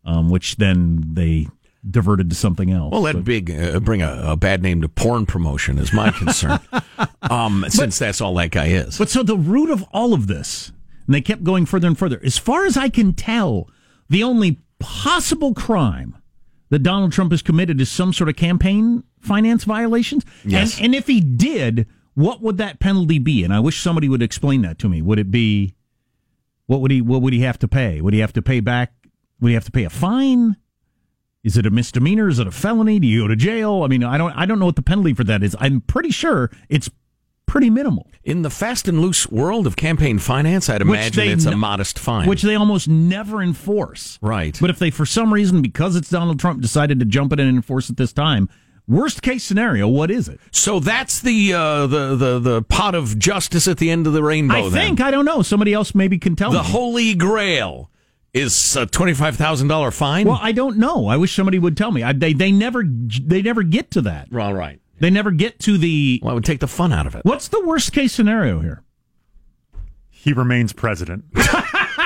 um, 0.04 0.30
which 0.30 0.56
then 0.56 1.02
they 1.14 1.48
diverted 1.88 2.30
to 2.30 2.36
something 2.36 2.70
else. 2.70 2.92
Well, 2.92 3.02
that 3.02 3.24
big 3.24 3.50
uh, 3.50 3.80
bring 3.80 4.02
a, 4.02 4.32
a 4.32 4.36
bad 4.36 4.62
name 4.62 4.80
to 4.82 4.88
porn 4.88 5.26
promotion 5.26 5.78
is 5.78 5.92
my 5.92 6.10
concern. 6.10 6.60
um, 7.22 7.64
since 7.68 7.98
that's 7.98 8.20
all 8.20 8.34
that 8.34 8.50
guy 8.50 8.66
is. 8.66 8.98
But 8.98 9.10
so 9.10 9.22
the 9.22 9.36
root 9.36 9.70
of 9.70 9.84
all 9.92 10.14
of 10.14 10.26
this, 10.26 10.72
and 11.06 11.14
they 11.14 11.20
kept 11.20 11.44
going 11.44 11.66
further 11.66 11.86
and 11.86 11.98
further. 11.98 12.20
As 12.24 12.38
far 12.38 12.64
as 12.64 12.76
I 12.76 12.88
can 12.88 13.12
tell, 13.12 13.68
the 14.08 14.22
only 14.22 14.60
possible 14.78 15.54
crime 15.54 16.16
that 16.70 16.80
Donald 16.80 17.12
Trump 17.12 17.30
has 17.30 17.42
committed 17.42 17.80
is 17.80 17.90
some 17.90 18.12
sort 18.12 18.28
of 18.28 18.36
campaign 18.36 19.04
finance 19.20 19.64
violations. 19.64 20.24
Yes. 20.44 20.76
And, 20.76 20.86
and 20.86 20.94
if 20.94 21.06
he 21.06 21.20
did, 21.20 21.86
what 22.14 22.40
would 22.40 22.58
that 22.58 22.80
penalty 22.80 23.18
be? 23.18 23.44
And 23.44 23.52
I 23.52 23.60
wish 23.60 23.80
somebody 23.80 24.08
would 24.08 24.22
explain 24.22 24.62
that 24.62 24.78
to 24.80 24.88
me. 24.88 25.02
Would 25.02 25.18
it 25.18 25.30
be 25.30 25.74
what 26.66 26.80
would 26.80 26.90
he 26.90 27.00
what 27.00 27.22
would 27.22 27.32
he 27.32 27.40
have 27.40 27.58
to 27.60 27.68
pay? 27.68 28.00
Would 28.00 28.14
he 28.14 28.20
have 28.20 28.32
to 28.34 28.42
pay 28.42 28.60
back? 28.60 28.92
Would 29.40 29.48
he 29.48 29.54
have 29.54 29.64
to 29.66 29.72
pay 29.72 29.84
a 29.84 29.90
fine? 29.90 30.56
Is 31.44 31.56
it 31.56 31.66
a 31.66 31.70
misdemeanor? 31.70 32.28
Is 32.28 32.38
it 32.40 32.46
a 32.46 32.50
felony? 32.50 32.98
Do 32.98 33.06
you 33.06 33.22
go 33.22 33.28
to 33.28 33.36
jail? 33.36 33.82
I 33.84 33.86
mean, 33.86 34.02
I 34.02 34.18
don't 34.18 34.32
I 34.32 34.46
don't 34.46 34.58
know 34.58 34.64
what 34.66 34.76
the 34.76 34.82
penalty 34.82 35.14
for 35.14 35.24
that 35.24 35.42
is. 35.42 35.54
I'm 35.60 35.82
pretty 35.82 36.10
sure 36.10 36.50
it's 36.68 36.90
pretty 37.46 37.68
minimal. 37.68 38.10
In 38.24 38.40
the 38.42 38.48
fast 38.50 38.88
and 38.88 39.00
loose 39.00 39.30
world 39.30 39.66
of 39.66 39.76
campaign 39.76 40.18
finance, 40.18 40.70
I'd 40.70 40.80
Which 40.82 40.88
imagine 40.98 41.28
it's 41.28 41.44
a 41.44 41.54
modest 41.54 41.98
fine. 41.98 42.26
which 42.26 42.40
they 42.42 42.54
almost 42.54 42.88
never 42.88 43.42
enforce. 43.42 44.18
Right. 44.22 44.56
But 44.58 44.70
if 44.70 44.78
they, 44.78 44.90
for 44.90 45.04
some 45.04 45.32
reason, 45.32 45.60
because 45.60 45.94
it's 45.94 46.08
Donald 46.08 46.40
Trump, 46.40 46.62
decided 46.62 46.98
to 47.00 47.04
jump 47.04 47.34
in 47.34 47.40
and 47.40 47.50
enforce 47.50 47.90
it 47.90 47.98
this 47.98 48.14
time, 48.14 48.48
worst 48.88 49.20
case 49.20 49.44
scenario, 49.44 49.86
what 49.86 50.10
is 50.10 50.26
it? 50.28 50.40
so 50.50 50.80
that's 50.80 51.20
the 51.20 51.52
uh, 51.52 51.86
the 51.86 52.16
the 52.16 52.38
the 52.38 52.62
pot 52.62 52.94
of 52.94 53.18
justice 53.18 53.68
at 53.68 53.76
the 53.76 53.90
end 53.90 54.06
of 54.06 54.14
the 54.14 54.22
rainbow. 54.22 54.54
I 54.54 54.62
then. 54.62 54.72
think 54.72 55.00
I 55.02 55.10
don't 55.10 55.26
know. 55.26 55.42
Somebody 55.42 55.74
else 55.74 55.94
maybe 55.94 56.16
can 56.18 56.36
tell 56.36 56.50
the 56.50 56.62
me. 56.62 56.68
holy 56.70 57.14
grail 57.14 57.90
is 58.34 58.76
a 58.76 58.84
twenty 58.86 59.14
five 59.14 59.36
thousand 59.36 59.68
dollar 59.68 59.90
fine. 59.90 60.26
well, 60.26 60.38
I 60.42 60.52
don't 60.52 60.76
know. 60.76 61.06
I 61.06 61.16
wish 61.16 61.34
somebody 61.34 61.58
would 61.58 61.76
tell 61.76 61.90
me. 61.92 62.02
I, 62.02 62.12
they 62.12 62.32
they 62.34 62.52
never 62.52 62.84
they 62.84 63.40
never 63.40 63.62
get 63.62 63.90
to 63.92 64.02
that. 64.02 64.28
all 64.34 64.52
right. 64.54 64.80
They 65.00 65.10
never 65.10 65.30
get 65.30 65.58
to 65.60 65.78
the. 65.78 66.20
Well, 66.22 66.30
I 66.32 66.34
would 66.34 66.44
take 66.44 66.60
the 66.60 66.68
fun 66.68 66.92
out 66.92 67.06
of 67.06 67.14
it. 67.14 67.24
What's 67.24 67.48
the 67.48 67.64
worst 67.64 67.92
case 67.92 68.12
scenario 68.12 68.60
here? 68.60 68.82
He 70.10 70.32
remains 70.32 70.72
president. 70.72 71.24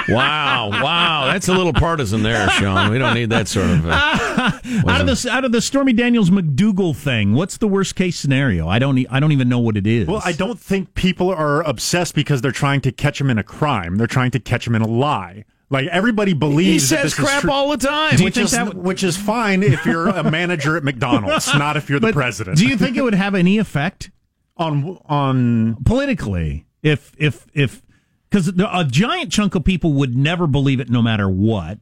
Wow, 0.08 0.70
wow, 0.70 1.26
that's 1.26 1.48
a 1.48 1.52
little 1.52 1.74
partisan 1.74 2.22
there, 2.22 2.48
Sean. 2.52 2.90
We 2.90 2.98
don't 2.98 3.12
need 3.12 3.28
that 3.28 3.46
sort 3.46 3.68
of. 3.68 3.86
Uh, 3.86 3.90
Out 4.88 5.02
of 5.02 5.06
the 5.06 5.28
out 5.30 5.44
of 5.44 5.52
the 5.52 5.60
Stormy 5.60 5.92
Daniels 5.92 6.30
McDougal 6.30 6.96
thing, 6.96 7.34
what's 7.34 7.58
the 7.58 7.68
worst 7.68 7.94
case 7.94 8.16
scenario? 8.18 8.66
I 8.68 8.78
don't 8.78 8.96
e- 8.96 9.06
I 9.10 9.20
don't 9.20 9.32
even 9.32 9.50
know 9.50 9.58
what 9.58 9.76
it 9.76 9.86
is. 9.86 10.06
Well, 10.08 10.22
I 10.24 10.32
don't 10.32 10.58
think 10.58 10.94
people 10.94 11.28
are 11.30 11.60
obsessed 11.62 12.14
because 12.14 12.40
they're 12.40 12.52
trying 12.52 12.80
to 12.82 12.92
catch 12.92 13.20
him 13.20 13.28
in 13.28 13.36
a 13.36 13.42
crime. 13.42 13.96
They're 13.96 14.06
trying 14.06 14.30
to 14.30 14.40
catch 14.40 14.66
him 14.66 14.74
in 14.74 14.80
a 14.80 14.86
lie. 14.88 15.44
Like 15.70 15.86
everybody 15.88 16.30
he 16.30 16.34
believes 16.34 16.88
that 16.90 17.02
says 17.02 17.14
crap 17.14 17.44
all 17.46 17.68
the 17.70 17.76
time. 17.76 18.16
Do 18.16 18.22
you 18.22 18.24
which 18.26 18.34
think 18.36 18.44
is 18.46 18.50
that 18.52 18.68
would- 18.68 18.78
which 18.78 19.02
is 19.04 19.16
fine 19.16 19.62
if 19.62 19.84
you're 19.84 20.08
a 20.08 20.28
manager 20.30 20.76
at 20.76 20.84
McDonald's, 20.84 21.52
not 21.54 21.76
if 21.76 21.90
you're 21.90 22.00
the 22.00 22.06
But 22.08 22.14
president. 22.14 22.56
Do 22.58 22.66
you 22.66 22.76
think 22.76 22.96
it 22.96 23.02
would 23.02 23.14
have 23.14 23.34
any 23.34 23.58
effect? 23.58 24.10
on 24.56 24.98
on 25.06 25.76
politically 25.84 26.66
if 26.82 27.12
if 27.16 27.46
if 27.54 27.80
because 28.28 28.48
a 28.48 28.84
giant 28.84 29.30
chunk 29.30 29.54
of 29.54 29.62
people 29.64 29.92
would 29.92 30.16
never 30.16 30.48
believe 30.48 30.80
it 30.80 30.90
no 30.90 31.00
matter 31.00 31.28
what 31.28 31.78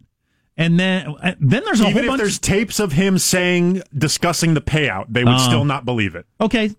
and 0.59 0.79
then 0.79 1.07
uh, 1.23 1.35
then 1.41 1.63
there's 1.65 1.81
a 1.81 1.85
even 1.85 1.93
whole 1.95 2.03
if 2.03 2.07
bunch 2.09 2.19
there's 2.21 2.39
tapes 2.39 2.79
of 2.79 2.93
him 2.93 3.17
saying 3.17 3.81
discussing 3.97 4.53
the 4.53 4.61
payout, 4.61 5.07
they 5.09 5.25
would 5.25 5.37
Oh. 5.37 5.39
still 5.39 5.65
not 5.65 5.87
believe 5.87 6.15
it. 6.15 6.27
okay 6.39 6.71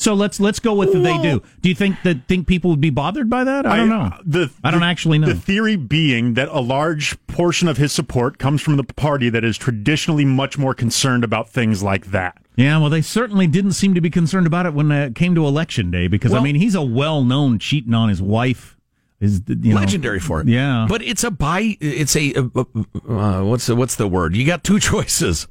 so 0.00 0.14
let's 0.14 0.40
let's 0.40 0.58
go 0.60 0.72
with 0.74 0.92
the 0.92 0.98
they 0.98 1.16
do 1.18 1.42
do 1.60 1.68
you 1.68 1.74
think 1.74 1.96
that 2.04 2.26
think 2.26 2.46
people 2.46 2.70
would 2.70 2.80
be 2.80 2.90
bothered 2.90 3.28
by 3.28 3.44
that 3.44 3.66
i 3.66 3.76
don't 3.76 3.88
know 3.88 4.10
The, 4.24 4.50
I 4.64 4.70
don't 4.70 4.80
the- 4.80 4.86
actually 4.86 5.18
know. 5.18 5.26
The 5.28 5.34
theory 5.34 5.76
being 5.76 6.34
that 6.34 6.48
a 6.48 6.60
large 6.60 7.16
portion 7.26 7.68
of 7.68 7.76
his 7.76 7.92
support 7.92 8.38
comes 8.38 8.62
from 8.62 8.76
the 8.76 8.84
party 8.84 9.28
that 9.30 9.44
is 9.44 9.58
traditionally 9.58 10.24
much 10.24 10.56
more 10.58 10.74
concerned 10.74 11.22
about 11.24 11.48
things 11.50 11.82
like 11.82 12.06
that. 12.12 12.38
yeah 12.56 12.78
well 12.78 12.90
they 12.90 13.02
certainly 13.02 13.46
didn't 13.46 13.72
seem 13.72 13.94
to 13.94 14.00
be 14.00 14.10
concerned 14.10 14.46
about 14.46 14.66
it 14.66 14.72
when 14.74 14.90
it 14.90 15.14
came 15.14 15.34
to 15.34 15.46
election 15.46 15.90
day 15.90 16.08
because 16.08 16.32
i 16.32 16.40
mean 16.40 16.54
he's 16.56 16.74
a 16.74 16.82
well-known 16.82 17.58
cheating 17.58 17.94
on 17.94 18.08
his 18.08 18.22
wife 18.22 18.76
is 19.20 19.42
you 19.48 19.74
know, 19.74 19.76
legendary 19.76 20.18
for 20.18 20.40
it. 20.40 20.48
yeah 20.48 20.86
but 20.88 21.02
it's 21.02 21.22
a 21.24 21.30
buy. 21.30 21.76
It's 21.78 22.16
a 22.16 22.32
uh, 22.34 22.64
uh, 23.06 23.42
what's 23.44 23.66
the, 23.66 23.76
what's 23.76 23.96
the 23.96 24.08
word? 24.08 24.34
You 24.34 24.46
got 24.46 24.64
two 24.64 24.78
choices. 24.90 25.46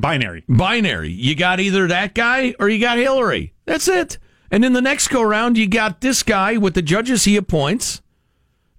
Binary. 0.00 0.44
Binary. 0.48 1.10
You 1.10 1.34
got 1.34 1.60
either 1.60 1.86
that 1.88 2.14
guy 2.14 2.54
or 2.58 2.68
you 2.68 2.80
got 2.80 2.98
Hillary. 2.98 3.52
That's 3.66 3.88
it. 3.88 4.18
And 4.50 4.64
in 4.64 4.72
the 4.72 4.80
next 4.82 5.08
go 5.08 5.22
round, 5.22 5.56
you 5.56 5.68
got 5.68 6.00
this 6.00 6.22
guy 6.22 6.56
with 6.56 6.74
the 6.74 6.82
judges 6.82 7.24
he 7.24 7.36
appoints, 7.36 8.02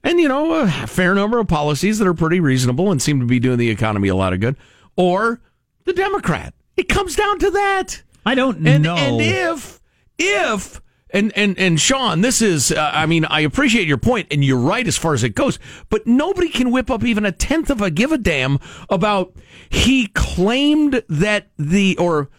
and 0.03 0.19
you 0.19 0.27
know 0.27 0.53
a 0.53 0.67
fair 0.67 1.15
number 1.15 1.39
of 1.39 1.47
policies 1.47 1.97
that 1.99 2.07
are 2.07 2.13
pretty 2.13 2.39
reasonable 2.41 2.91
and 2.91 3.01
seem 3.01 3.19
to 3.21 3.25
be 3.25 3.39
doing 3.39 3.57
the 3.57 3.69
economy 3.69 4.10
a 4.10 4.15
lot 4.15 4.34
of 4.34 4.39
good, 4.41 4.57
or 4.97 5.39
the 5.86 5.93
Democrat. 5.93 6.53
It 6.75 6.89
comes 6.89 7.15
down 7.15 7.39
to 7.39 7.51
that. 7.51 8.01
i 8.25 8.36
don't 8.36 8.67
And, 8.67 8.84
know 8.84 8.95
and 8.97 9.22
if 9.22 9.80
if 10.17 10.82
and 11.14 11.32
and 11.36 11.57
and 11.57 11.80
Sean, 11.80 12.22
this 12.22 12.41
is 12.41 12.72
uh, 12.72 12.91
I 12.93 13.05
mean 13.05 13.26
I 13.26 13.41
appreciate 13.41 13.88
your 13.88 13.97
point 13.97 14.28
and 14.32 14.43
you're 14.43 14.57
right 14.57 14.88
as 14.88 14.97
far 14.97 15.14
as 15.14 15.24
it 15.24 15.36
goes, 15.36 15.59
but 15.89 16.07
nobody 16.07 16.49
can 16.49 16.72
whip 16.72 16.89
up 16.89 17.03
even 17.03 17.26
a 17.26 17.32
tenth 17.32 17.70
of 17.70 17.82
a 17.82 17.91
give 17.91 18.12
a 18.12 18.18
damn 18.18 18.59
about 18.89 19.34
he 19.70 20.07
claimed 20.07 21.03
that 21.07 21.49
the 21.57 21.97
or 21.97 22.30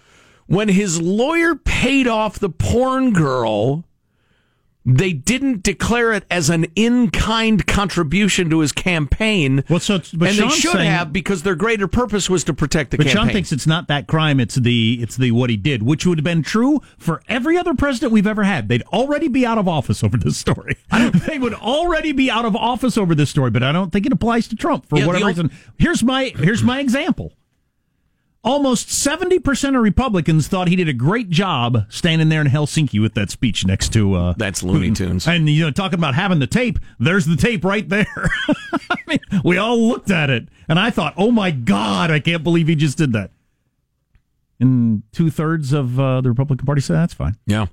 when 0.47 0.68
his 0.68 1.01
lawyer 1.01 1.55
paid 1.55 2.07
off 2.07 2.39
the 2.39 2.51
porn 2.51 3.12
girl 3.12 3.85
they 4.85 5.12
didn't 5.12 5.62
declare 5.62 6.12
it 6.12 6.24
as 6.30 6.51
an 6.51 6.66
in-kind 6.74 7.66
contribution 7.66 8.51
to 8.51 8.59
his 8.61 8.72
campaign. 8.72 9.62
Well, 9.68 9.78
so- 9.80 9.99
but 10.14 10.28
and 10.28 10.37
Sean's 10.37 10.55
they 10.55 10.61
should 10.61 10.72
saying- 10.72 10.91
have 10.91 11.12
because 11.12 11.43
their 11.43 11.55
greater 11.55 11.87
purpose 11.87 12.28
was 12.28 12.43
to 12.45 12.55
protect 12.55 12.91
the 12.91 12.97
But 12.97 13.07
campaign. 13.07 13.24
Sean 13.26 13.33
thinks 13.33 13.53
it's 13.53 13.66
not 13.66 13.89
that 13.89 14.07
crime; 14.09 14.41
it's 14.41 14.57
the 14.57 14.99
it's 15.01 15.16
the 15.16 15.30
what 15.30 15.51
he 15.51 15.57
did, 15.57 15.83
which 15.83 16.05
would 16.07 16.18
have 16.18 16.24
been 16.24 16.43
true 16.43 16.80
for 16.99 17.22
every 17.28 17.57
other 17.57 17.74
president 17.74 18.12
we've 18.12 18.26
ever 18.26 18.43
had. 18.45 18.68
They'd 18.68 18.83
already 18.93 19.28
be 19.28 19.47
out 19.47 19.59
of 19.59 19.68
office 19.68 20.03
over 20.03 20.16
this 20.16 20.37
story. 20.37 20.76
they 21.26 21.39
would 21.39 21.55
already 21.55 22.12
be 22.12 22.30
out 22.30 22.45
of 22.45 22.57
office 22.57 22.99
over 22.99 23.14
this 23.14 23.30
story, 23.30 23.51
but 23.51 23.62
I 23.62 23.72
don't 23.72 23.93
think 23.93 24.07
it 24.07 24.12
applies 24.12 24.49
to 24.49 24.57
Trump 24.57 24.89
for 24.89 24.99
Yeah, 24.99 25.07
whatever 25.07 25.26
reason. 25.26 25.51
Here's 25.78 26.03
my 26.03 26.33
here's 26.39 26.62
my 26.62 26.80
example. 26.80 27.33
Almost 28.45 28.88
70% 28.88 29.76
of 29.76 29.82
Republicans 29.82 30.49
thought 30.49 30.66
he 30.66 30.74
did 30.74 30.88
a 30.88 30.93
great 30.93 31.30
job 31.30 31.86
standing 31.88 32.28
there 32.28 32.40
in 32.40 32.49
Helsinki 32.49 33.01
with 33.01 33.14
that 33.14 33.30
speech 33.30 33.64
next 33.64 33.93
to. 33.93 34.14
Uh, 34.14 34.34
That's 34.36 34.64
Looney 34.64 34.90
Tunes. 34.90 35.28
And, 35.28 35.49
you 35.49 35.64
know, 35.64 35.70
talking 35.70 35.99
about 35.99 36.16
having 36.16 36.40
the 36.40 36.49
tape, 36.49 36.80
there's 36.99 37.24
the 37.24 37.36
tape 37.36 37.64
right 37.64 37.88
there. 37.88 38.07
I 38.90 38.97
mean, 39.07 39.20
we 39.45 39.59
all 39.59 39.78
looked 39.86 40.11
at 40.11 40.28
it, 40.28 40.49
and 40.68 40.76
I 40.76 40.90
thought, 40.90 41.14
oh 41.16 41.30
my 41.30 41.53
God, 41.53 42.11
I 42.11 42.18
can't 42.18 42.43
believe 42.43 42.66
he 42.66 42.74
just 42.74 42.99
did 42.99 43.12
that. 43.12 43.30
And 44.59 45.05
two 45.12 45.30
thirds 45.30 45.72
of 45.72 45.99
uh, 46.01 46.20
the 46.20 46.28
Republican 46.28 46.66
Party 46.66 46.80
said 46.80 46.95
that's 46.95 47.14
fine. 47.14 47.36
Yeah. 47.47 47.66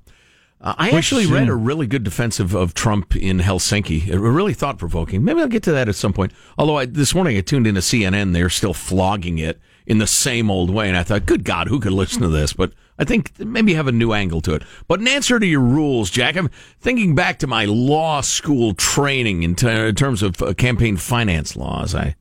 Uh, 0.61 0.75
I 0.77 0.89
actually 0.89 1.25
read 1.25 1.47
a 1.47 1.55
really 1.55 1.87
good 1.87 2.03
defense 2.03 2.39
of, 2.39 2.53
of 2.53 2.73
Trump 2.73 3.15
in 3.15 3.39
Helsinki. 3.39 4.07
It 4.07 4.19
was 4.19 4.33
really 4.33 4.53
thought 4.53 4.77
provoking. 4.77 5.23
Maybe 5.23 5.39
I'll 5.39 5.47
get 5.47 5.63
to 5.63 5.71
that 5.71 5.87
at 5.87 5.95
some 5.95 6.11
point. 6.11 6.33
Although 6.57 6.77
I, 6.77 6.85
this 6.85 7.15
morning 7.15 7.37
I 7.37 7.41
tuned 7.41 7.65
into 7.65 7.79
CNN, 7.79 8.33
they're 8.33 8.49
still 8.49 8.73
flogging 8.73 9.37
it 9.37 9.59
in 9.85 9.99
the 9.99 10.07
same 10.07 10.51
old 10.51 10.69
way, 10.69 10.89
and 10.89 10.97
I 10.97 11.03
thought, 11.03 11.25
good 11.25 11.45
God, 11.45 11.67
who 11.67 11.79
could 11.79 11.93
listen 11.93 12.21
to 12.21 12.27
this? 12.27 12.51
But 12.51 12.73
I 12.99 13.05
think 13.05 13.39
maybe 13.39 13.73
have 13.73 13.87
a 13.87 13.93
new 13.93 14.11
angle 14.11 14.41
to 14.41 14.53
it. 14.53 14.63
But 14.87 14.99
in 14.99 15.07
answer 15.07 15.39
to 15.39 15.45
your 15.45 15.61
rules, 15.61 16.09
Jack, 16.09 16.35
I'm 16.35 16.49
thinking 16.81 17.15
back 17.15 17.39
to 17.39 17.47
my 17.47 17.63
law 17.63 18.19
school 18.19 18.73
training 18.73 19.43
in, 19.43 19.55
ter- 19.55 19.87
in 19.87 19.95
terms 19.95 20.21
of 20.21 20.41
uh, 20.41 20.53
campaign 20.53 20.97
finance 20.97 21.55
laws. 21.55 21.95
I 21.95 22.15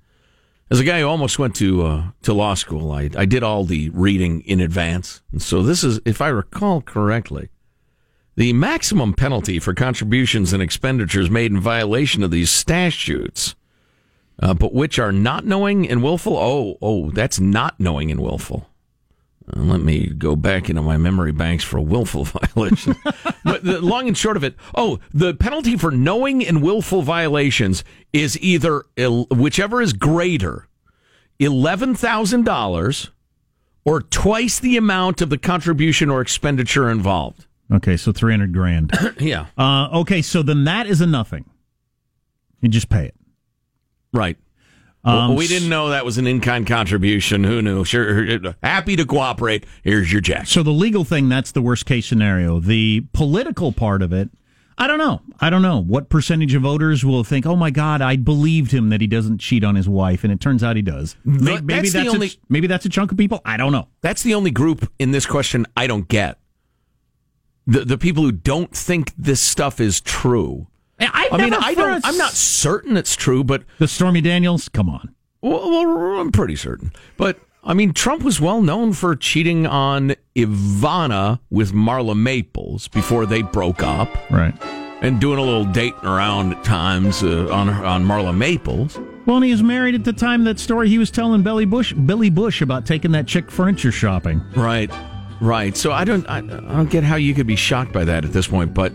as 0.70 0.80
a 0.80 0.84
guy 0.84 1.00
who 1.00 1.06
almost 1.06 1.38
went 1.38 1.56
to 1.56 1.82
uh, 1.82 2.04
to 2.22 2.32
law 2.32 2.54
school, 2.54 2.92
I, 2.92 3.10
I 3.16 3.24
did 3.24 3.42
all 3.42 3.64
the 3.64 3.90
reading 3.90 4.42
in 4.42 4.60
advance. 4.60 5.22
And 5.32 5.42
so 5.42 5.62
this 5.62 5.82
is, 5.82 5.98
if 6.04 6.20
I 6.20 6.28
recall 6.28 6.82
correctly, 6.82 7.48
the 8.38 8.52
maximum 8.52 9.14
penalty 9.14 9.58
for 9.58 9.74
contributions 9.74 10.52
and 10.52 10.62
expenditures 10.62 11.28
made 11.28 11.50
in 11.50 11.58
violation 11.58 12.22
of 12.22 12.30
these 12.30 12.52
statutes, 12.52 13.56
uh, 14.40 14.54
but 14.54 14.72
which 14.72 14.96
are 14.96 15.10
not 15.10 15.44
knowing 15.44 15.90
and 15.90 16.04
willful. 16.04 16.36
Oh, 16.36 16.78
oh, 16.80 17.10
that's 17.10 17.40
not 17.40 17.80
knowing 17.80 18.12
and 18.12 18.20
willful. 18.20 18.70
Uh, 19.52 19.62
let 19.62 19.80
me 19.80 20.06
go 20.10 20.36
back 20.36 20.70
into 20.70 20.82
my 20.82 20.96
memory 20.96 21.32
banks 21.32 21.64
for 21.64 21.78
a 21.78 21.82
willful 21.82 22.24
violation. 22.54 22.94
but 23.42 23.64
the 23.64 23.80
long 23.80 24.06
and 24.06 24.16
short 24.16 24.36
of 24.36 24.44
it, 24.44 24.54
oh, 24.72 25.00
the 25.12 25.34
penalty 25.34 25.76
for 25.76 25.90
knowing 25.90 26.46
and 26.46 26.62
willful 26.62 27.02
violations 27.02 27.82
is 28.12 28.38
either 28.40 28.84
el- 28.96 29.26
whichever 29.32 29.82
is 29.82 29.92
greater, 29.92 30.68
eleven 31.40 31.92
thousand 31.92 32.44
dollars, 32.44 33.10
or 33.84 34.00
twice 34.00 34.60
the 34.60 34.76
amount 34.76 35.20
of 35.20 35.28
the 35.28 35.38
contribution 35.38 36.08
or 36.08 36.20
expenditure 36.20 36.88
involved. 36.88 37.46
Okay, 37.72 37.96
so 37.96 38.12
300 38.12 38.52
grand. 38.52 38.92
yeah, 39.18 39.46
Uh, 39.58 39.88
okay, 40.00 40.22
so 40.22 40.42
then 40.42 40.64
that 40.64 40.86
is 40.86 41.00
a 41.00 41.06
nothing. 41.06 41.44
You 42.60 42.68
just 42.68 42.88
pay 42.88 43.06
it. 43.06 43.14
right. 44.12 44.36
Um, 45.04 45.28
well, 45.28 45.36
we 45.36 45.46
didn't 45.46 45.68
know 45.68 45.90
that 45.90 46.04
was 46.04 46.18
an 46.18 46.26
in-kind 46.26 46.66
contribution. 46.66 47.44
Who 47.44 47.62
knew? 47.62 47.84
Sure, 47.84 48.36
happy 48.64 48.96
to 48.96 49.06
cooperate. 49.06 49.64
Here's 49.84 50.10
your 50.12 50.20
check. 50.20 50.48
So 50.48 50.62
the 50.64 50.72
legal 50.72 51.04
thing, 51.04 51.28
that's 51.28 51.52
the 51.52 51.62
worst 51.62 51.86
case 51.86 52.04
scenario. 52.06 52.58
The 52.58 53.06
political 53.12 53.70
part 53.72 54.02
of 54.02 54.12
it, 54.12 54.28
I 54.76 54.86
don't 54.88 54.98
know. 54.98 55.22
I 55.40 55.50
don't 55.50 55.62
know 55.62 55.80
what 55.80 56.08
percentage 56.08 56.52
of 56.54 56.62
voters 56.62 57.04
will 57.04 57.22
think, 57.22 57.46
"Oh 57.46 57.54
my 57.56 57.70
God, 57.70 58.02
I 58.02 58.16
believed 58.16 58.72
him 58.72 58.88
that 58.90 59.00
he 59.00 59.06
doesn't 59.06 59.38
cheat 59.38 59.62
on 59.62 59.76
his 59.76 59.88
wife," 59.88 60.24
and 60.24 60.32
it 60.32 60.40
turns 60.40 60.64
out 60.64 60.74
he 60.74 60.82
does. 60.82 61.16
Maybe, 61.24 61.44
That's 61.46 61.62
maybe 61.62 61.88
the 61.90 61.98
that's 61.98 62.14
only- 62.14 62.26
a, 62.26 62.30
maybe 62.48 62.66
that's 62.66 62.84
a 62.84 62.88
chunk 62.88 63.12
of 63.12 63.18
people. 63.18 63.40
I 63.44 63.56
don't 63.56 63.72
know. 63.72 63.86
That's 64.02 64.24
the 64.24 64.34
only 64.34 64.50
group 64.50 64.90
in 64.98 65.12
this 65.12 65.26
question 65.26 65.64
I 65.76 65.86
don't 65.86 66.08
get. 66.08 66.38
The 67.68 67.84
the 67.84 67.98
people 67.98 68.22
who 68.24 68.32
don't 68.32 68.74
think 68.74 69.12
this 69.16 69.40
stuff 69.40 69.78
is 69.80 70.00
true. 70.00 70.66
I, 71.00 71.28
I 71.30 71.36
mean, 71.36 71.54
I 71.54 71.74
don't. 71.74 72.02
a 72.04 72.06
I'm 72.08 72.16
not 72.18 72.32
certain 72.32 72.96
it's 72.96 73.14
true, 73.14 73.44
but 73.44 73.62
The 73.78 73.86
Stormy 73.86 74.20
Daniels, 74.20 74.68
come 74.68 74.88
on. 74.88 75.14
well, 75.42 75.70
well, 75.70 76.18
I'm 76.20 76.32
pretty 76.32 76.56
certain. 76.56 76.92
But 77.16 77.38
I 77.62 77.74
mean, 77.74 77.92
Trump 77.92 78.22
was 78.24 78.40
well 78.40 78.62
known 78.62 78.94
for 78.94 79.14
cheating 79.14 79.64
on 79.66 80.14
Ivana 80.34 81.38
with 81.50 81.72
Marla 81.72 82.16
Maples 82.16 82.88
before 82.88 83.26
they 83.26 83.42
broke 83.42 83.82
up, 83.82 84.08
Right. 84.30 84.54
and 85.02 85.20
doing 85.20 85.38
a 85.38 85.42
little 85.42 85.64
dating 85.66 86.04
around 86.04 86.54
at 86.54 86.64
times 86.64 87.22
uh, 87.22 87.48
on 87.52 87.68
on 87.68 88.04
Marla 88.04 88.36
Maples. 88.36 88.98
Well, 89.26 89.36
and 89.36 89.44
he 89.44 89.50
was 89.52 89.62
married 89.62 89.94
at 89.94 90.04
the 90.04 90.12
time 90.14 90.44
that 90.44 90.58
story 90.58 90.88
he 90.88 90.96
was 90.98 91.10
telling 91.10 91.42
Billy 91.42 91.66
Bush, 91.66 91.92
Billy 91.92 92.30
Bush 92.30 92.62
about 92.62 92.86
taking 92.86 93.12
that 93.12 93.26
chick 93.26 93.50
furniture 93.50 93.92
shopping. 93.92 94.40
Right, 94.56 94.90
right. 95.40 95.76
So 95.76 95.92
I 95.92 96.04
don't, 96.04 96.26
I, 96.28 96.38
I 96.38 96.40
don't 96.40 96.90
get 96.90 97.04
how 97.04 97.16
you 97.16 97.34
could 97.34 97.46
be 97.46 97.56
shocked 97.56 97.92
by 97.92 98.04
that 98.04 98.24
at 98.24 98.32
this 98.32 98.46
point. 98.48 98.74
But 98.74 98.92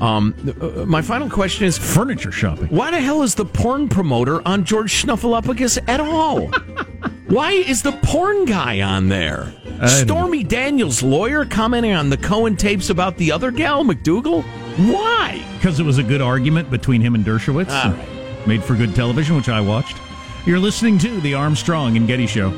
um, 0.00 0.34
uh, 0.60 0.84
my 0.86 1.02
final 1.02 1.30
question 1.30 1.66
is: 1.66 1.78
Furniture 1.78 2.32
shopping. 2.32 2.68
Why 2.68 2.90
the 2.90 3.00
hell 3.00 3.22
is 3.22 3.34
the 3.34 3.44
porn 3.44 3.88
promoter 3.88 4.46
on 4.46 4.64
George 4.64 5.02
Snuffleupagus 5.04 5.78
at 5.88 6.00
all? 6.00 6.46
Why 7.28 7.52
is 7.52 7.82
the 7.82 7.92
porn 7.92 8.44
guy 8.44 8.80
on 8.82 9.08
there? 9.08 9.52
Stormy 9.88 10.44
Daniels' 10.44 11.02
lawyer 11.02 11.44
commenting 11.44 11.92
on 11.92 12.08
the 12.10 12.16
Cohen 12.16 12.54
tapes 12.56 12.90
about 12.90 13.16
the 13.16 13.32
other 13.32 13.50
gal, 13.50 13.82
McDougal? 13.84 14.42
Why? 14.92 15.44
Because 15.56 15.80
it 15.80 15.84
was 15.84 15.98
a 15.98 16.02
good 16.02 16.20
argument 16.20 16.70
between 16.70 17.00
him 17.00 17.14
and 17.14 17.24
Dershowitz. 17.24 18.46
Made 18.46 18.62
for 18.62 18.74
good 18.76 18.94
television, 18.94 19.36
which 19.36 19.48
I 19.48 19.60
watched. 19.60 19.96
You're 20.46 20.60
listening 20.60 20.98
to 20.98 21.20
The 21.22 21.34
Armstrong 21.34 21.96
and 21.96 22.06
Getty 22.06 22.26
Show. 22.26 22.50